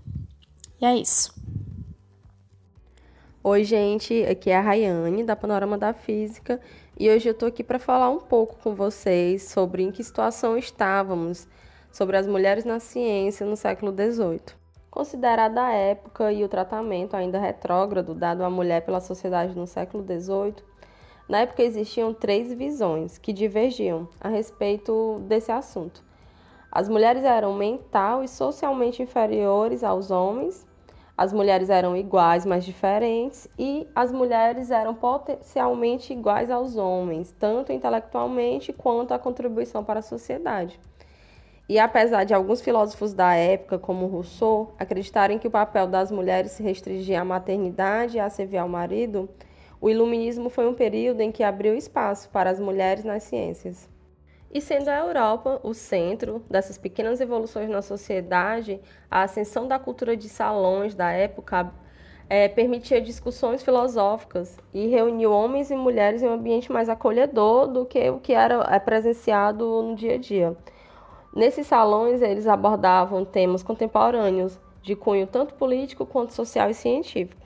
E 0.81 0.85
é 0.85 0.97
isso. 0.97 1.35
Oi, 3.43 3.65
gente, 3.65 4.25
aqui 4.25 4.51
é 4.51 4.57
a 4.57 4.61
Rayane, 4.61 5.25
da 5.25 5.37
Panorama 5.37 5.77
da 5.77 5.93
Física, 5.93 6.61
e 6.99 7.11
hoje 7.11 7.29
eu 7.29 7.35
tô 7.35 7.47
aqui 7.47 7.63
para 7.63 7.79
falar 7.79 8.09
um 8.09 8.21
pouco 8.21 8.57
com 8.63 8.75
vocês 8.75 9.43
sobre 9.43 9.83
em 9.83 9.91
que 9.91 10.03
situação 10.03 10.57
estávamos 10.57 11.47
sobre 11.93 12.17
as 12.17 12.27
mulheres 12.27 12.65
na 12.65 12.81
ciência 12.81 13.45
no 13.45 13.57
século 13.57 13.93
XVIII. 13.93 14.41
Considerada 14.91 15.63
a 15.63 15.73
época 15.73 16.33
e 16.33 16.45
o 16.45 16.49
tratamento 16.49 17.15
ainda 17.15 17.39
retrógrado 17.39 18.15
dado 18.15 18.45
à 18.45 18.49
mulher 18.49 18.83
pela 18.83 19.01
sociedade 19.01 19.55
no 19.55 19.67
século 19.67 20.05
XVIII, 20.05 20.55
na 21.29 21.41
época 21.41 21.63
existiam 21.63 22.13
três 22.13 22.53
visões 22.53 23.19
que 23.19 23.33
divergiam 23.33 24.09
a 24.21 24.29
respeito 24.29 25.21
desse 25.27 25.51
assunto. 25.51 26.03
As 26.71 26.89
mulheres 26.89 27.25
eram 27.25 27.55
mental 27.55 28.25
e 28.25 28.29
socialmente 28.29 29.03
inferiores 29.03 29.85
aos 29.85 30.11
homens, 30.11 30.67
as 31.17 31.33
mulheres 31.33 31.71
eram 31.71 31.97
iguais, 31.97 32.45
mas 32.45 32.65
diferentes, 32.65 33.49
e 33.57 33.87
as 33.95 34.11
mulheres 34.11 34.73
eram 34.73 34.93
potencialmente 34.93 36.13
iguais 36.13 36.51
aos 36.51 36.77
homens, 36.77 37.33
tanto 37.39 37.73
intelectualmente 37.73 38.73
quanto 38.73 39.15
a 39.15 39.19
contribuição 39.19 39.85
para 39.85 40.01
a 40.01 40.03
sociedade. 40.03 40.81
E 41.69 41.79
apesar 41.79 42.25
de 42.25 42.35
alguns 42.35 42.61
filósofos 42.61 43.15
da 43.15 43.35
época, 43.35 43.79
como 43.79 44.07
Rousseau, 44.07 44.75
acreditarem 44.79 45.39
que 45.39 45.47
o 45.47 45.51
papel 45.51 45.87
das 45.87 46.11
mulheres 46.11 46.51
se 46.53 46.63
restringia 46.63 47.23
à 47.23 47.25
maternidade 47.25 48.17
e 48.17 48.21
a 48.21 48.29
servir 48.29 48.59
ao 48.59 48.69
marido, 48.69 49.29
o 49.85 49.91
iluminismo 49.91 50.49
foi 50.49 50.67
um 50.67 50.73
período 50.73 51.21
em 51.21 51.31
que 51.31 51.43
abriu 51.43 51.77
espaço 51.77 52.31
para 52.31 52.49
as 52.49 52.59
mulheres 52.59 53.05
nas 53.05 53.25
ciências. 53.25 53.87
E 54.51 54.59
sendo 54.59 54.89
a 54.89 54.97
Europa 54.97 55.61
o 55.63 55.75
centro 55.75 56.43
dessas 56.49 56.79
pequenas 56.79 57.21
evoluções 57.21 57.69
na 57.69 57.83
sociedade, 57.83 58.81
a 59.11 59.25
ascensão 59.25 59.69
da 59.69 59.79
cultura 59.79 60.17
de 60.17 60.27
salões 60.27 60.95
da 60.95 61.11
época 61.11 61.71
é, 62.31 62.49
permitia 62.49 62.99
discussões 62.99 63.63
filosóficas 63.63 64.59
e 64.73 64.87
reuniu 64.87 65.31
homens 65.31 65.71
e 65.71 65.77
mulheres 65.77 66.23
em 66.23 66.29
um 66.29 66.33
ambiente 66.33 66.73
mais 66.73 66.89
acolhedor 66.89 67.67
do 67.67 67.85
que 67.85 68.09
o 68.09 68.19
que 68.21 68.33
era 68.33 68.67
é, 68.71 68.79
presenciado 68.79 69.83
no 69.83 69.95
dia 69.95 70.15
a 70.15 70.19
dia. 70.19 70.57
Nesses 71.37 71.67
salões, 71.67 72.23
eles 72.23 72.47
abordavam 72.47 73.23
temas 73.23 73.63
contemporâneos, 73.63 74.59
de 74.81 74.97
cunho 74.97 75.27
tanto 75.27 75.53
político 75.53 76.07
quanto 76.07 76.33
social 76.33 76.71
e 76.71 76.75
científico. 76.75 77.44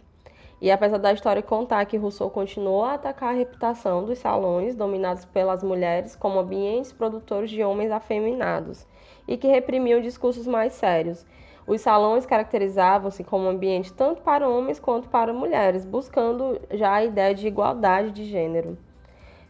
E 0.61 0.73
apesar 0.73 0.99
da 0.99 1.13
história 1.13 1.41
contar 1.41 1.87
que 1.87 1.97
Rousseau 1.97 2.29
continuou 2.31 2.85
a 2.85 2.95
atacar 2.95 3.31
a 3.31 3.37
reputação 3.37 4.05
dos 4.05 4.19
salões 4.19 4.75
dominados 4.75 5.25
pelas 5.25 5.63
mulheres 5.63 6.17
como 6.17 6.41
ambientes 6.41 6.93
produtores 6.93 7.49
de 7.49 7.63
homens 7.63 7.93
afeminados 7.93 8.85
e 9.27 9.37
que 9.37 9.47
reprimiam 9.47 10.01
discursos 10.01 10.49
mais 10.49 10.73
sérios, 10.73 11.25
os 11.65 11.81
salões 11.81 12.27
caracterizavam-se 12.27 13.23
como 13.23 13.45
um 13.45 13.51
ambiente 13.51 13.93
tanto 13.93 14.23
para 14.23 14.49
homens 14.49 14.81
quanto 14.81 15.09
para 15.09 15.33
mulheres, 15.33 15.85
buscando 15.85 16.61
já 16.73 16.95
a 16.95 17.05
ideia 17.05 17.35
de 17.35 17.47
igualdade 17.47 18.11
de 18.11 18.25
gênero. 18.25 18.77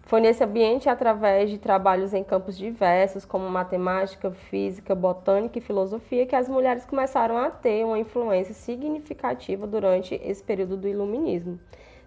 Foi 0.08 0.22
nesse 0.22 0.42
ambiente, 0.42 0.88
através 0.88 1.50
de 1.50 1.58
trabalhos 1.58 2.14
em 2.14 2.24
campos 2.24 2.56
diversos, 2.56 3.26
como 3.26 3.46
matemática, 3.50 4.30
física, 4.30 4.94
botânica 4.94 5.58
e 5.58 5.60
filosofia, 5.60 6.24
que 6.24 6.34
as 6.34 6.48
mulheres 6.48 6.86
começaram 6.86 7.36
a 7.36 7.50
ter 7.50 7.84
uma 7.84 7.98
influência 7.98 8.54
significativa 8.54 9.66
durante 9.66 10.14
esse 10.14 10.42
período 10.42 10.78
do 10.78 10.88
Iluminismo, 10.88 11.60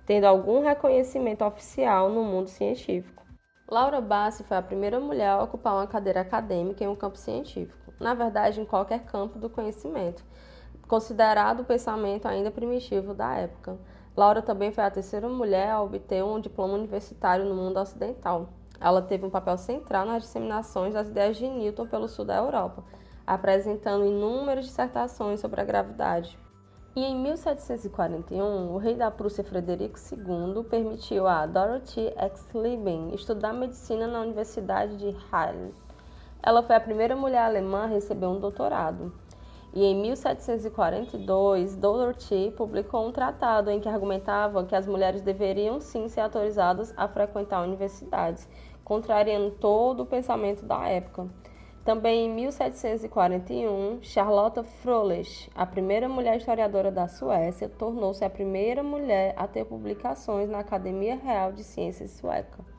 tendo 0.04 0.26
algum 0.26 0.64
reconhecimento 0.64 1.45
oficial 1.45 2.10
no 2.10 2.24
mundo 2.24 2.47
científico. 2.47 3.24
Laura 3.70 4.02
Bassi 4.02 4.43
foi 4.45 4.58
a 4.58 4.64
primeira 4.64 4.99
mulher 4.99 5.30
a 5.30 5.43
ocupar 5.43 5.76
uma 5.76 5.86
cadeira 5.86 6.22
acadêmica 6.22 6.84
em 6.84 6.88
um 6.88 6.95
campo 6.95 7.20
científico, 7.20 7.93
na 7.99 8.16
verdade, 8.16 8.60
em 8.60 8.66
qualquer 8.66 9.02
campo 9.02 9.38
do 9.38 9.47
conhecimento, 9.47 10.26
considerado 10.88 11.60
o 11.60 11.66
pensamento 11.66 12.28
ainda 12.28 12.49
primitivo 12.49 13.14
da 13.14 13.36
época. 13.36 13.78
Laura 14.16 14.41
também 14.41 14.72
foi 14.72 14.84
a 14.84 14.91
terceira 14.91 15.30
mulher 15.30 15.72
a 15.72 15.82
obter 15.82 16.24
um 16.24 16.39
diploma 16.39 16.74
universitário 16.74 17.45
no 17.45 17.55
mundo 17.55 17.80
ocidental. 17.80 18.49
Ela 18.80 19.01
teve 19.01 19.26
um 19.26 19.30
papel 19.30 19.57
central 19.57 20.05
nas 20.05 20.24
disseminações 20.24 20.93
das 20.93 21.07
ideias 21.07 21.38
de 21.38 21.47
Newton 21.47 21.88
pelo 21.88 22.09
sul 22.09 22.26
da 22.26 22.36
Europa, 22.36 22.84
apresentando 23.26 24.05
inúmeras 24.05 24.66
dissertações 24.66 25.39
sobre 25.39 25.62
a 25.62 25.64
gravidade. 25.64 26.38
E 26.93 27.05
em 27.05 27.16
1741, 27.16 28.74
o 28.74 28.78
rei 28.78 28.95
da 28.95 29.09
Prússia 29.09 29.45
Frederico 29.45 29.97
II 29.97 30.64
permitiu 30.66 31.26
a 31.26 31.45
Dorothy 31.45 32.14
Exleben 32.18 33.14
estudar 33.14 33.53
medicina 33.53 34.07
na 34.07 34.20
Universidade 34.20 34.97
de 34.97 35.16
Halle. 35.32 35.74
Ela 36.43 36.62
foi 36.62 36.76
a 36.76 36.82
primeira 36.82 37.16
mulher 37.16 37.43
alemã 37.43 37.84
a 37.84 37.88
receber 37.88 38.26
um 38.26 38.41
doutorado. 38.41 39.14
E 39.74 39.86
em 39.86 39.95
1742, 39.95 41.78
Dorothy 41.78 42.51
publicou 42.57 43.07
um 43.07 43.11
tratado 43.11 43.69
em 43.69 43.80
que 43.80 43.88
argumentava 43.88 44.65
que 44.65 44.76
as 44.76 44.86
mulheres 44.86 45.22
deveriam 45.22 45.80
sim 45.80 46.09
ser 46.09 46.19
autorizadas 46.19 46.93
a 46.97 47.07
frequentar 47.07 47.63
universidades, 47.63 48.49
contrariando 48.84 49.51
todo 49.51 50.03
o 50.03 50.05
pensamento 50.05 50.65
da 50.65 50.89
época. 50.89 51.30
Também 51.86 52.26
em 52.26 52.30
1741, 52.34 53.99
Charlotte 54.03 54.61
Froelich, 54.61 55.49
a 55.55 55.65
primeira 55.65 56.09
mulher 56.09 56.36
historiadora 56.36 56.91
da 56.91 57.07
Suécia, 57.07 57.69
tornou-se 57.69 58.26
a 58.26 58.30
primeira 58.30 58.84
mulher 58.84 59.34
a 59.38 59.47
ter 59.47 59.63
publicações 59.63 60.49
na 60.49 60.59
Academia 60.59 61.15
Real 61.15 61.53
de 61.53 61.63
Ciências 61.63 62.11
Sueca. 62.11 62.70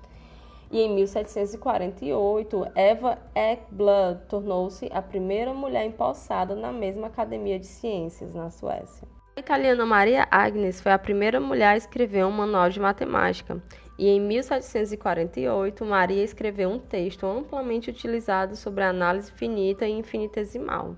E 0.73 0.81
em 0.81 0.95
1748, 0.95 2.67
Eva 2.75 3.19
Ekblad 3.35 4.23
tornou-se 4.27 4.89
a 4.91 5.03
primeira 5.03 5.53
mulher 5.53 5.85
empossada 5.85 6.57
na 6.57 6.73
mesma 6.73 7.09
Academia 7.09 7.59
de 7.59 7.67
Ciências 7.67 8.33
na 8.33 8.49
Suécia. 8.49 9.07
A 9.37 9.41
italiana 9.41 9.85
Maria 9.85 10.27
Agnes 10.31 10.81
foi 10.81 10.93
a 10.93 10.99
primeira 10.99 11.39
mulher 11.39 11.75
a 11.75 11.77
escrever 11.77 12.25
um 12.25 12.31
manual 12.31 12.71
de 12.71 12.81
matemática 12.81 13.63
e 13.99 14.09
em 14.09 14.21
1748, 14.21 15.85
Maria 15.85 16.25
escreveu 16.25 16.71
um 16.71 16.79
texto 16.79 17.27
amplamente 17.27 17.91
utilizado 17.91 18.57
sobre 18.57 18.83
a 18.83 18.89
análise 18.89 19.31
finita 19.31 19.87
e 19.87 19.93
infinitesimal. 19.93 20.97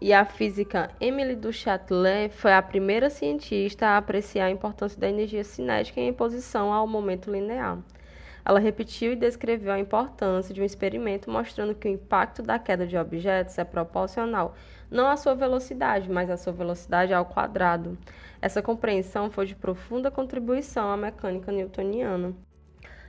E 0.00 0.12
a 0.12 0.24
física 0.24 0.90
Emily 1.00 1.34
du 1.34 1.52
Châtelet 1.52 2.32
foi 2.32 2.52
a 2.52 2.62
primeira 2.62 3.10
cientista 3.10 3.86
a 3.88 3.96
apreciar 3.98 4.46
a 4.46 4.50
importância 4.50 4.98
da 4.98 5.08
energia 5.08 5.44
cinética 5.44 6.00
em 6.00 6.10
oposição 6.10 6.72
ao 6.72 6.86
momento 6.86 7.30
linear. 7.30 7.78
Ela 8.44 8.58
repetiu 8.58 9.12
e 9.12 9.16
descreveu 9.16 9.72
a 9.72 9.78
importância 9.78 10.54
de 10.54 10.60
um 10.60 10.64
experimento 10.64 11.30
mostrando 11.30 11.74
que 11.74 11.88
o 11.88 11.90
impacto 11.90 12.42
da 12.42 12.58
queda 12.58 12.86
de 12.86 12.96
objetos 12.96 13.56
é 13.58 13.64
proporcional 13.64 14.54
não 14.90 15.08
à 15.08 15.16
sua 15.16 15.34
velocidade, 15.34 16.10
mas 16.10 16.28
à 16.28 16.36
sua 16.36 16.52
velocidade 16.52 17.14
ao 17.14 17.24
quadrado. 17.24 17.96
Essa 18.40 18.60
compreensão 18.60 19.30
foi 19.30 19.46
de 19.46 19.54
profunda 19.54 20.10
contribuição 20.10 20.90
à 20.90 20.96
mecânica 20.96 21.50
newtoniana. 21.50 22.34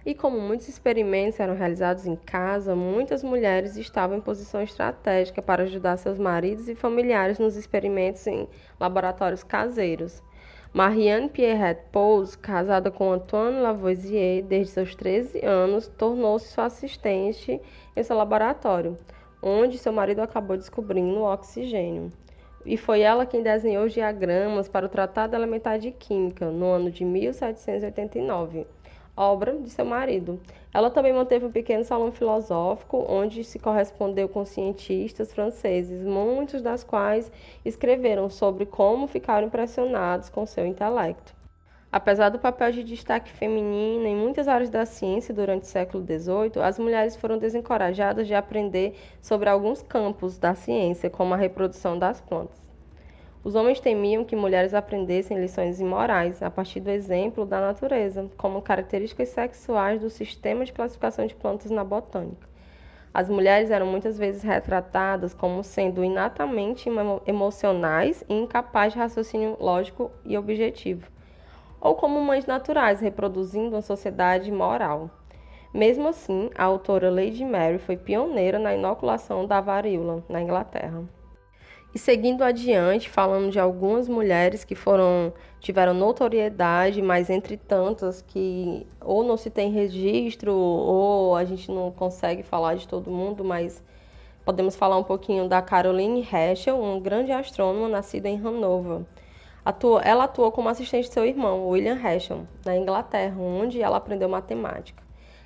E 0.05 0.13
como 0.13 0.39
muitos 0.39 0.67
experimentos 0.67 1.39
eram 1.39 1.55
realizados 1.55 2.05
em 2.05 2.15
casa, 2.15 2.75
muitas 2.75 3.23
mulheres 3.23 3.77
estavam 3.77 4.17
em 4.17 4.21
posição 4.21 4.61
estratégica 4.61 5.41
para 5.41 5.63
ajudar 5.63 5.97
seus 5.97 6.19
maridos 6.19 6.67
e 6.67 6.75
familiares 6.75 7.39
nos 7.39 7.55
experimentos 7.55 8.25
em 8.27 8.47
laboratórios 8.79 9.43
caseiros. 9.43 10.21
Marianne 10.73 11.29
Pierrette 11.29 11.83
Pous, 11.91 12.35
casada 12.35 12.89
com 12.89 13.11
Antoine 13.11 13.59
Lavoisier 13.59 14.43
desde 14.43 14.73
seus 14.73 14.95
13 14.95 15.45
anos, 15.45 15.87
tornou-se 15.87 16.47
sua 16.47 16.65
assistente 16.65 17.61
em 17.95 18.01
seu 18.01 18.17
laboratório, 18.17 18.97
onde 19.39 19.77
seu 19.77 19.93
marido 19.93 20.23
acabou 20.23 20.57
descobrindo 20.57 21.19
o 21.19 21.31
oxigênio. 21.31 22.09
E 22.65 22.75
foi 22.75 23.01
ela 23.01 23.23
quem 23.23 23.43
desenhou 23.43 23.85
os 23.85 23.93
diagramas 23.93 24.67
para 24.67 24.87
o 24.87 24.89
Tratado 24.89 25.35
Elementar 25.35 25.77
de 25.77 25.91
Química 25.91 26.49
no 26.49 26.65
ano 26.65 26.89
de 26.89 27.05
1789, 27.05 28.65
obra 29.15 29.57
de 29.57 29.69
seu 29.69 29.85
marido. 29.85 30.39
Ela 30.73 30.89
também 30.89 31.13
manteve 31.13 31.45
um 31.45 31.51
pequeno 31.51 31.83
salão 31.83 32.11
filosófico 32.11 33.05
onde 33.07 33.43
se 33.43 33.59
correspondeu 33.59 34.27
com 34.27 34.45
cientistas 34.45 35.33
franceses, 35.33 36.03
muitos 36.03 36.61
das 36.61 36.83
quais 36.83 37.31
escreveram 37.63 38.29
sobre 38.29 38.65
como 38.65 39.07
ficaram 39.07 39.47
impressionados 39.47 40.29
com 40.29 40.45
seu 40.45 40.65
intelecto. 40.65 41.33
Apesar 41.91 42.29
do 42.29 42.39
papel 42.39 42.71
de 42.71 42.83
destaque 42.83 43.31
feminino 43.31 44.07
em 44.07 44.15
muitas 44.15 44.47
áreas 44.47 44.71
da 44.71 44.83
ciência 44.83 45.31
durante 45.31 45.61
o 45.61 45.67
século 45.67 46.03
XVIII, 46.03 46.63
as 46.63 46.79
mulheres 46.79 47.15
foram 47.15 47.37
desencorajadas 47.37 48.25
de 48.25 48.33
aprender 48.33 48.95
sobre 49.21 49.47
alguns 49.47 49.83
campos 49.83 50.39
da 50.39 50.55
ciência, 50.55 51.07
como 51.07 51.35
a 51.35 51.37
reprodução 51.37 51.99
das 51.99 52.19
plantas. 52.19 52.62
Os 53.43 53.55
homens 53.55 53.79
temiam 53.79 54.23
que 54.23 54.35
mulheres 54.35 54.73
aprendessem 54.73 55.39
lições 55.39 55.79
imorais 55.79 56.41
a 56.41 56.49
partir 56.49 56.79
do 56.79 56.89
exemplo 56.89 57.45
da 57.45 57.59
natureza, 57.59 58.29
como 58.37 58.61
características 58.61 59.29
sexuais 59.29 59.99
do 59.99 60.09
sistema 60.09 60.63
de 60.63 60.71
classificação 60.71 61.25
de 61.25 61.35
plantas 61.35 61.69
na 61.69 61.83
botânica. 61.83 62.47
As 63.13 63.29
mulheres 63.29 63.69
eram 63.69 63.85
muitas 63.85 64.17
vezes 64.17 64.43
retratadas 64.43 65.33
como 65.33 65.63
sendo 65.63 66.03
inatamente 66.03 66.89
emocionais 67.27 68.23
e 68.29 68.33
incapazes 68.33 68.93
de 68.93 68.99
raciocínio 68.99 69.57
lógico 69.59 70.09
e 70.25 70.37
objetivo 70.37 71.11
ou 71.83 71.95
como 71.95 72.21
mães 72.21 72.45
naturais, 72.45 73.01
reproduzindo 73.01 73.75
uma 73.75 73.81
sociedade 73.81 74.49
moral. 74.49 75.09
Mesmo 75.73 76.07
assim, 76.07 76.49
a 76.55 76.63
autora 76.63 77.11
Lady 77.11 77.43
Mary 77.43 77.77
foi 77.77 77.97
pioneira 77.97 78.57
na 78.57 78.73
inoculação 78.73 79.45
da 79.45 79.59
varíola 79.59 80.23
na 80.29 80.41
Inglaterra. 80.41 81.03
E 81.93 81.99
seguindo 81.99 82.43
adiante, 82.43 83.07
falando 83.07 83.51
de 83.51 83.59
algumas 83.59 84.09
mulheres 84.09 84.63
que 84.63 84.73
foram 84.73 85.31
tiveram 85.59 85.93
notoriedade, 85.93 87.03
mas 87.03 87.29
entre 87.29 87.55
tantas 87.55 88.21
que 88.23 88.87
ou 88.99 89.23
não 89.23 89.37
se 89.37 89.51
tem 89.51 89.71
registro 89.71 90.51
ou 90.53 91.35
a 91.35 91.45
gente 91.45 91.71
não 91.71 91.91
consegue 91.91 92.41
falar 92.41 92.75
de 92.75 92.87
todo 92.87 93.11
mundo, 93.11 93.43
mas 93.43 93.83
podemos 94.43 94.75
falar 94.75 94.97
um 94.97 95.03
pouquinho 95.03 95.47
da 95.47 95.61
Caroline 95.61 96.27
Herschel, 96.33 96.79
uma 96.79 96.99
grande 96.99 97.31
astrônoma 97.31 97.87
nascida 97.87 98.27
em 98.27 98.39
Hanover. 98.39 99.01
Atuou, 99.63 100.01
ela 100.03 100.23
atuou 100.23 100.51
como 100.51 100.69
assistente 100.69 101.07
de 101.07 101.13
seu 101.13 101.25
irmão, 101.25 101.67
William 101.69 101.95
Herschel, 101.95 102.47
na 102.65 102.75
Inglaterra, 102.75 103.39
onde 103.39 103.81
ela 103.81 103.97
aprendeu 103.97 104.27
matemática. 104.27 105.03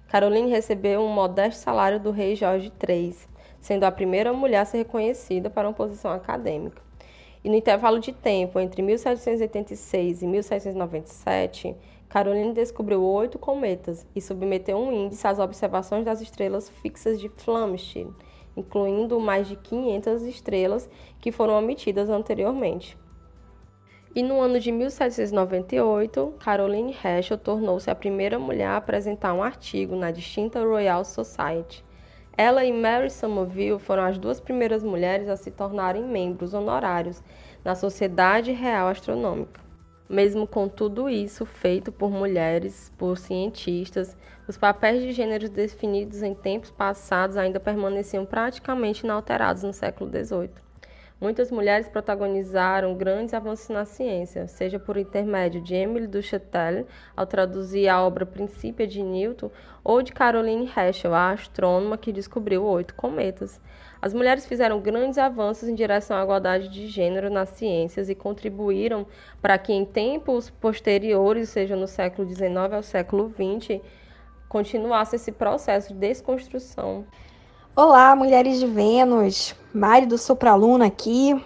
Caroline 0.07 0.49
recebeu 0.49 1.01
um 1.01 1.09
modesto 1.09 1.61
salário 1.61 1.99
do 1.99 2.09
rei 2.09 2.35
Jorge 2.35 2.71
III, 2.87 3.15
sendo 3.67 3.83
a 3.83 3.91
primeira 3.91 4.31
mulher 4.31 4.59
a 4.59 4.65
ser 4.65 4.77
reconhecida 4.77 5.49
para 5.49 5.67
uma 5.67 5.73
posição 5.73 6.09
acadêmica. 6.09 6.81
E 7.43 7.49
no 7.49 7.55
intervalo 7.55 7.99
de 7.99 8.13
tempo 8.13 8.61
entre 8.61 8.81
1786 8.81 10.21
e 10.21 10.25
1797, 10.25 11.75
Caroline 12.07 12.53
descobriu 12.53 13.03
oito 13.03 13.37
cometas 13.37 14.07
e 14.15 14.21
submeteu 14.21 14.77
um 14.77 14.93
índice 14.93 15.27
às 15.27 15.37
observações 15.37 16.05
das 16.05 16.21
estrelas 16.21 16.69
fixas 16.69 17.19
de 17.19 17.27
Flamsteed, 17.27 18.07
incluindo 18.55 19.19
mais 19.19 19.49
de 19.49 19.57
500 19.57 20.21
estrelas 20.23 20.89
que 21.19 21.29
foram 21.29 21.59
omitidas 21.59 22.09
anteriormente. 22.09 22.97
E 24.15 24.23
no 24.23 24.39
ano 24.39 24.61
de 24.61 24.71
1798, 24.71 26.35
Caroline 26.39 26.95
Herschel 27.03 27.37
tornou-se 27.37 27.91
a 27.91 27.95
primeira 27.95 28.39
mulher 28.39 28.67
a 28.67 28.77
apresentar 28.77 29.33
um 29.33 29.43
artigo 29.43 29.93
na 29.97 30.09
distinta 30.09 30.63
Royal 30.63 31.03
Society. 31.03 31.85
Ela 32.37 32.63
e 32.63 32.71
Mary 32.71 33.09
Somerville 33.09 33.79
foram 33.79 34.03
as 34.03 34.19
duas 34.19 34.39
primeiras 34.39 34.83
mulheres 34.83 35.27
a 35.27 35.35
se 35.35 35.49
tornarem 35.49 36.03
membros 36.03 36.53
honorários 36.53 37.23
na 37.65 37.73
Sociedade 37.73 38.51
Real 38.51 38.87
Astronômica. 38.89 39.59
Mesmo 40.07 40.45
com 40.45 40.69
tudo 40.69 41.09
isso 41.09 41.47
feito 41.47 41.91
por 41.91 42.11
mulheres, 42.11 42.93
por 42.95 43.17
cientistas, 43.17 44.15
os 44.47 44.55
papéis 44.55 45.01
de 45.01 45.13
gênero 45.13 45.49
definidos 45.49 46.21
em 46.21 46.35
tempos 46.35 46.69
passados 46.69 47.37
ainda 47.37 47.59
permaneciam 47.59 48.23
praticamente 48.23 49.03
inalterados 49.03 49.63
no 49.63 49.73
século 49.73 50.11
XVIII. 50.11 50.66
Muitas 51.19 51.49
mulheres 51.49 51.89
protagonizaram 51.89 52.93
grandes 52.93 53.33
avanços 53.33 53.69
na 53.69 53.85
ciência, 53.85 54.47
seja 54.47 54.77
por 54.77 54.97
intermédio 54.97 55.59
de 55.59 55.73
Emily 55.73 56.05
Duchatel, 56.05 56.85
ao 57.15 57.25
traduzir 57.25 57.87
a 57.87 57.99
obra 58.05 58.23
Princípio 58.23 58.85
de 58.85 59.01
Newton, 59.01 59.49
ou 59.83 60.03
de 60.03 60.13
Caroline 60.13 60.71
Herschel, 60.77 61.15
a 61.15 61.31
astrônoma 61.31 61.97
que 61.97 62.11
descobriu 62.11 62.63
oito 62.63 62.93
cometas. 62.93 63.59
As 63.99 64.13
mulheres 64.13 64.45
fizeram 64.45 64.79
grandes 64.79 65.17
avanços 65.17 65.67
em 65.67 65.73
direção 65.73 66.15
à 66.15 66.23
igualdade 66.23 66.69
de 66.69 66.87
gênero 66.87 67.31
nas 67.31 67.49
ciências 67.49 68.09
e 68.09 68.15
contribuíram 68.15 69.07
para 69.41 69.57
que 69.57 69.73
em 69.73 69.83
tempos 69.83 70.51
posteriores, 70.51 71.49
seja 71.49 71.75
no 71.75 71.87
século 71.87 72.29
XIX 72.29 72.55
ao 72.71 72.83
século 72.83 73.33
XX, 73.33 73.81
continuasse 74.47 75.15
esse 75.15 75.31
processo 75.31 75.93
de 75.93 75.99
desconstrução 75.99 77.07
Olá, 77.79 78.15
mulheres 78.15 78.59
de 78.59 78.65
Vênus, 78.65 79.53
Mari 79.71 80.07
do 80.07 80.17
Supraluna 80.17 80.87
aqui, 80.87 81.39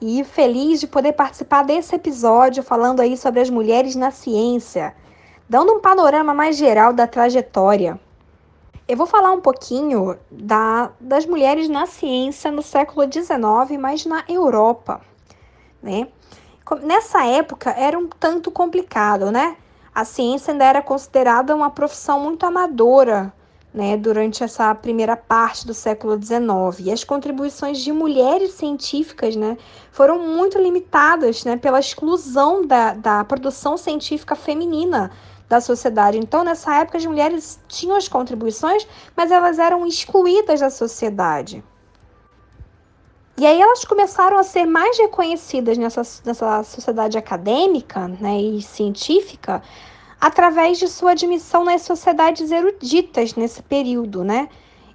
e 0.00 0.24
feliz 0.24 0.80
de 0.80 0.88
poder 0.88 1.12
participar 1.12 1.62
desse 1.62 1.94
episódio 1.94 2.64
falando 2.64 2.98
aí 2.98 3.16
sobre 3.16 3.38
as 3.38 3.48
mulheres 3.48 3.94
na 3.94 4.10
ciência, 4.10 4.92
dando 5.48 5.74
um 5.74 5.78
panorama 5.80 6.34
mais 6.34 6.56
geral 6.56 6.92
da 6.92 7.06
trajetória. 7.06 7.96
Eu 8.88 8.96
vou 8.96 9.06
falar 9.06 9.30
um 9.30 9.40
pouquinho 9.40 10.18
da, 10.28 10.90
das 10.98 11.26
mulheres 11.26 11.68
na 11.68 11.86
ciência 11.86 12.50
no 12.50 12.60
século 12.60 13.06
XIX, 13.06 13.78
mas 13.78 14.04
na 14.04 14.24
Europa, 14.28 15.00
né? 15.80 16.08
Nessa 16.82 17.24
época 17.24 17.70
era 17.70 17.96
um 17.96 18.08
tanto 18.08 18.50
complicado, 18.50 19.30
né? 19.30 19.56
A 19.94 20.04
ciência 20.04 20.50
ainda 20.50 20.64
era 20.64 20.82
considerada 20.82 21.54
uma 21.54 21.70
profissão 21.70 22.18
muito 22.18 22.44
amadora, 22.44 23.32
né, 23.72 23.96
durante 23.96 24.44
essa 24.44 24.74
primeira 24.74 25.16
parte 25.16 25.66
do 25.66 25.72
século 25.72 26.20
XIX. 26.20 26.86
E 26.86 26.92
as 26.92 27.04
contribuições 27.04 27.78
de 27.78 27.92
mulheres 27.92 28.52
científicas 28.52 29.34
né, 29.34 29.56
foram 29.90 30.18
muito 30.18 30.58
limitadas 30.58 31.44
né, 31.44 31.56
pela 31.56 31.80
exclusão 31.80 32.66
da, 32.66 32.92
da 32.92 33.24
produção 33.24 33.76
científica 33.76 34.36
feminina 34.36 35.10
da 35.48 35.60
sociedade. 35.60 36.18
Então, 36.18 36.44
nessa 36.44 36.76
época, 36.76 36.98
as 36.98 37.06
mulheres 37.06 37.60
tinham 37.68 37.96
as 37.96 38.08
contribuições, 38.08 38.86
mas 39.16 39.30
elas 39.30 39.58
eram 39.58 39.86
excluídas 39.86 40.60
da 40.60 40.70
sociedade. 40.70 41.64
E 43.38 43.46
aí 43.46 43.60
elas 43.60 43.84
começaram 43.84 44.38
a 44.38 44.42
ser 44.42 44.66
mais 44.66 44.98
reconhecidas 44.98 45.78
nessa, 45.78 46.02
nessa 46.24 46.62
sociedade 46.62 47.16
acadêmica 47.16 48.08
né, 48.20 48.38
e 48.40 48.60
científica 48.60 49.62
através 50.22 50.78
de 50.78 50.86
sua 50.86 51.10
admissão 51.10 51.64
nas 51.64 51.82
sociedades 51.82 52.52
eruditas 52.52 53.34
nesse 53.34 53.60
período, 53.60 54.22
né? 54.22 54.48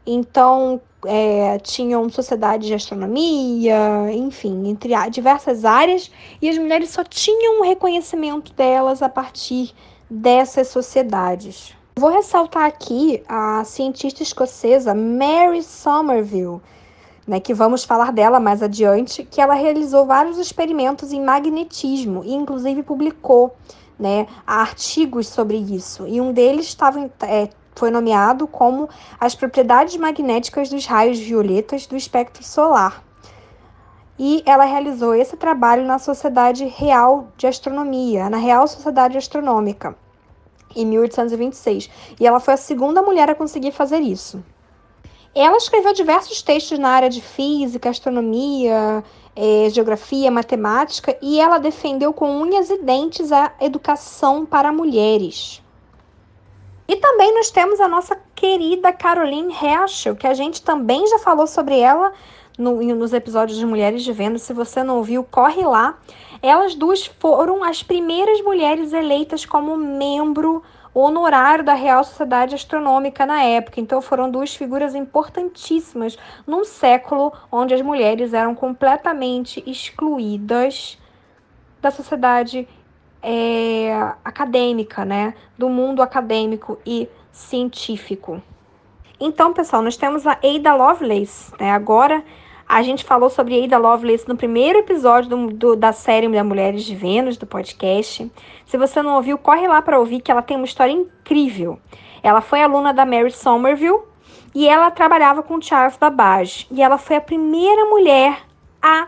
Então, 0.06 0.80
é, 1.06 1.60
tinham 1.60 2.10
sociedades 2.10 2.66
de 2.66 2.74
astronomia, 2.74 4.10
enfim, 4.14 4.70
entre 4.70 4.94
diversas 5.10 5.66
áreas, 5.66 6.10
e 6.42 6.48
as 6.48 6.58
mulheres 6.58 6.92
só 6.92 7.04
tinham 7.04 7.60
o 7.60 7.64
reconhecimento 7.66 8.54
delas 8.54 9.02
a 9.02 9.10
partir 9.10 9.74
dessas 10.10 10.70
sociedades. 10.70 11.76
Vou 11.98 12.10
ressaltar 12.10 12.64
aqui 12.64 13.22
a 13.28 13.66
cientista 13.66 14.24
escocesa 14.24 14.96
Mary 14.96 15.62
Somerville, 15.62 16.62
né, 17.28 17.42
que 17.42 17.54
vamos 17.54 17.84
falar 17.84 18.14
dela 18.14 18.40
mais 18.40 18.64
adiante, 18.64 19.26
que 19.26 19.42
ela 19.42 19.56
realizou 19.56 20.06
vários 20.06 20.38
experimentos 20.38 21.12
em 21.12 21.22
magnetismo 21.22 22.24
e 22.24 22.34
inclusive 22.34 22.82
publicou 22.82 23.54
né, 24.00 24.28
artigos 24.46 25.28
sobre 25.28 25.58
isso. 25.58 26.08
E 26.08 26.22
um 26.22 26.32
deles 26.32 26.68
estava, 26.68 27.10
é, 27.22 27.50
foi 27.76 27.90
nomeado 27.92 28.48
como 28.48 28.90
as 29.20 29.36
propriedades 29.36 29.98
magnéticas 29.98 30.70
dos 30.70 30.86
raios 30.86 31.20
violetas 31.20 31.88
do 31.88 31.96
espectro 31.96 32.44
solar. 32.44 33.04
E 34.20 34.42
ela 34.46 34.66
realizou 34.66 35.14
esse 35.14 35.38
trabalho 35.38 35.86
na 35.86 36.00
Sociedade 36.00 36.66
Real 36.66 37.28
de 37.38 37.46
Astronomia, 37.46 38.30
na 38.30 38.38
Real 38.38 38.68
Sociedade 38.68 39.18
Astronômica, 39.18 39.96
em 40.76 40.86
1826. 40.86 41.90
E 42.20 42.26
ela 42.26 42.40
foi 42.40 42.56
a 42.56 42.58
segunda 42.58 43.04
mulher 43.04 43.30
a 43.30 43.36
conseguir 43.36 43.72
fazer 43.72 44.00
isso. 44.00 44.44
Ela 45.36 45.58
escreveu 45.58 45.94
diversos 45.94 46.42
textos 46.42 46.80
na 46.80 46.90
área 46.90 47.10
de 47.12 47.22
física, 47.22 47.92
astronomia, 47.92 49.04
é, 49.38 49.70
geografia, 49.70 50.32
matemática, 50.32 51.16
e 51.22 51.40
ela 51.40 51.60
defendeu 51.60 52.12
com 52.12 52.42
unhas 52.42 52.72
e 52.72 52.80
dentes 52.80 53.32
a 53.32 53.54
educação 53.62 54.46
para 54.46 54.72
mulheres. 54.72 55.62
E 56.88 56.96
também 56.96 57.34
nós 57.36 57.52
temos 57.52 57.80
a 57.80 57.88
nossa 57.88 58.18
querida 58.34 58.92
Caroline 58.92 59.54
Herschel, 59.54 60.16
que 60.16 60.26
a 60.26 60.34
gente 60.34 60.64
também 60.64 61.06
já 61.06 61.20
falou 61.20 61.46
sobre 61.46 61.78
ela 61.80 62.12
no, 62.58 62.82
nos 62.96 63.14
episódios 63.14 63.60
de 63.60 63.66
Mulheres 63.66 64.04
de 64.04 64.12
Vênus. 64.12 64.42
Se 64.42 64.54
você 64.54 64.84
não 64.84 64.98
ouviu, 64.98 65.24
corre 65.24 65.64
lá. 65.64 66.00
Elas 66.42 66.74
duas 66.74 67.06
foram 67.06 67.64
as 67.64 67.84
primeiras 67.84 68.42
mulheres 68.42 68.94
eleitas 68.94 69.46
como 69.46 69.78
membro 69.78 70.64
honorário 71.02 71.64
da 71.64 71.74
Real 71.74 72.04
Sociedade 72.04 72.56
Astronômica 72.56 73.26
na 73.26 73.44
época. 73.44 73.80
Então 73.80 74.02
foram 74.02 74.30
duas 74.30 74.56
figuras 74.56 74.96
importantíssimas 74.96 76.18
num 76.46 76.64
século 76.64 77.32
onde 77.52 77.74
as 77.74 77.82
mulheres 77.82 78.34
eram 78.34 78.56
completamente 78.56 79.64
excluídas 79.68 80.98
da 81.82 81.92
sociedade 81.92 82.68
é, 83.22 83.92
acadêmica, 84.24 85.06
né? 85.06 85.34
Do 85.58 85.70
mundo 85.70 86.02
acadêmico 86.02 86.80
e 86.86 87.10
científico. 87.32 88.42
Então, 89.20 89.54
pessoal, 89.54 89.82
nós 89.82 89.98
temos 89.98 90.26
a 90.28 90.38
Ada 90.44 90.76
Lovelace, 90.76 91.52
né? 91.60 91.72
Agora 91.72 92.24
a 92.68 92.82
gente 92.82 93.06
falou 93.06 93.30
sobre 93.30 93.64
Ada 93.64 93.78
Lovelace 93.78 94.28
no 94.28 94.36
primeiro 94.36 94.80
episódio 94.80 95.30
do, 95.30 95.48
do, 95.48 95.76
da 95.76 95.94
série 95.94 96.28
da 96.28 96.44
Mulheres 96.44 96.84
de 96.84 96.96
Vênus, 96.96 97.38
do 97.38 97.46
podcast. 97.46 98.30
Se 98.66 98.78
você 98.78 99.02
não 99.02 99.16
ouviu, 99.16 99.38
corre 99.38 99.68
lá 99.68 99.82
para 99.82 100.00
ouvir 100.00 100.20
que 100.20 100.30
ela 100.30 100.42
tem 100.42 100.58
uma 100.58 100.66
história 100.66 100.92
incrível. 100.92 101.80
Ela 102.22 102.42
foi 102.42 102.62
aluna 102.62 102.94
da 102.94 103.06
Mary 103.06 103.32
Somerville 103.32 104.02
e 104.54 104.68
ela 104.68 104.92
trabalhava 104.92 105.42
com 105.42 105.62
Charles 105.62 105.96
Babbage. 105.96 106.68
E 106.70 106.82
ela 106.82 106.98
foi 106.98 107.16
a 107.16 107.22
primeira 107.22 107.86
mulher 107.86 108.42
a 108.82 109.08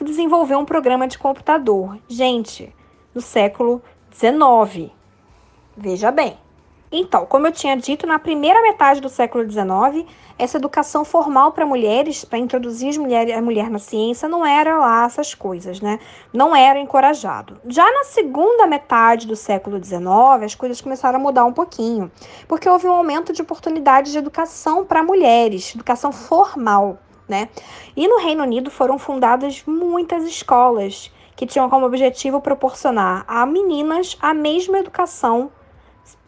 desenvolver 0.00 0.56
um 0.56 0.64
programa 0.64 1.06
de 1.06 1.16
computador. 1.16 1.98
Gente, 2.08 2.74
no 3.14 3.20
século 3.20 3.80
XIX. 4.12 4.90
Veja 5.76 6.10
bem. 6.10 6.45
Então, 6.90 7.26
como 7.26 7.46
eu 7.48 7.52
tinha 7.52 7.76
dito, 7.76 8.06
na 8.06 8.18
primeira 8.18 8.62
metade 8.62 9.00
do 9.00 9.08
século 9.08 9.48
XIX, 9.48 10.08
essa 10.38 10.56
educação 10.56 11.04
formal 11.04 11.50
para 11.50 11.66
mulheres, 11.66 12.24
para 12.24 12.38
introduzir 12.38 12.90
as 12.90 12.96
mulheres, 12.96 13.34
a 13.34 13.42
mulher 13.42 13.68
na 13.68 13.78
ciência, 13.78 14.28
não 14.28 14.46
era 14.46 14.78
lá 14.78 15.04
essas 15.04 15.34
coisas, 15.34 15.80
né? 15.80 15.98
Não 16.32 16.54
era 16.54 16.78
encorajado. 16.78 17.60
Já 17.66 17.84
na 17.90 18.04
segunda 18.04 18.66
metade 18.66 19.26
do 19.26 19.34
século 19.34 19.82
XIX, 19.82 20.44
as 20.44 20.54
coisas 20.54 20.80
começaram 20.80 21.18
a 21.18 21.22
mudar 21.22 21.44
um 21.44 21.52
pouquinho, 21.52 22.10
porque 22.46 22.68
houve 22.68 22.86
um 22.86 22.92
aumento 22.92 23.32
de 23.32 23.42
oportunidades 23.42 24.12
de 24.12 24.18
educação 24.18 24.84
para 24.84 25.02
mulheres, 25.02 25.74
educação 25.74 26.12
formal, 26.12 26.98
né? 27.28 27.48
E 27.96 28.06
no 28.06 28.18
Reino 28.18 28.44
Unido 28.44 28.70
foram 28.70 28.98
fundadas 28.98 29.64
muitas 29.66 30.22
escolas 30.22 31.10
que 31.34 31.46
tinham 31.46 31.68
como 31.68 31.84
objetivo 31.84 32.40
proporcionar 32.40 33.24
a 33.26 33.44
meninas 33.44 34.16
a 34.20 34.32
mesma 34.32 34.78
educação 34.78 35.50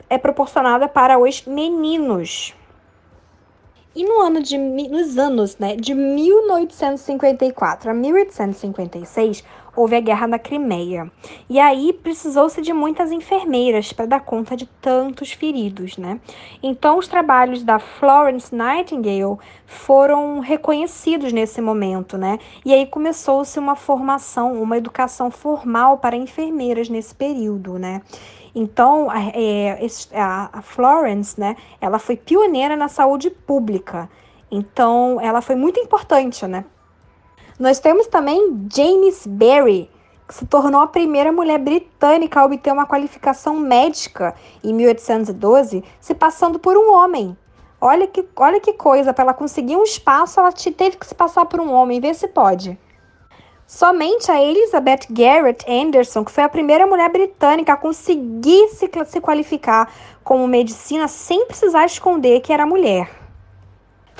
é 0.08 0.18
proporcionada 0.18 0.88
para 0.88 1.18
os 1.18 1.42
meninos. 1.44 2.54
E 3.94 4.04
no 4.04 4.20
ano 4.20 4.40
de, 4.40 4.56
nos 4.56 5.18
anos 5.18 5.58
né, 5.58 5.74
de 5.74 5.92
1854 5.92 7.90
a 7.90 7.94
1856, 7.94 9.42
houve 9.74 9.96
a 9.96 10.00
Guerra 10.00 10.26
da 10.26 10.38
Crimeia. 10.38 11.10
E 11.48 11.58
aí 11.58 11.92
precisou-se 11.92 12.60
de 12.60 12.72
muitas 12.72 13.10
enfermeiras 13.12 13.92
para 13.92 14.06
dar 14.06 14.20
conta 14.20 14.56
de 14.56 14.66
tantos 14.80 15.32
feridos, 15.32 15.96
né? 15.96 16.20
Então 16.62 16.98
os 16.98 17.08
trabalhos 17.08 17.62
da 17.62 17.78
Florence 17.78 18.54
Nightingale 18.54 19.38
foram 19.66 20.40
reconhecidos 20.40 21.32
nesse 21.32 21.60
momento, 21.60 22.18
né? 22.18 22.38
E 22.64 22.72
aí 22.74 22.86
começou-se 22.86 23.58
uma 23.58 23.76
formação, 23.76 24.60
uma 24.60 24.76
educação 24.76 25.30
formal 25.30 25.98
para 25.98 26.16
enfermeiras 26.16 26.88
nesse 26.88 27.14
período, 27.14 27.78
né? 27.78 28.02
Então, 28.58 29.08
é, 29.12 29.78
a, 30.12 30.58
a 30.58 30.62
Florence, 30.62 31.38
né, 31.38 31.54
ela 31.80 32.00
foi 32.00 32.16
pioneira 32.16 32.76
na 32.76 32.88
saúde 32.88 33.30
pública. 33.30 34.10
Então, 34.50 35.20
ela 35.20 35.40
foi 35.40 35.54
muito 35.54 35.78
importante, 35.78 36.44
né? 36.44 36.64
Nós 37.56 37.78
temos 37.78 38.08
também 38.08 38.68
James 38.74 39.28
Berry, 39.28 39.88
que 40.26 40.34
se 40.34 40.44
tornou 40.44 40.80
a 40.80 40.88
primeira 40.88 41.30
mulher 41.30 41.60
britânica 41.60 42.40
a 42.40 42.44
obter 42.44 42.72
uma 42.72 42.84
qualificação 42.84 43.54
médica 43.56 44.34
em 44.64 44.74
1812, 44.74 45.84
se 46.00 46.14
passando 46.14 46.58
por 46.58 46.76
um 46.76 46.92
homem. 46.92 47.38
Olha 47.80 48.08
que, 48.08 48.26
olha 48.34 48.58
que 48.58 48.72
coisa, 48.72 49.14
para 49.14 49.22
ela 49.22 49.34
conseguir 49.34 49.76
um 49.76 49.84
espaço, 49.84 50.40
ela 50.40 50.50
teve 50.50 50.96
que 50.96 51.06
se 51.06 51.14
passar 51.14 51.46
por 51.46 51.60
um 51.60 51.72
homem, 51.72 52.00
vê 52.00 52.12
se 52.12 52.26
pode. 52.26 52.76
Somente 53.70 54.32
a 54.32 54.42
Elizabeth 54.42 55.00
Garrett 55.10 55.62
Anderson, 55.70 56.24
que 56.24 56.32
foi 56.32 56.42
a 56.42 56.48
primeira 56.48 56.86
mulher 56.86 57.12
britânica 57.12 57.74
a 57.74 57.76
conseguir 57.76 58.66
se, 58.68 58.90
se 59.04 59.20
qualificar 59.20 59.92
como 60.24 60.48
medicina 60.48 61.06
sem 61.06 61.44
precisar 61.44 61.84
esconder 61.84 62.40
que 62.40 62.50
era 62.50 62.64
mulher. 62.64 63.10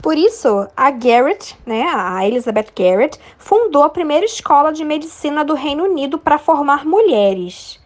Por 0.02 0.18
isso, 0.18 0.68
a 0.76 0.90
Garrett, 0.90 1.58
né, 1.64 1.82
a 1.90 2.28
Elizabeth 2.28 2.66
Garrett, 2.76 3.18
fundou 3.38 3.82
a 3.84 3.88
primeira 3.88 4.26
escola 4.26 4.70
de 4.70 4.84
medicina 4.84 5.42
do 5.42 5.54
Reino 5.54 5.84
Unido 5.84 6.18
para 6.18 6.36
formar 6.36 6.84
mulheres. 6.84 7.80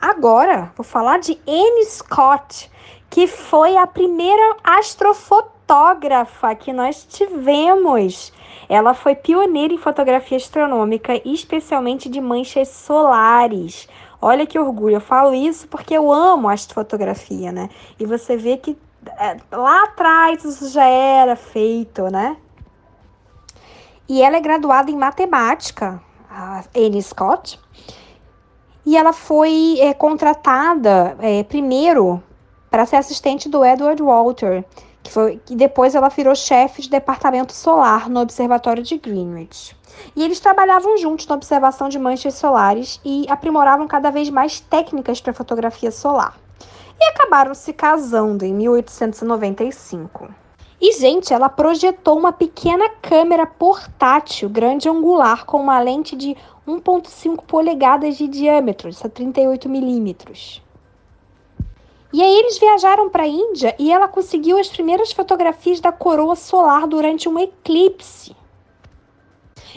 Agora, 0.00 0.72
vou 0.76 0.84
falar 0.84 1.20
de 1.20 1.40
Anne 1.46 1.84
Scott, 1.84 2.68
que 3.08 3.28
foi 3.28 3.76
a 3.76 3.86
primeira 3.86 4.56
astrofotógrafa 4.64 6.56
que 6.56 6.72
nós 6.72 7.06
tivemos. 7.08 8.32
Ela 8.68 8.92
foi 8.92 9.14
pioneira 9.14 9.72
em 9.72 9.78
fotografia 9.78 10.36
astronômica, 10.36 11.20
especialmente 11.24 12.08
de 12.08 12.20
manchas 12.20 12.68
solares. 12.68 13.88
Olha 14.20 14.46
que 14.46 14.58
orgulho, 14.58 14.96
eu 14.96 15.00
falo 15.00 15.32
isso 15.32 15.68
porque 15.68 15.94
eu 15.94 16.12
amo 16.12 16.48
astrofotografia, 16.48 17.50
né? 17.50 17.70
E 17.98 18.04
você 18.04 18.36
vê 18.36 18.56
que 18.56 18.76
é, 19.06 19.36
lá 19.50 19.84
atrás 19.84 20.44
isso 20.44 20.68
já 20.70 20.84
era 20.84 21.36
feito, 21.36 22.10
né? 22.10 22.36
E 24.08 24.22
ela 24.22 24.36
é 24.36 24.40
graduada 24.40 24.90
em 24.90 24.96
matemática, 24.96 26.02
a 26.30 26.64
Anne 26.76 27.02
Scott, 27.02 27.60
e 28.84 28.96
ela 28.96 29.12
foi 29.12 29.78
é, 29.80 29.92
contratada 29.94 31.16
é, 31.20 31.42
primeiro 31.42 32.22
para 32.70 32.86
ser 32.86 32.96
assistente 32.96 33.48
do 33.48 33.64
Edward 33.64 34.02
Walter, 34.02 34.64
foi, 35.08 35.40
depois 35.48 35.94
ela 35.94 36.08
virou 36.08 36.34
chefe 36.34 36.82
de 36.82 36.90
departamento 36.90 37.52
solar 37.52 38.08
no 38.08 38.20
Observatório 38.20 38.82
de 38.82 38.96
Greenwich. 38.98 39.76
E 40.14 40.22
eles 40.22 40.40
trabalhavam 40.40 40.96
juntos 40.96 41.26
na 41.26 41.34
observação 41.34 41.88
de 41.88 41.98
manchas 41.98 42.34
solares 42.34 43.00
e 43.04 43.26
aprimoravam 43.28 43.88
cada 43.88 44.10
vez 44.10 44.30
mais 44.30 44.60
técnicas 44.60 45.20
para 45.20 45.32
fotografia 45.32 45.90
solar. 45.90 46.38
E 47.00 47.04
acabaram 47.10 47.54
se 47.54 47.72
casando 47.72 48.44
em 48.44 48.54
1895. 48.54 50.28
E, 50.80 50.92
gente, 50.92 51.34
ela 51.34 51.48
projetou 51.48 52.16
uma 52.16 52.32
pequena 52.32 52.88
câmera 53.02 53.46
portátil 53.46 54.48
grande 54.48 54.88
angular 54.88 55.44
com 55.44 55.60
uma 55.60 55.80
lente 55.80 56.14
de 56.14 56.36
1,5 56.66 57.44
polegadas 57.44 58.16
de 58.16 58.28
diâmetro, 58.28 58.88
isso 58.88 59.04
é 59.04 59.10
38 59.10 59.68
milímetros. 59.68 60.62
E 62.12 62.22
aí 62.22 62.38
eles 62.38 62.58
viajaram 62.58 63.10
para 63.10 63.24
a 63.24 63.28
Índia 63.28 63.74
e 63.78 63.92
ela 63.92 64.08
conseguiu 64.08 64.58
as 64.58 64.68
primeiras 64.68 65.12
fotografias 65.12 65.78
da 65.78 65.92
coroa 65.92 66.34
solar 66.34 66.86
durante 66.86 67.28
um 67.28 67.38
eclipse. 67.38 68.34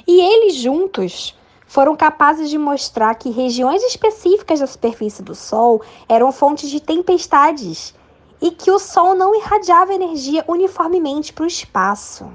E 0.08 0.22
eles 0.22 0.56
juntos 0.56 1.36
foram 1.68 1.96
capazes 1.96 2.50
de 2.50 2.58
mostrar 2.58 3.16
que 3.16 3.30
regiões 3.30 3.84
específicas 3.84 4.62
da 4.62 4.68
superfície 4.68 5.22
do 5.22 5.36
Sol 5.36 5.82
eram 6.08 6.32
fontes 6.32 6.70
de 6.70 6.80
tempestades 6.80 7.94
e 8.42 8.50
que 8.50 8.72
o 8.72 8.80
Sol 8.80 9.14
não 9.14 9.36
irradiava 9.36 9.94
energia 9.94 10.44
uniformemente 10.48 11.34
para 11.34 11.44
o 11.44 11.48
espaço. 11.48 12.32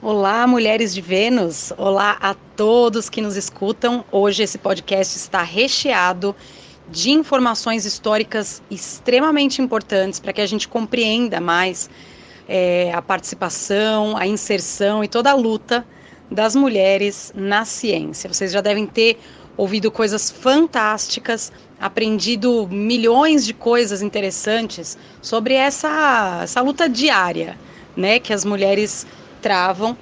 Olá, 0.00 0.46
mulheres 0.46 0.94
de 0.94 1.00
Vênus! 1.00 1.72
Olá 1.76 2.16
a 2.20 2.34
todos 2.56 3.08
que 3.08 3.20
nos 3.20 3.36
escutam. 3.36 4.04
Hoje 4.12 4.42
esse 4.42 4.58
podcast 4.58 5.16
está 5.16 5.42
recheado 5.42 6.34
de 6.90 7.10
informações 7.10 7.84
históricas 7.84 8.62
extremamente 8.70 9.60
importantes 9.62 10.20
para 10.20 10.32
que 10.32 10.40
a 10.40 10.46
gente 10.46 10.68
compreenda 10.68 11.40
mais 11.40 11.88
é, 12.48 12.92
a 12.92 13.00
participação, 13.00 14.16
a 14.16 14.26
inserção 14.26 15.02
e 15.02 15.08
toda 15.08 15.30
a 15.30 15.34
luta 15.34 15.86
das 16.30 16.54
mulheres 16.54 17.32
na 17.34 17.64
ciência. 17.64 18.32
Vocês 18.32 18.52
já 18.52 18.60
devem 18.60 18.86
ter 18.86 19.18
ouvido 19.56 19.90
coisas 19.90 20.30
fantásticas, 20.30 21.52
aprendido 21.80 22.66
milhões 22.68 23.46
de 23.46 23.54
coisas 23.54 24.02
interessantes 24.02 24.98
sobre 25.22 25.54
essa, 25.54 26.40
essa 26.42 26.60
luta 26.60 26.88
diária 26.88 27.58
né, 27.96 28.18
que 28.18 28.32
as 28.32 28.44
mulheres 28.44 29.06
travam 29.40 29.96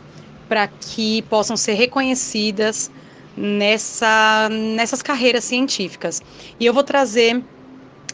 para 0.48 0.66
que 0.66 1.22
possam 1.22 1.56
ser 1.56 1.74
reconhecidas 1.74 2.90
nessa, 3.36 4.48
nessas 4.50 5.02
carreiras 5.02 5.44
científicas. 5.44 6.22
E 6.58 6.66
eu 6.66 6.72
vou 6.72 6.82
trazer 6.82 7.42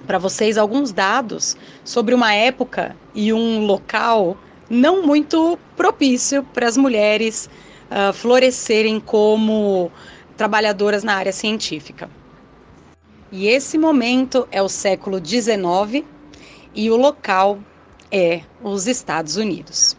para 0.07 0.19
vocês 0.19 0.57
alguns 0.57 0.93
dados 0.93 1.57
sobre 1.85 2.14
uma 2.14 2.33
época 2.35 2.97
e 3.14 3.33
um 3.33 3.66
local 3.66 4.37
não 4.71 5.03
muito 5.03 5.59
propício 5.77 6.43
para 6.43 6.69
as 6.69 6.77
mulheres 6.77 7.49
uh, 7.91 8.12
florescerem 8.12 9.01
como 9.01 9.91
trabalhadoras 10.37 11.03
na 11.03 11.14
área 11.14 11.33
científica. 11.33 12.09
E 13.31 13.49
esse 13.49 13.77
momento 13.77 14.49
é 14.51 14.62
o 14.62 14.69
século 14.69 15.21
XIX 15.25 16.05
e 16.75 16.91
o 16.91 16.97
local 16.97 17.59
é 18.11 18.43
os 18.62 18.87
Estados 18.87 19.37
Unidos. 19.37 19.97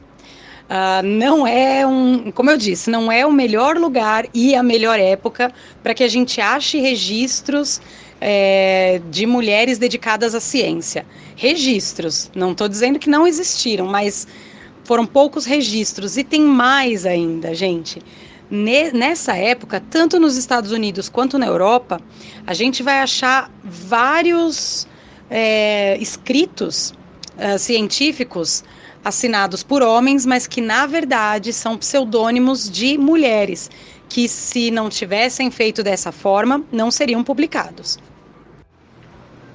Uh, 0.69 1.01
não 1.03 1.47
é 1.47 1.85
um, 1.85 2.31
como 2.31 2.51
eu 2.51 2.57
disse, 2.57 2.91
não 2.91 3.11
é 3.11 3.25
o 3.25 3.31
melhor 3.31 3.75
lugar 3.75 4.27
e 4.35 4.53
a 4.53 4.61
melhor 4.61 4.99
época 4.99 5.51
para 5.81 5.95
que 5.95 6.03
a 6.03 6.07
gente 6.07 6.39
ache 6.39 6.79
registros 6.79 7.81
é, 8.21 9.01
de 9.09 9.25
mulheres 9.25 9.79
dedicadas 9.79 10.35
à 10.35 10.39
ciência. 10.39 11.07
Registros, 11.35 12.29
não 12.35 12.51
estou 12.51 12.67
dizendo 12.67 12.99
que 12.99 13.09
não 13.09 13.25
existiram, 13.25 13.87
mas 13.87 14.27
foram 14.83 15.05
poucos 15.05 15.45
registros 15.45 16.17
e 16.17 16.23
tem 16.23 16.41
mais 16.41 17.05
ainda, 17.05 17.53
gente. 17.55 18.01
Nessa 18.51 19.35
época, 19.35 19.81
tanto 19.91 20.19
nos 20.19 20.35
Estados 20.35 20.71
Unidos 20.71 21.07
quanto 21.07 21.37
na 21.37 21.45
Europa, 21.45 22.01
a 22.45 22.53
gente 22.53 22.81
vai 22.81 22.99
achar 22.99 23.51
vários 23.63 24.87
é, 25.29 25.97
escritos 25.99 26.93
uh, 27.37 27.59
científicos 27.59 28.63
assinados 29.09 29.61
por 29.61 29.81
homens, 29.81 30.25
mas 30.25 30.47
que 30.47 30.61
na 30.61 30.85
verdade 30.85 31.51
são 31.51 31.77
pseudônimos 31.77 32.69
de 32.69 32.97
mulheres, 32.97 33.69
que 34.07 34.27
se 34.27 34.71
não 34.71 34.89
tivessem 34.89 35.51
feito 35.51 35.83
dessa 35.83 36.11
forma, 36.11 36.63
não 36.71 36.89
seriam 36.89 37.23
publicados. 37.23 37.99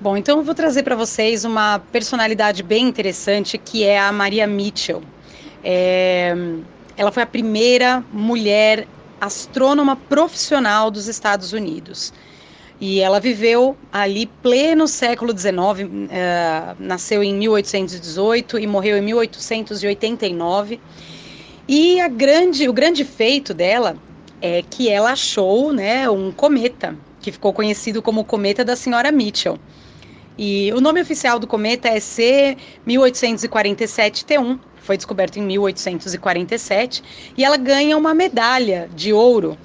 Bom, 0.01 0.17
então 0.17 0.39
eu 0.39 0.45
vou 0.45 0.55
trazer 0.55 0.83
para 0.83 0.95
vocês 0.95 1.45
uma 1.45 1.79
personalidade 1.91 2.63
bem 2.63 2.87
interessante 2.87 3.57
que 3.57 3.85
é 3.85 3.99
a 3.99 4.13
Maria 4.13 4.47
Mitchell. 4.47 5.03
É... 5.63 6.35
Ela 6.97 7.11
foi 7.11 7.23
a 7.23 7.27
primeira 7.27 8.05
mulher 8.13 8.87
astrônoma 9.21 9.97
profissional 9.97 10.91
dos 10.91 11.09
Estados 11.09 11.53
Unidos. 11.53 12.13
E 12.81 13.01
ela 13.01 13.21
viveu 13.21 13.77
ali 13.93 14.27
pleno 14.27 14.89
século 14.89 15.37
XIX, 15.37 15.55
uh, 15.55 16.09
eh, 16.11 16.75
nasceu 16.79 17.23
em 17.23 17.33
1818 17.35 18.59
e 18.59 18.67
morreu 18.67 18.99
em 18.99 19.01
1889. 19.01 20.81
E 21.69 22.01
a 22.01 22.09
grande, 22.09 22.69
o 22.69 22.73
grande 22.73 23.05
feito 23.05 23.55
dela 23.55 23.97
é 24.43 24.63
que 24.63 24.91
ela 24.91 25.13
achou 25.13 25.73
né, 25.73 26.11
um 26.11 26.33
cometa, 26.33 26.97
que 27.21 27.33
ficou 27.33 27.53
conhecido 27.53 28.03
como 28.03 28.23
o 28.23 28.25
cometa 28.25 28.65
da 28.65 28.77
senhora 28.77 29.11
Mitchell. 29.11 29.59
E 30.37 30.73
o 30.73 30.81
nome 30.81 31.01
oficial 31.01 31.39
do 31.39 31.47
cometa 31.47 31.89
é 31.89 32.01
C 32.01 32.57
1847T1, 32.87 34.59
foi 34.77 34.97
descoberto 34.97 35.39
em 35.39 35.43
1847, 35.43 37.03
e 37.39 37.45
ela 37.45 37.57
ganha 37.57 37.97
uma 37.97 38.13
medalha 38.13 38.91
de 38.95 39.13
ouro 39.13 39.57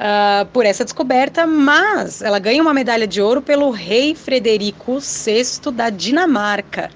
uh, 0.00 0.46
por 0.46 0.64
essa 0.64 0.84
descoberta, 0.84 1.46
mas 1.46 2.22
ela 2.22 2.38
ganha 2.38 2.62
uma 2.62 2.72
medalha 2.72 3.06
de 3.06 3.20
ouro 3.20 3.42
pelo 3.42 3.70
rei 3.70 4.14
Frederico 4.14 4.98
VI 4.98 5.70
da 5.70 5.90
Dinamarca. 5.90 6.90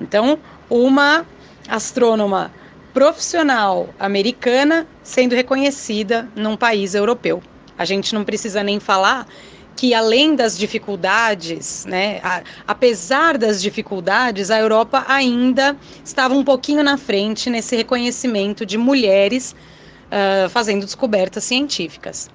Então, 0.00 0.38
uma 0.70 1.26
astrônoma 1.68 2.52
profissional 2.94 3.88
americana 3.98 4.86
sendo 5.02 5.34
reconhecida 5.34 6.28
num 6.36 6.56
país 6.56 6.94
europeu. 6.94 7.42
A 7.76 7.84
gente 7.84 8.14
não 8.14 8.24
precisa 8.24 8.62
nem 8.62 8.80
falar 8.80 9.26
que 9.74 9.92
além 9.92 10.34
das 10.34 10.56
dificuldades, 10.56 11.84
né, 11.84 12.18
a, 12.22 12.42
apesar 12.66 13.36
das 13.36 13.60
dificuldades, 13.60 14.50
a 14.50 14.58
Europa 14.58 15.04
ainda 15.06 15.76
estava 16.02 16.32
um 16.32 16.42
pouquinho 16.42 16.82
na 16.82 16.96
frente 16.96 17.50
nesse 17.50 17.76
reconhecimento 17.76 18.64
de 18.64 18.78
mulheres 18.78 19.54
uh, 20.06 20.48
fazendo 20.48 20.86
descobertas 20.86 21.44
científicas. 21.44 22.30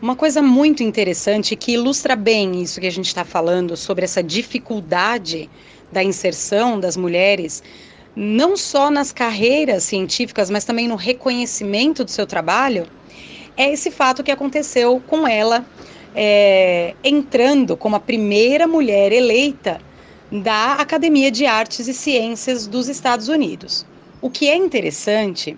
Uma 0.00 0.14
coisa 0.14 0.40
muito 0.40 0.80
interessante 0.80 1.56
que 1.56 1.72
ilustra 1.72 2.14
bem 2.14 2.62
isso 2.62 2.80
que 2.80 2.86
a 2.86 2.92
gente 2.92 3.08
está 3.08 3.24
falando 3.24 3.76
sobre 3.76 4.04
essa 4.04 4.22
dificuldade 4.22 5.50
da 5.90 6.04
inserção 6.04 6.78
das 6.78 6.96
mulheres, 6.96 7.64
não 8.14 8.56
só 8.56 8.92
nas 8.92 9.10
carreiras 9.10 9.82
científicas, 9.82 10.50
mas 10.50 10.64
também 10.64 10.86
no 10.86 10.94
reconhecimento 10.94 12.04
do 12.04 12.12
seu 12.12 12.28
trabalho, 12.28 12.86
é 13.56 13.72
esse 13.72 13.90
fato 13.90 14.22
que 14.22 14.30
aconteceu 14.30 15.02
com 15.04 15.26
ela 15.26 15.66
é, 16.14 16.94
entrando 17.02 17.76
como 17.76 17.96
a 17.96 18.00
primeira 18.00 18.68
mulher 18.68 19.10
eleita 19.10 19.80
da 20.30 20.74
Academia 20.74 21.28
de 21.28 21.44
Artes 21.44 21.88
e 21.88 21.92
Ciências 21.92 22.68
dos 22.68 22.88
Estados 22.88 23.26
Unidos. 23.26 23.84
O 24.22 24.30
que 24.30 24.48
é 24.48 24.54
interessante 24.54 25.56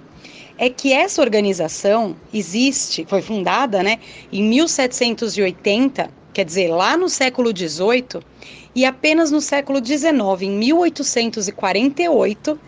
é 0.60 0.68
que 0.68 0.92
essa 0.92 1.22
organização 1.22 2.14
existe, 2.34 3.06
foi 3.08 3.22
fundada 3.22 3.82
né, 3.82 3.98
em 4.30 4.42
1780, 4.42 6.10
quer 6.34 6.44
dizer, 6.44 6.68
lá 6.68 6.98
no 6.98 7.08
século 7.08 7.48
XVIII, 7.48 8.22
e 8.74 8.84
apenas 8.84 9.30
no 9.30 9.40
século 9.40 9.82
XIX, 9.82 10.12
em 10.42 10.50
1848, 10.50 12.60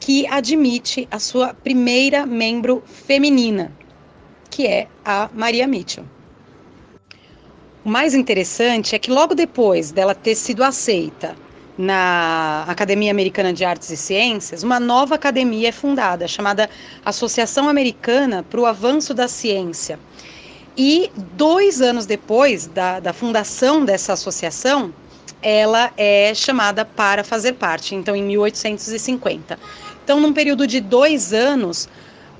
que 0.00 0.26
admite 0.26 1.06
a 1.10 1.18
sua 1.18 1.52
primeira 1.52 2.24
membro 2.24 2.82
feminina, 2.86 3.70
que 4.48 4.66
é 4.66 4.88
a 5.04 5.28
Maria 5.34 5.66
Mitchell. 5.66 6.06
O 7.84 7.90
mais 7.90 8.14
interessante 8.14 8.94
é 8.94 8.98
que 8.98 9.10
logo 9.10 9.34
depois 9.34 9.92
dela 9.92 10.14
ter 10.14 10.34
sido 10.34 10.64
aceita 10.64 11.36
na 11.76 12.64
Academia 12.68 13.10
Americana 13.10 13.52
de 13.52 13.64
Artes 13.64 13.90
e 13.90 13.96
Ciências, 13.96 14.62
uma 14.62 14.78
nova 14.78 15.14
academia 15.14 15.68
é 15.68 15.72
fundada, 15.72 16.28
chamada 16.28 16.70
Associação 17.04 17.68
Americana 17.68 18.42
para 18.42 18.60
o 18.60 18.66
Avanço 18.66 19.12
da 19.12 19.26
Ciência. 19.26 19.98
E 20.76 21.10
dois 21.36 21.80
anos 21.80 22.06
depois 22.06 22.66
da, 22.66 23.00
da 23.00 23.12
fundação 23.12 23.84
dessa 23.84 24.12
associação, 24.12 24.92
ela 25.42 25.92
é 25.96 26.32
chamada 26.34 26.84
para 26.84 27.22
fazer 27.22 27.54
parte, 27.54 27.94
então 27.94 28.16
em 28.16 28.22
1850. 28.22 29.58
Então, 30.02 30.20
num 30.20 30.32
período 30.32 30.66
de 30.66 30.80
dois 30.80 31.32
anos, 31.32 31.88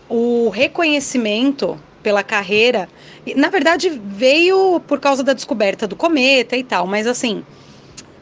o 0.09 0.49
reconhecimento 0.49 1.79
pela 2.03 2.23
carreira, 2.23 2.89
na 3.37 3.49
verdade, 3.49 3.89
veio 3.89 4.81
por 4.81 5.01
causa 5.01 5.23
da 5.23 5.33
descoberta 5.33 5.87
do 5.87 5.97
cometa 5.97 6.57
e 6.57 6.63
tal, 6.63 6.87
mas 6.87 7.07
assim, 7.07 7.45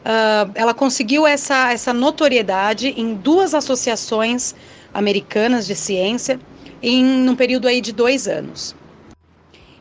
uh, 0.03 0.51
ela 0.55 0.73
conseguiu 0.73 1.25
essa, 1.25 1.71
essa 1.71 1.93
notoriedade 1.93 2.93
em 2.97 3.15
duas 3.15 3.53
associações 3.53 4.53
americanas 4.93 5.65
de 5.65 5.75
ciência 5.75 6.39
em 6.81 7.27
um 7.27 7.35
período 7.35 7.67
aí 7.67 7.81
de 7.81 7.91
dois 7.91 8.27
anos. 8.27 8.75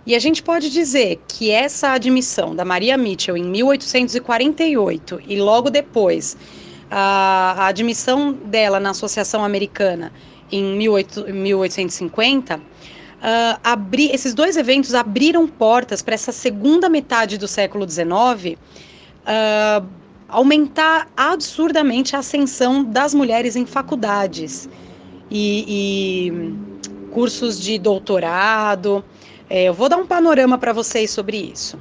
E 0.04 0.16
a 0.16 0.18
gente 0.18 0.42
pode 0.42 0.70
dizer 0.70 1.20
que 1.28 1.50
essa 1.50 1.90
admissão 1.90 2.56
da 2.56 2.64
Maria 2.64 2.96
Mitchell 2.96 3.36
em 3.36 3.44
1848 3.44 5.20
e 5.28 5.36
logo 5.40 5.70
depois 5.70 6.36
a, 6.90 7.54
a 7.58 7.66
admissão 7.66 8.32
dela 8.32 8.80
na 8.80 8.90
Associação 8.90 9.44
Americana 9.44 10.12
em 10.50 10.76
18, 10.76 11.32
1850, 11.32 12.56
uh, 12.56 12.60
abri, 13.64 14.10
esses 14.12 14.34
dois 14.34 14.56
eventos 14.56 14.94
abriram 14.94 15.46
portas 15.46 16.02
para 16.02 16.14
essa 16.14 16.32
segunda 16.32 16.88
metade 16.88 17.38
do 17.38 17.48
século 17.48 17.88
XIX 17.88 18.58
uh, 19.22 20.01
aumentar 20.32 21.08
absurdamente 21.14 22.16
a 22.16 22.20
ascensão 22.20 22.82
das 22.82 23.12
mulheres 23.12 23.54
em 23.54 23.66
faculdades 23.66 24.68
e, 25.30 25.64
e 25.68 27.10
cursos 27.12 27.60
de 27.60 27.78
doutorado. 27.78 29.04
É, 29.48 29.64
eu 29.64 29.74
vou 29.74 29.88
dar 29.88 29.98
um 29.98 30.06
panorama 30.06 30.56
para 30.56 30.72
vocês 30.72 31.10
sobre 31.10 31.36
isso. 31.36 31.78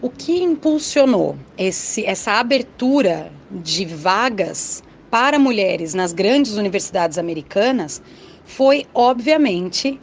O 0.00 0.08
que 0.08 0.40
impulsionou 0.40 1.36
esse, 1.58 2.04
essa 2.04 2.32
abertura 2.32 3.32
de 3.50 3.84
vagas 3.84 4.82
para 5.10 5.38
mulheres 5.38 5.94
nas 5.94 6.12
grandes 6.12 6.56
universidades 6.56 7.18
americanas 7.18 8.00
foi, 8.44 8.86
obviamente, 8.94 10.00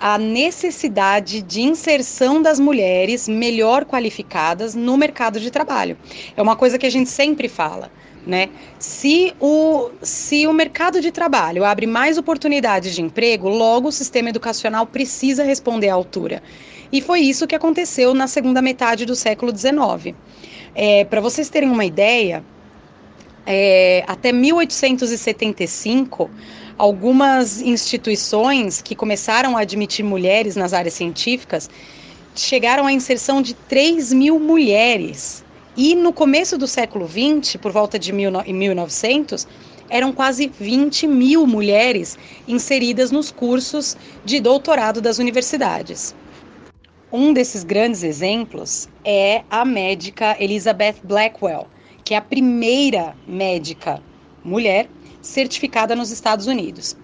a 0.00 0.16
necessidade 0.16 1.42
de 1.42 1.60
inserção 1.60 2.40
das 2.40 2.58
mulheres 2.58 3.28
melhor 3.28 3.84
qualificadas 3.84 4.74
no 4.74 4.96
mercado 4.96 5.38
de 5.38 5.50
trabalho. 5.50 5.98
É 6.34 6.40
uma 6.40 6.56
coisa 6.56 6.78
que 6.78 6.86
a 6.86 6.90
gente 6.90 7.10
sempre 7.10 7.48
fala. 7.48 7.92
Né? 8.26 8.48
Se, 8.78 9.34
o, 9.38 9.90
se 10.00 10.46
o 10.46 10.52
mercado 10.54 11.00
de 11.02 11.12
trabalho 11.12 11.64
abre 11.64 11.86
mais 11.86 12.16
oportunidades 12.16 12.94
de 12.94 13.02
emprego, 13.02 13.48
logo 13.48 13.88
o 13.88 13.92
sistema 13.92 14.30
educacional 14.30 14.86
precisa 14.86 15.44
responder 15.44 15.90
à 15.90 15.94
altura. 15.94 16.42
E 16.90 17.02
foi 17.02 17.20
isso 17.20 17.46
que 17.46 17.54
aconteceu 17.54 18.14
na 18.14 18.26
segunda 18.26 18.62
metade 18.62 19.04
do 19.04 19.14
século 19.14 19.56
XIX. 19.56 20.14
É, 20.74 21.04
Para 21.04 21.20
vocês 21.20 21.50
terem 21.50 21.68
uma 21.68 21.84
ideia, 21.84 22.42
é, 23.46 24.02
até 24.06 24.32
1875, 24.32 26.30
algumas 26.80 27.60
instituições 27.60 28.80
que 28.80 28.96
começaram 28.96 29.54
a 29.54 29.60
admitir 29.60 30.02
mulheres 30.02 30.56
nas 30.56 30.72
áreas 30.72 30.94
científicas 30.94 31.68
chegaram 32.34 32.86
à 32.86 32.92
inserção 32.92 33.42
de 33.42 33.52
3 33.52 34.14
mil 34.14 34.40
mulheres. 34.40 35.44
E 35.76 35.94
no 35.94 36.10
começo 36.10 36.56
do 36.56 36.66
século 36.66 37.06
XX, 37.06 37.56
por 37.56 37.70
volta 37.70 37.98
de 37.98 38.12
1900, 38.12 39.46
eram 39.90 40.10
quase 40.10 40.50
20 40.58 41.06
mil 41.06 41.46
mulheres 41.46 42.18
inseridas 42.48 43.10
nos 43.10 43.30
cursos 43.30 43.94
de 44.24 44.40
doutorado 44.40 45.02
das 45.02 45.18
universidades. 45.18 46.14
Um 47.12 47.34
desses 47.34 47.62
grandes 47.62 48.02
exemplos 48.02 48.88
é 49.04 49.42
a 49.50 49.66
médica 49.66 50.34
Elizabeth 50.42 50.96
Blackwell, 51.04 51.66
que 52.02 52.14
é 52.14 52.16
a 52.16 52.22
primeira 52.22 53.14
médica 53.28 54.02
mulher 54.42 54.88
certificada 55.20 55.94
nos 55.94 56.10
Estados 56.10 56.46
Unidos. 56.46 56.96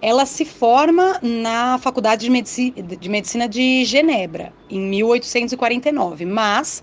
Ela 0.00 0.26
se 0.26 0.44
forma 0.44 1.18
na 1.22 1.78
Faculdade 1.78 2.22
de 2.22 3.08
Medicina, 3.10 3.48
de 3.48 3.84
Genebra, 3.84 4.52
em 4.68 4.80
1849, 4.80 6.26
mas 6.26 6.82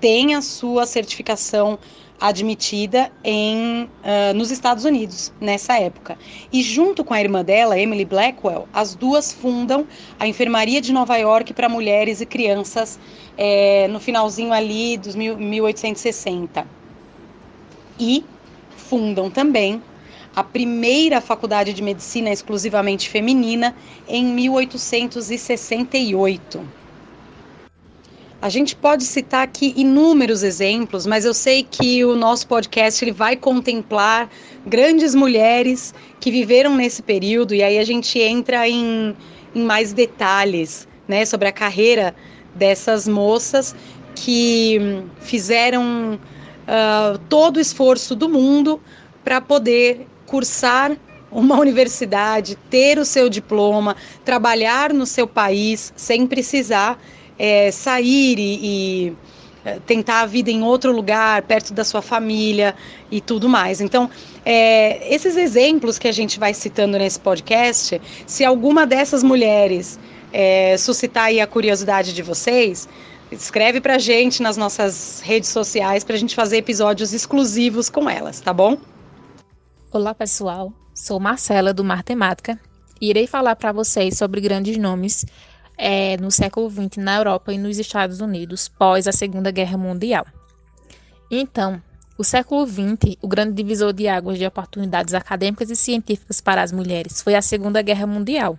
tem 0.00 0.34
a 0.34 0.40
sua 0.40 0.86
certificação 0.86 1.78
admitida 2.20 3.10
em, 3.24 3.84
uh, 3.84 4.34
nos 4.34 4.50
Estados 4.50 4.84
Unidos 4.84 5.32
nessa 5.40 5.78
época. 5.78 6.18
E 6.52 6.62
junto 6.62 7.02
com 7.02 7.14
a 7.14 7.20
irmã 7.20 7.42
dela, 7.42 7.78
Emily 7.78 8.04
Blackwell, 8.04 8.68
as 8.72 8.94
duas 8.94 9.32
fundam 9.32 9.86
a 10.18 10.28
Enfermaria 10.28 10.80
de 10.80 10.92
Nova 10.92 11.16
York 11.16 11.54
para 11.54 11.68
mulheres 11.68 12.20
e 12.20 12.26
crianças 12.26 13.00
é, 13.38 13.88
no 13.88 13.98
finalzinho 13.98 14.52
ali 14.52 14.98
dos 14.98 15.16
mil, 15.16 15.36
1860. 15.38 16.66
E 17.98 18.22
fundam 18.76 19.30
também 19.30 19.82
a 20.34 20.42
primeira 20.44 21.20
faculdade 21.20 21.72
de 21.72 21.82
medicina 21.82 22.30
exclusivamente 22.30 23.08
feminina 23.08 23.74
em 24.08 24.24
1868. 24.24 26.80
A 28.42 28.48
gente 28.48 28.74
pode 28.74 29.04
citar 29.04 29.42
aqui 29.42 29.74
inúmeros 29.76 30.42
exemplos, 30.42 31.04
mas 31.04 31.26
eu 31.26 31.34
sei 31.34 31.62
que 31.62 32.02
o 32.06 32.16
nosso 32.16 32.46
podcast 32.46 33.04
ele 33.04 33.12
vai 33.12 33.36
contemplar 33.36 34.30
grandes 34.64 35.14
mulheres 35.14 35.92
que 36.18 36.30
viveram 36.30 36.74
nesse 36.74 37.02
período 37.02 37.54
e 37.54 37.62
aí 37.62 37.78
a 37.78 37.84
gente 37.84 38.18
entra 38.18 38.66
em, 38.66 39.14
em 39.54 39.62
mais 39.62 39.92
detalhes, 39.92 40.88
né, 41.06 41.26
sobre 41.26 41.48
a 41.48 41.52
carreira 41.52 42.14
dessas 42.54 43.06
moças 43.06 43.76
que 44.14 45.02
fizeram 45.20 46.14
uh, 46.14 47.18
todo 47.28 47.58
o 47.58 47.60
esforço 47.60 48.16
do 48.16 48.26
mundo 48.26 48.80
para 49.30 49.40
poder 49.40 50.08
cursar 50.26 50.96
uma 51.30 51.56
universidade, 51.56 52.58
ter 52.68 52.98
o 52.98 53.04
seu 53.04 53.28
diploma, 53.28 53.94
trabalhar 54.24 54.92
no 54.92 55.06
seu 55.06 55.24
país 55.24 55.92
sem 55.94 56.26
precisar 56.26 57.00
é, 57.38 57.70
sair 57.70 58.40
e, 58.40 58.58
e 58.60 59.12
é, 59.64 59.78
tentar 59.86 60.22
a 60.22 60.26
vida 60.26 60.50
em 60.50 60.64
outro 60.64 60.90
lugar, 60.90 61.42
perto 61.42 61.72
da 61.72 61.84
sua 61.84 62.02
família 62.02 62.74
e 63.08 63.20
tudo 63.20 63.48
mais. 63.48 63.80
Então, 63.80 64.10
é, 64.44 65.14
esses 65.14 65.36
exemplos 65.36 65.96
que 65.96 66.08
a 66.08 66.12
gente 66.12 66.40
vai 66.40 66.52
citando 66.52 66.98
nesse 66.98 67.20
podcast, 67.20 68.02
se 68.26 68.44
alguma 68.44 68.84
dessas 68.84 69.22
mulheres 69.22 69.96
é, 70.32 70.76
suscitar 70.76 71.26
aí 71.26 71.40
a 71.40 71.46
curiosidade 71.46 72.12
de 72.12 72.20
vocês, 72.20 72.88
escreve 73.30 73.80
pra 73.80 73.96
gente 73.96 74.42
nas 74.42 74.56
nossas 74.56 75.20
redes 75.24 75.50
sociais 75.50 76.02
pra 76.02 76.16
gente 76.16 76.34
fazer 76.34 76.56
episódios 76.56 77.12
exclusivos 77.12 77.88
com 77.88 78.10
elas, 78.10 78.40
tá 78.40 78.52
bom? 78.52 78.76
Olá, 79.92 80.14
pessoal. 80.14 80.72
Sou 80.94 81.18
Marcela 81.18 81.74
do 81.74 81.82
Matemática 81.82 82.56
e 83.00 83.10
irei 83.10 83.26
falar 83.26 83.56
para 83.56 83.72
vocês 83.72 84.16
sobre 84.16 84.40
grandes 84.40 84.78
nomes 84.78 85.26
é, 85.76 86.16
no 86.18 86.30
século 86.30 86.70
XX 86.70 86.98
na 86.98 87.16
Europa 87.16 87.52
e 87.52 87.58
nos 87.58 87.76
Estados 87.76 88.20
Unidos 88.20 88.68
pós 88.68 89.08
a 89.08 89.12
Segunda 89.12 89.50
Guerra 89.50 89.76
Mundial. 89.76 90.24
Então, 91.28 91.82
o 92.16 92.22
século 92.22 92.64
XX, 92.64 93.16
o 93.20 93.26
grande 93.26 93.52
divisor 93.52 93.92
de 93.92 94.06
águas 94.06 94.38
de 94.38 94.46
oportunidades 94.46 95.12
acadêmicas 95.12 95.70
e 95.70 95.74
científicas 95.74 96.40
para 96.40 96.62
as 96.62 96.70
mulheres 96.70 97.20
foi 97.20 97.34
a 97.34 97.42
Segunda 97.42 97.82
Guerra 97.82 98.06
Mundial. 98.06 98.56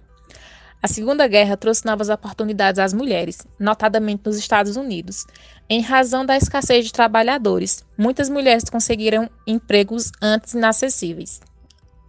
A 0.84 0.88
Segunda 0.90 1.28
Guerra 1.30 1.56
trouxe 1.56 1.86
novas 1.86 2.10
oportunidades 2.10 2.78
às 2.78 2.92
mulheres, 2.92 3.48
notadamente 3.58 4.24
nos 4.26 4.36
Estados 4.36 4.76
Unidos. 4.76 5.26
Em 5.74 5.80
razão 5.80 6.26
da 6.26 6.36
escassez 6.36 6.84
de 6.84 6.92
trabalhadores, 6.92 7.86
muitas 7.98 8.28
mulheres 8.28 8.66
conseguiram 8.66 9.30
empregos 9.48 10.12
antes 10.22 10.54
inacessíveis. 10.54 11.40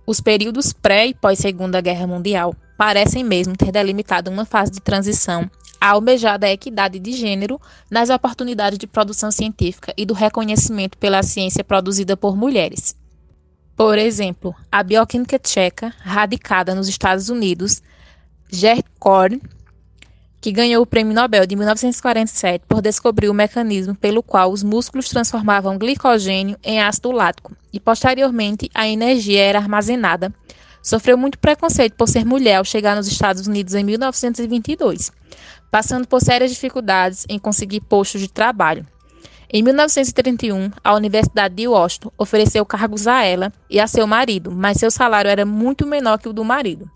Os 0.04 0.20
períodos 0.20 0.72
pré 0.72 1.06
e 1.06 1.14
pós 1.14 1.38
Segunda 1.38 1.80
Guerra 1.80 2.08
Mundial 2.08 2.56
parecem 2.76 3.22
mesmo 3.22 3.56
ter 3.56 3.70
delimitado 3.70 4.32
uma 4.32 4.44
fase 4.44 4.72
de 4.72 4.80
transição 4.80 5.48
à 5.80 5.90
almejada 5.90 6.50
equidade 6.50 6.98
de 6.98 7.12
gênero 7.12 7.60
nas 7.88 8.10
oportunidades 8.10 8.80
de 8.80 8.88
produção 8.88 9.30
científica 9.30 9.94
e 9.96 10.04
do 10.04 10.12
reconhecimento 10.12 10.98
pela 10.98 11.22
ciência 11.22 11.62
produzida 11.62 12.16
por 12.16 12.36
mulheres. 12.36 12.96
Por 13.76 13.96
exemplo, 13.96 14.52
a 14.72 14.82
bioquímica 14.82 15.38
tcheca, 15.38 15.94
radicada 16.00 16.74
nos 16.74 16.88
Estados 16.88 17.28
Unidos, 17.28 17.80
Gerd 18.50 18.82
Korn, 18.98 19.40
que 20.42 20.50
ganhou 20.50 20.82
o 20.82 20.86
Prêmio 20.86 21.14
Nobel 21.14 21.46
de 21.46 21.54
1947 21.54 22.64
por 22.66 22.82
descobrir 22.82 23.28
o 23.28 23.34
mecanismo 23.34 23.94
pelo 23.94 24.24
qual 24.24 24.50
os 24.50 24.64
músculos 24.64 25.08
transformavam 25.08 25.78
glicogênio 25.78 26.58
em 26.64 26.82
ácido 26.82 27.12
lático 27.12 27.52
e 27.72 27.78
posteriormente 27.78 28.68
a 28.74 28.88
energia 28.88 29.40
era 29.40 29.60
armazenada, 29.60 30.34
sofreu 30.82 31.16
muito 31.16 31.38
preconceito 31.38 31.94
por 31.94 32.08
ser 32.08 32.26
mulher 32.26 32.56
ao 32.56 32.64
chegar 32.64 32.96
nos 32.96 33.06
Estados 33.06 33.46
Unidos 33.46 33.72
em 33.74 33.84
1922, 33.84 35.12
passando 35.70 36.08
por 36.08 36.20
sérias 36.20 36.50
dificuldades 36.50 37.24
em 37.28 37.38
conseguir 37.38 37.80
postos 37.80 38.20
de 38.20 38.28
trabalho. 38.28 38.84
Em 39.48 39.62
1931, 39.62 40.72
a 40.82 40.94
Universidade 40.94 41.54
de 41.54 41.68
Washington 41.68 42.10
ofereceu 42.18 42.66
cargos 42.66 43.06
a 43.06 43.22
ela 43.22 43.52
e 43.70 43.78
a 43.78 43.86
seu 43.86 44.08
marido, 44.08 44.50
mas 44.50 44.78
seu 44.78 44.90
salário 44.90 45.30
era 45.30 45.46
muito 45.46 45.86
menor 45.86 46.18
que 46.18 46.28
o 46.28 46.32
do 46.32 46.44
marido. 46.44 46.90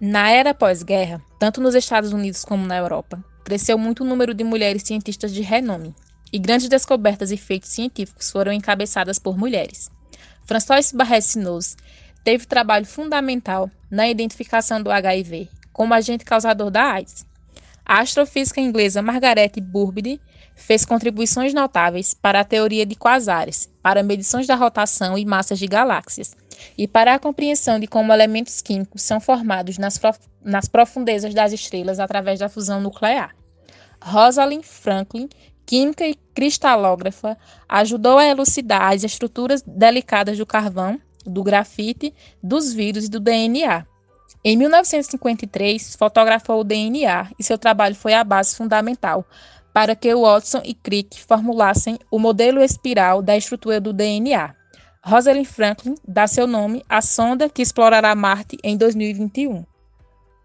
Na 0.00 0.30
era 0.30 0.54
pós-guerra, 0.54 1.22
tanto 1.38 1.60
nos 1.60 1.74
Estados 1.74 2.12
Unidos 2.12 2.44
como 2.44 2.66
na 2.66 2.76
Europa, 2.76 3.24
cresceu 3.44 3.78
muito 3.78 4.02
o 4.02 4.06
número 4.06 4.34
de 4.34 4.44
mulheres 4.44 4.82
cientistas 4.82 5.32
de 5.32 5.42
renome, 5.42 5.94
e 6.32 6.38
grandes 6.38 6.68
descobertas 6.68 7.30
e 7.30 7.36
feitos 7.36 7.70
científicos 7.70 8.30
foram 8.30 8.52
encabeçadas 8.52 9.18
por 9.18 9.38
mulheres. 9.38 9.90
Françoise 10.44 10.94
Barré-Sinoz 10.94 11.76
teve 12.24 12.46
trabalho 12.46 12.86
fundamental 12.86 13.70
na 13.90 14.08
identificação 14.08 14.82
do 14.82 14.90
HIV 14.90 15.48
como 15.72 15.92
agente 15.92 16.24
causador 16.24 16.70
da 16.70 16.92
AIDS. 16.92 17.26
A 17.84 18.00
astrofísica 18.00 18.60
inglesa 18.60 19.02
Margaret 19.02 19.52
Burbidge 19.60 20.20
fez 20.56 20.84
contribuições 20.84 21.52
notáveis 21.52 22.14
para 22.14 22.40
a 22.40 22.44
teoria 22.44 22.86
de 22.86 22.96
quasares, 22.96 23.70
para 23.82 24.02
medições 24.02 24.46
da 24.46 24.56
rotação 24.56 25.18
e 25.18 25.24
massas 25.26 25.58
de 25.58 25.66
galáxias, 25.66 26.34
e 26.76 26.86
para 26.86 27.14
a 27.14 27.18
compreensão 27.18 27.78
de 27.78 27.86
como 27.86 28.12
elementos 28.12 28.60
químicos 28.60 29.02
são 29.02 29.20
formados 29.20 29.78
nas, 29.78 30.00
nas 30.44 30.68
profundezas 30.68 31.34
das 31.34 31.52
estrelas 31.52 31.98
através 31.98 32.38
da 32.38 32.48
fusão 32.48 32.80
nuclear. 32.80 33.34
Rosalind 34.02 34.62
Franklin, 34.62 35.28
química 35.64 36.06
e 36.06 36.14
cristalógrafa, 36.34 37.36
ajudou 37.68 38.18
a 38.18 38.26
elucidar 38.26 38.92
as 38.92 39.04
estruturas 39.04 39.62
delicadas 39.62 40.38
do 40.38 40.46
carvão, 40.46 41.00
do 41.24 41.42
grafite, 41.42 42.14
dos 42.42 42.72
vírus 42.72 43.06
e 43.06 43.10
do 43.10 43.18
DNA. 43.18 43.86
Em 44.44 44.56
1953, 44.56 45.96
fotografou 45.96 46.60
o 46.60 46.64
DNA 46.64 47.30
e 47.38 47.42
seu 47.42 47.58
trabalho 47.58 47.96
foi 47.96 48.14
a 48.14 48.22
base 48.22 48.54
fundamental 48.54 49.26
para 49.76 49.94
que 49.94 50.14
Watson 50.14 50.62
e 50.64 50.72
Crick 50.72 51.20
formulassem 51.20 51.98
o 52.10 52.18
modelo 52.18 52.62
espiral 52.62 53.20
da 53.20 53.36
estrutura 53.36 53.78
do 53.78 53.92
DNA. 53.92 54.54
Rosalind 55.08 55.46
Franklin 55.46 55.94
dá 56.06 56.26
seu 56.26 56.48
nome 56.48 56.82
à 56.88 57.00
sonda 57.00 57.48
que 57.48 57.62
explorará 57.62 58.12
Marte 58.16 58.58
em 58.60 58.76
2021. 58.76 59.64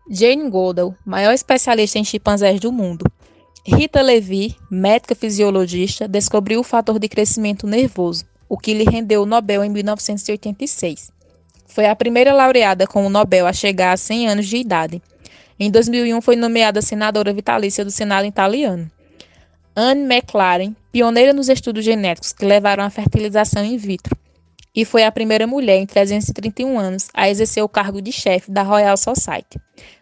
Jane 0.07 0.51
Goodall, 0.51 0.93
maior 1.03 1.33
especialista 1.33 1.97
em 1.97 2.03
chimpanzés 2.03 2.59
do 2.59 2.71
mundo. 2.71 3.03
Rita 3.65 4.03
Levi, 4.03 4.55
médica 4.69 5.15
fisiologista, 5.15 6.07
descobriu 6.07 6.59
o 6.59 6.63
fator 6.63 6.99
de 6.99 7.09
crescimento 7.09 7.65
nervoso, 7.65 8.23
o 8.47 8.55
que 8.55 8.75
lhe 8.75 8.83
rendeu 8.83 9.23
o 9.23 9.25
Nobel 9.25 9.63
em 9.63 9.69
1986. 9.69 11.11
Foi 11.65 11.87
a 11.87 11.95
primeira 11.95 12.31
laureada 12.31 12.85
com 12.85 13.03
o 13.03 13.09
Nobel 13.09 13.47
a 13.47 13.53
chegar 13.53 13.93
a 13.93 13.97
100 13.97 14.29
anos 14.29 14.47
de 14.47 14.57
idade. 14.57 15.01
Em 15.59 15.71
2001 15.71 16.21
foi 16.21 16.35
nomeada 16.35 16.83
senadora 16.83 17.33
vitalícia 17.33 17.83
do 17.83 17.89
Senado 17.89 18.27
italiano. 18.27 18.91
Anne 19.75 20.03
McLaren, 20.03 20.75
pioneira 20.91 21.33
nos 21.33 21.49
estudos 21.49 21.83
genéticos 21.83 22.31
que 22.31 22.45
levaram 22.45 22.83
à 22.83 22.91
fertilização 22.91 23.65
in 23.65 23.77
vitro, 23.77 24.15
e 24.75 24.85
foi 24.85 25.03
a 25.03 25.11
primeira 25.11 25.45
mulher 25.45 25.77
em 25.77 25.85
331 25.85 26.79
anos 26.79 27.09
a 27.13 27.29
exercer 27.29 27.63
o 27.63 27.69
cargo 27.69 28.01
de 28.01 28.11
chefe 28.11 28.51
da 28.51 28.63
Royal 28.63 28.97
Society. 28.97 29.59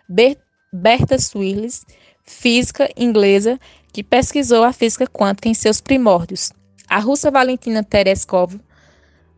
Ber 0.07 0.37
Berta 0.71 1.17
Swirles, 1.17 1.85
física 2.23 2.89
inglesa 2.95 3.59
que 3.91 4.03
pesquisou 4.03 4.63
a 4.63 4.71
física 4.71 5.07
quântica 5.07 5.49
em 5.49 5.53
seus 5.53 5.81
primórdios. 5.81 6.51
A 6.87 6.99
russa 6.99 7.31
Valentina 7.31 7.83
Tereskova 7.83 8.59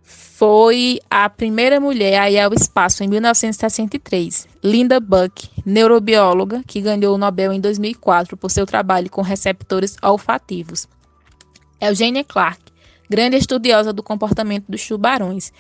foi 0.03 0.99
a 1.09 1.29
primeira 1.29 1.79
mulher 1.79 2.19
a 2.19 2.29
ir 2.29 2.39
ao 2.39 2.53
espaço 2.53 3.03
em 3.03 3.07
1963. 3.07 4.47
Linda 4.63 4.99
Buck, 4.99 5.49
neurobióloga, 5.65 6.63
que 6.65 6.81
ganhou 6.81 7.13
o 7.13 7.17
Nobel 7.17 7.53
em 7.53 7.61
2004 7.61 8.35
por 8.35 8.49
seu 8.49 8.65
trabalho 8.65 9.09
com 9.09 9.21
receptores 9.21 9.95
olfativos. 10.01 10.87
Eugenia 11.79 12.23
Clark, 12.23 12.70
grande 13.11 13.35
estudiosa 13.35 13.91
do 13.91 14.01
comportamento 14.01 14.67
dos 14.69 14.87
tubarões. 14.87 15.51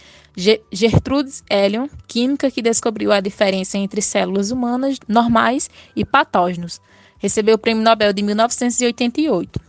Gertrude 0.71 1.31
Elion, 1.49 1.89
química 2.07 2.49
que 2.49 2.61
descobriu 2.61 3.11
a 3.11 3.19
diferença 3.19 3.77
entre 3.77 4.01
células 4.01 4.51
humanas 4.51 4.97
normais 5.05 5.69
e 5.93 6.05
patógenos. 6.05 6.79
Recebeu 7.19 7.55
o 7.55 7.57
Prêmio 7.57 7.83
Nobel 7.83 8.13
de 8.13 8.23
1988. 8.23 9.59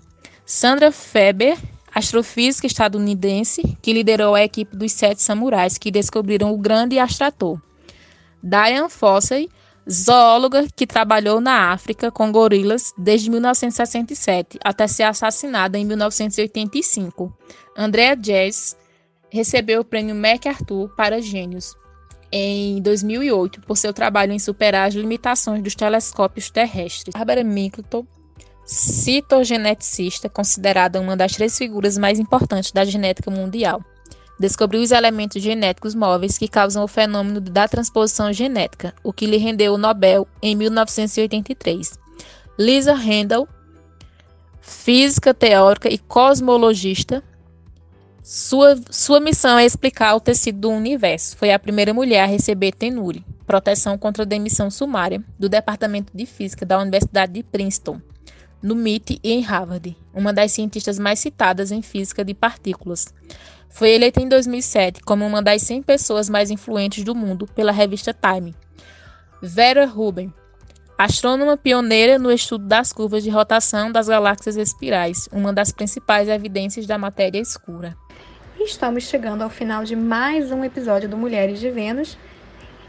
Sandra 0.47 0.93
Feber, 0.93 1.59
astrofísica 1.93 2.69
estadunidense 2.69 3.77
que 3.83 3.93
liderou 3.93 4.37
a 4.37 4.45
equipe 4.45 4.77
dos 4.77 4.93
sete 4.93 5.21
samurais 5.21 5.77
que 5.77 5.91
descobriram 5.91 6.53
o 6.53 6.59
grande 6.59 7.01
astrator. 7.01 7.61
Diane 8.41 8.89
Fossey, 8.89 9.51
zoóloga 9.91 10.67
que 10.75 10.87
trabalhou 10.87 11.41
na 11.41 11.73
África 11.73 12.11
com 12.11 12.31
gorilas 12.31 12.93
desde 12.97 13.31
1967 13.31 14.59
até 14.63 14.87
ser 14.87 15.05
assassinada 15.05 15.79
em 15.79 15.85
1985. 15.85 17.33
Andrea 17.77 18.17
Jess 18.21 18.77
recebeu 19.31 19.81
o 19.81 19.85
prêmio 19.85 20.15
MacArthur 20.15 20.89
para 20.97 21.21
gênios 21.21 21.75
em 22.31 22.81
2008 22.81 23.61
por 23.63 23.77
seu 23.77 23.93
trabalho 23.93 24.33
em 24.33 24.39
superar 24.39 24.89
as 24.89 24.95
limitações 24.95 25.63
dos 25.63 25.75
telescópios 25.75 26.51
terrestres. 26.51 27.13
Barbara 27.13 27.45
Middleton 27.45 28.07
citogeneticista, 28.65 30.29
considerada 30.29 31.01
uma 31.01 31.17
das 31.17 31.33
três 31.33 31.57
figuras 31.57 31.99
mais 31.99 32.19
importantes 32.19 32.73
da 32.73 32.85
genética 32.85 33.31
mundial. 33.31 33.83
Descobriu 34.43 34.83
os 34.83 34.91
elementos 34.91 35.41
genéticos 35.41 35.95
móveis 35.95 36.37
que 36.37 36.49
causam 36.49 36.83
o 36.83 36.89
fenômeno 36.89 37.41
da 37.41 37.69
transposição 37.69 38.33
genética, 38.33 38.93
o 39.01 39.13
que 39.13 39.25
lhe 39.25 39.37
rendeu 39.37 39.73
o 39.73 39.79
Nobel 39.79 40.27
em 40.43 40.57
1983. 40.57 41.97
Lisa 42.59 42.93
Randall, 42.93 43.47
física 44.61 45.33
teórica 45.33 45.89
e 45.89 45.97
cosmologista, 45.97 47.23
sua, 48.21 48.77
sua 48.91 49.21
missão 49.21 49.57
é 49.57 49.65
explicar 49.65 50.17
o 50.17 50.21
tecido 50.21 50.59
do 50.59 50.71
universo. 50.71 51.37
Foi 51.37 51.53
a 51.53 51.59
primeira 51.59 51.95
mulher 51.95 52.25
a 52.25 52.27
receber 52.27 52.73
Tenure, 52.73 53.25
proteção 53.47 53.97
contra 53.97 54.27
demissão 54.27 54.73
sumária, 54.73 55.23
do 55.39 55.49
Departamento 55.49 56.11
de 56.13 56.27
Física 56.27 56.67
da 56.67 56.81
Universidade 56.81 57.33
de 57.33 57.45
Princeton 57.45 58.01
no 58.63 58.75
MIT 58.75 59.19
e 59.23 59.33
em 59.33 59.41
Harvard, 59.41 59.97
uma 60.15 60.33
das 60.33 60.53
cientistas 60.53 60.99
mais 60.99 61.19
citadas 61.19 61.73
em 61.73 61.83
física 61.83 62.25
de 62.25 62.33
partículas. 62.33 63.13
Foi 63.73 63.91
eleita 63.91 64.21
em 64.21 64.29
2007 64.29 65.01
como 65.01 65.27
uma 65.27 65.43
das 65.43 65.63
100 65.63 65.83
pessoas 65.83 66.29
mais 66.29 66.51
influentes 66.51 67.03
do 67.03 67.15
mundo 67.15 67.47
pela 67.47 67.73
revista 67.73 68.15
Time. 68.15 68.55
Vera 69.41 69.87
Rubin, 69.87 70.33
astrônoma 70.97 71.57
pioneira 71.57 72.19
no 72.19 72.31
estudo 72.31 72.67
das 72.67 72.93
curvas 72.93 73.23
de 73.23 73.31
rotação 73.31 73.91
das 73.91 74.09
galáxias 74.09 74.57
espirais, 74.57 75.27
uma 75.33 75.55
das 75.55 75.73
principais 75.73 76.29
evidências 76.29 76.87
da 76.87 76.99
matéria 76.99 77.41
escura. 77.41 77.97
Estamos 78.61 79.05
chegando 79.05 79.43
ao 79.43 79.51
final 79.51 79.85
de 79.85 79.97
mais 79.97 80.53
um 80.53 80.63
episódio 80.63 81.09
do 81.09 81.17
Mulheres 81.17 81.59
de 81.59 81.71
Vênus 81.71 82.19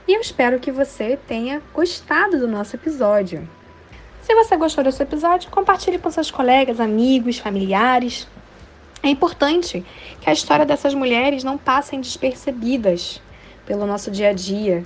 e 0.05 0.13
eu 0.13 0.19
espero 0.19 0.59
que 0.59 0.71
você 0.71 1.17
tenha 1.27 1.61
gostado 1.73 2.37
do 2.37 2.47
nosso 2.47 2.75
episódio. 2.75 3.47
Se 4.21 4.35
você 4.35 4.57
gostou 4.57 4.83
desse 4.83 5.01
episódio, 5.01 5.49
compartilhe 5.49 5.97
com 5.97 6.11
seus 6.11 6.29
colegas, 6.29 6.79
amigos, 6.81 7.37
familiares. 7.37 8.27
É 9.03 9.09
importante 9.09 9.85
que 10.21 10.29
a 10.29 10.33
história 10.33 10.65
dessas 10.65 10.93
mulheres 10.93 11.43
não 11.43 11.57
passem 11.57 11.99
despercebidas 11.99 13.21
pelo 13.65 13.85
nosso 13.85 14.09
dia 14.09 14.29
a 14.29 14.33
dia. 14.33 14.85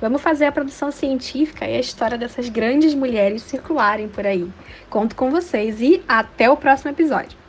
Vamos 0.00 0.22
fazer 0.22 0.44
a 0.44 0.52
produção 0.52 0.92
científica 0.92 1.66
e 1.66 1.76
a 1.76 1.80
história 1.80 2.16
dessas 2.16 2.48
grandes 2.48 2.94
mulheres 2.94 3.42
circularem 3.42 4.08
por 4.08 4.24
aí. 4.24 4.48
Conto 4.88 5.16
com 5.16 5.28
vocês 5.28 5.80
e 5.80 6.00
até 6.06 6.48
o 6.48 6.56
próximo 6.56 6.92
episódio. 6.92 7.39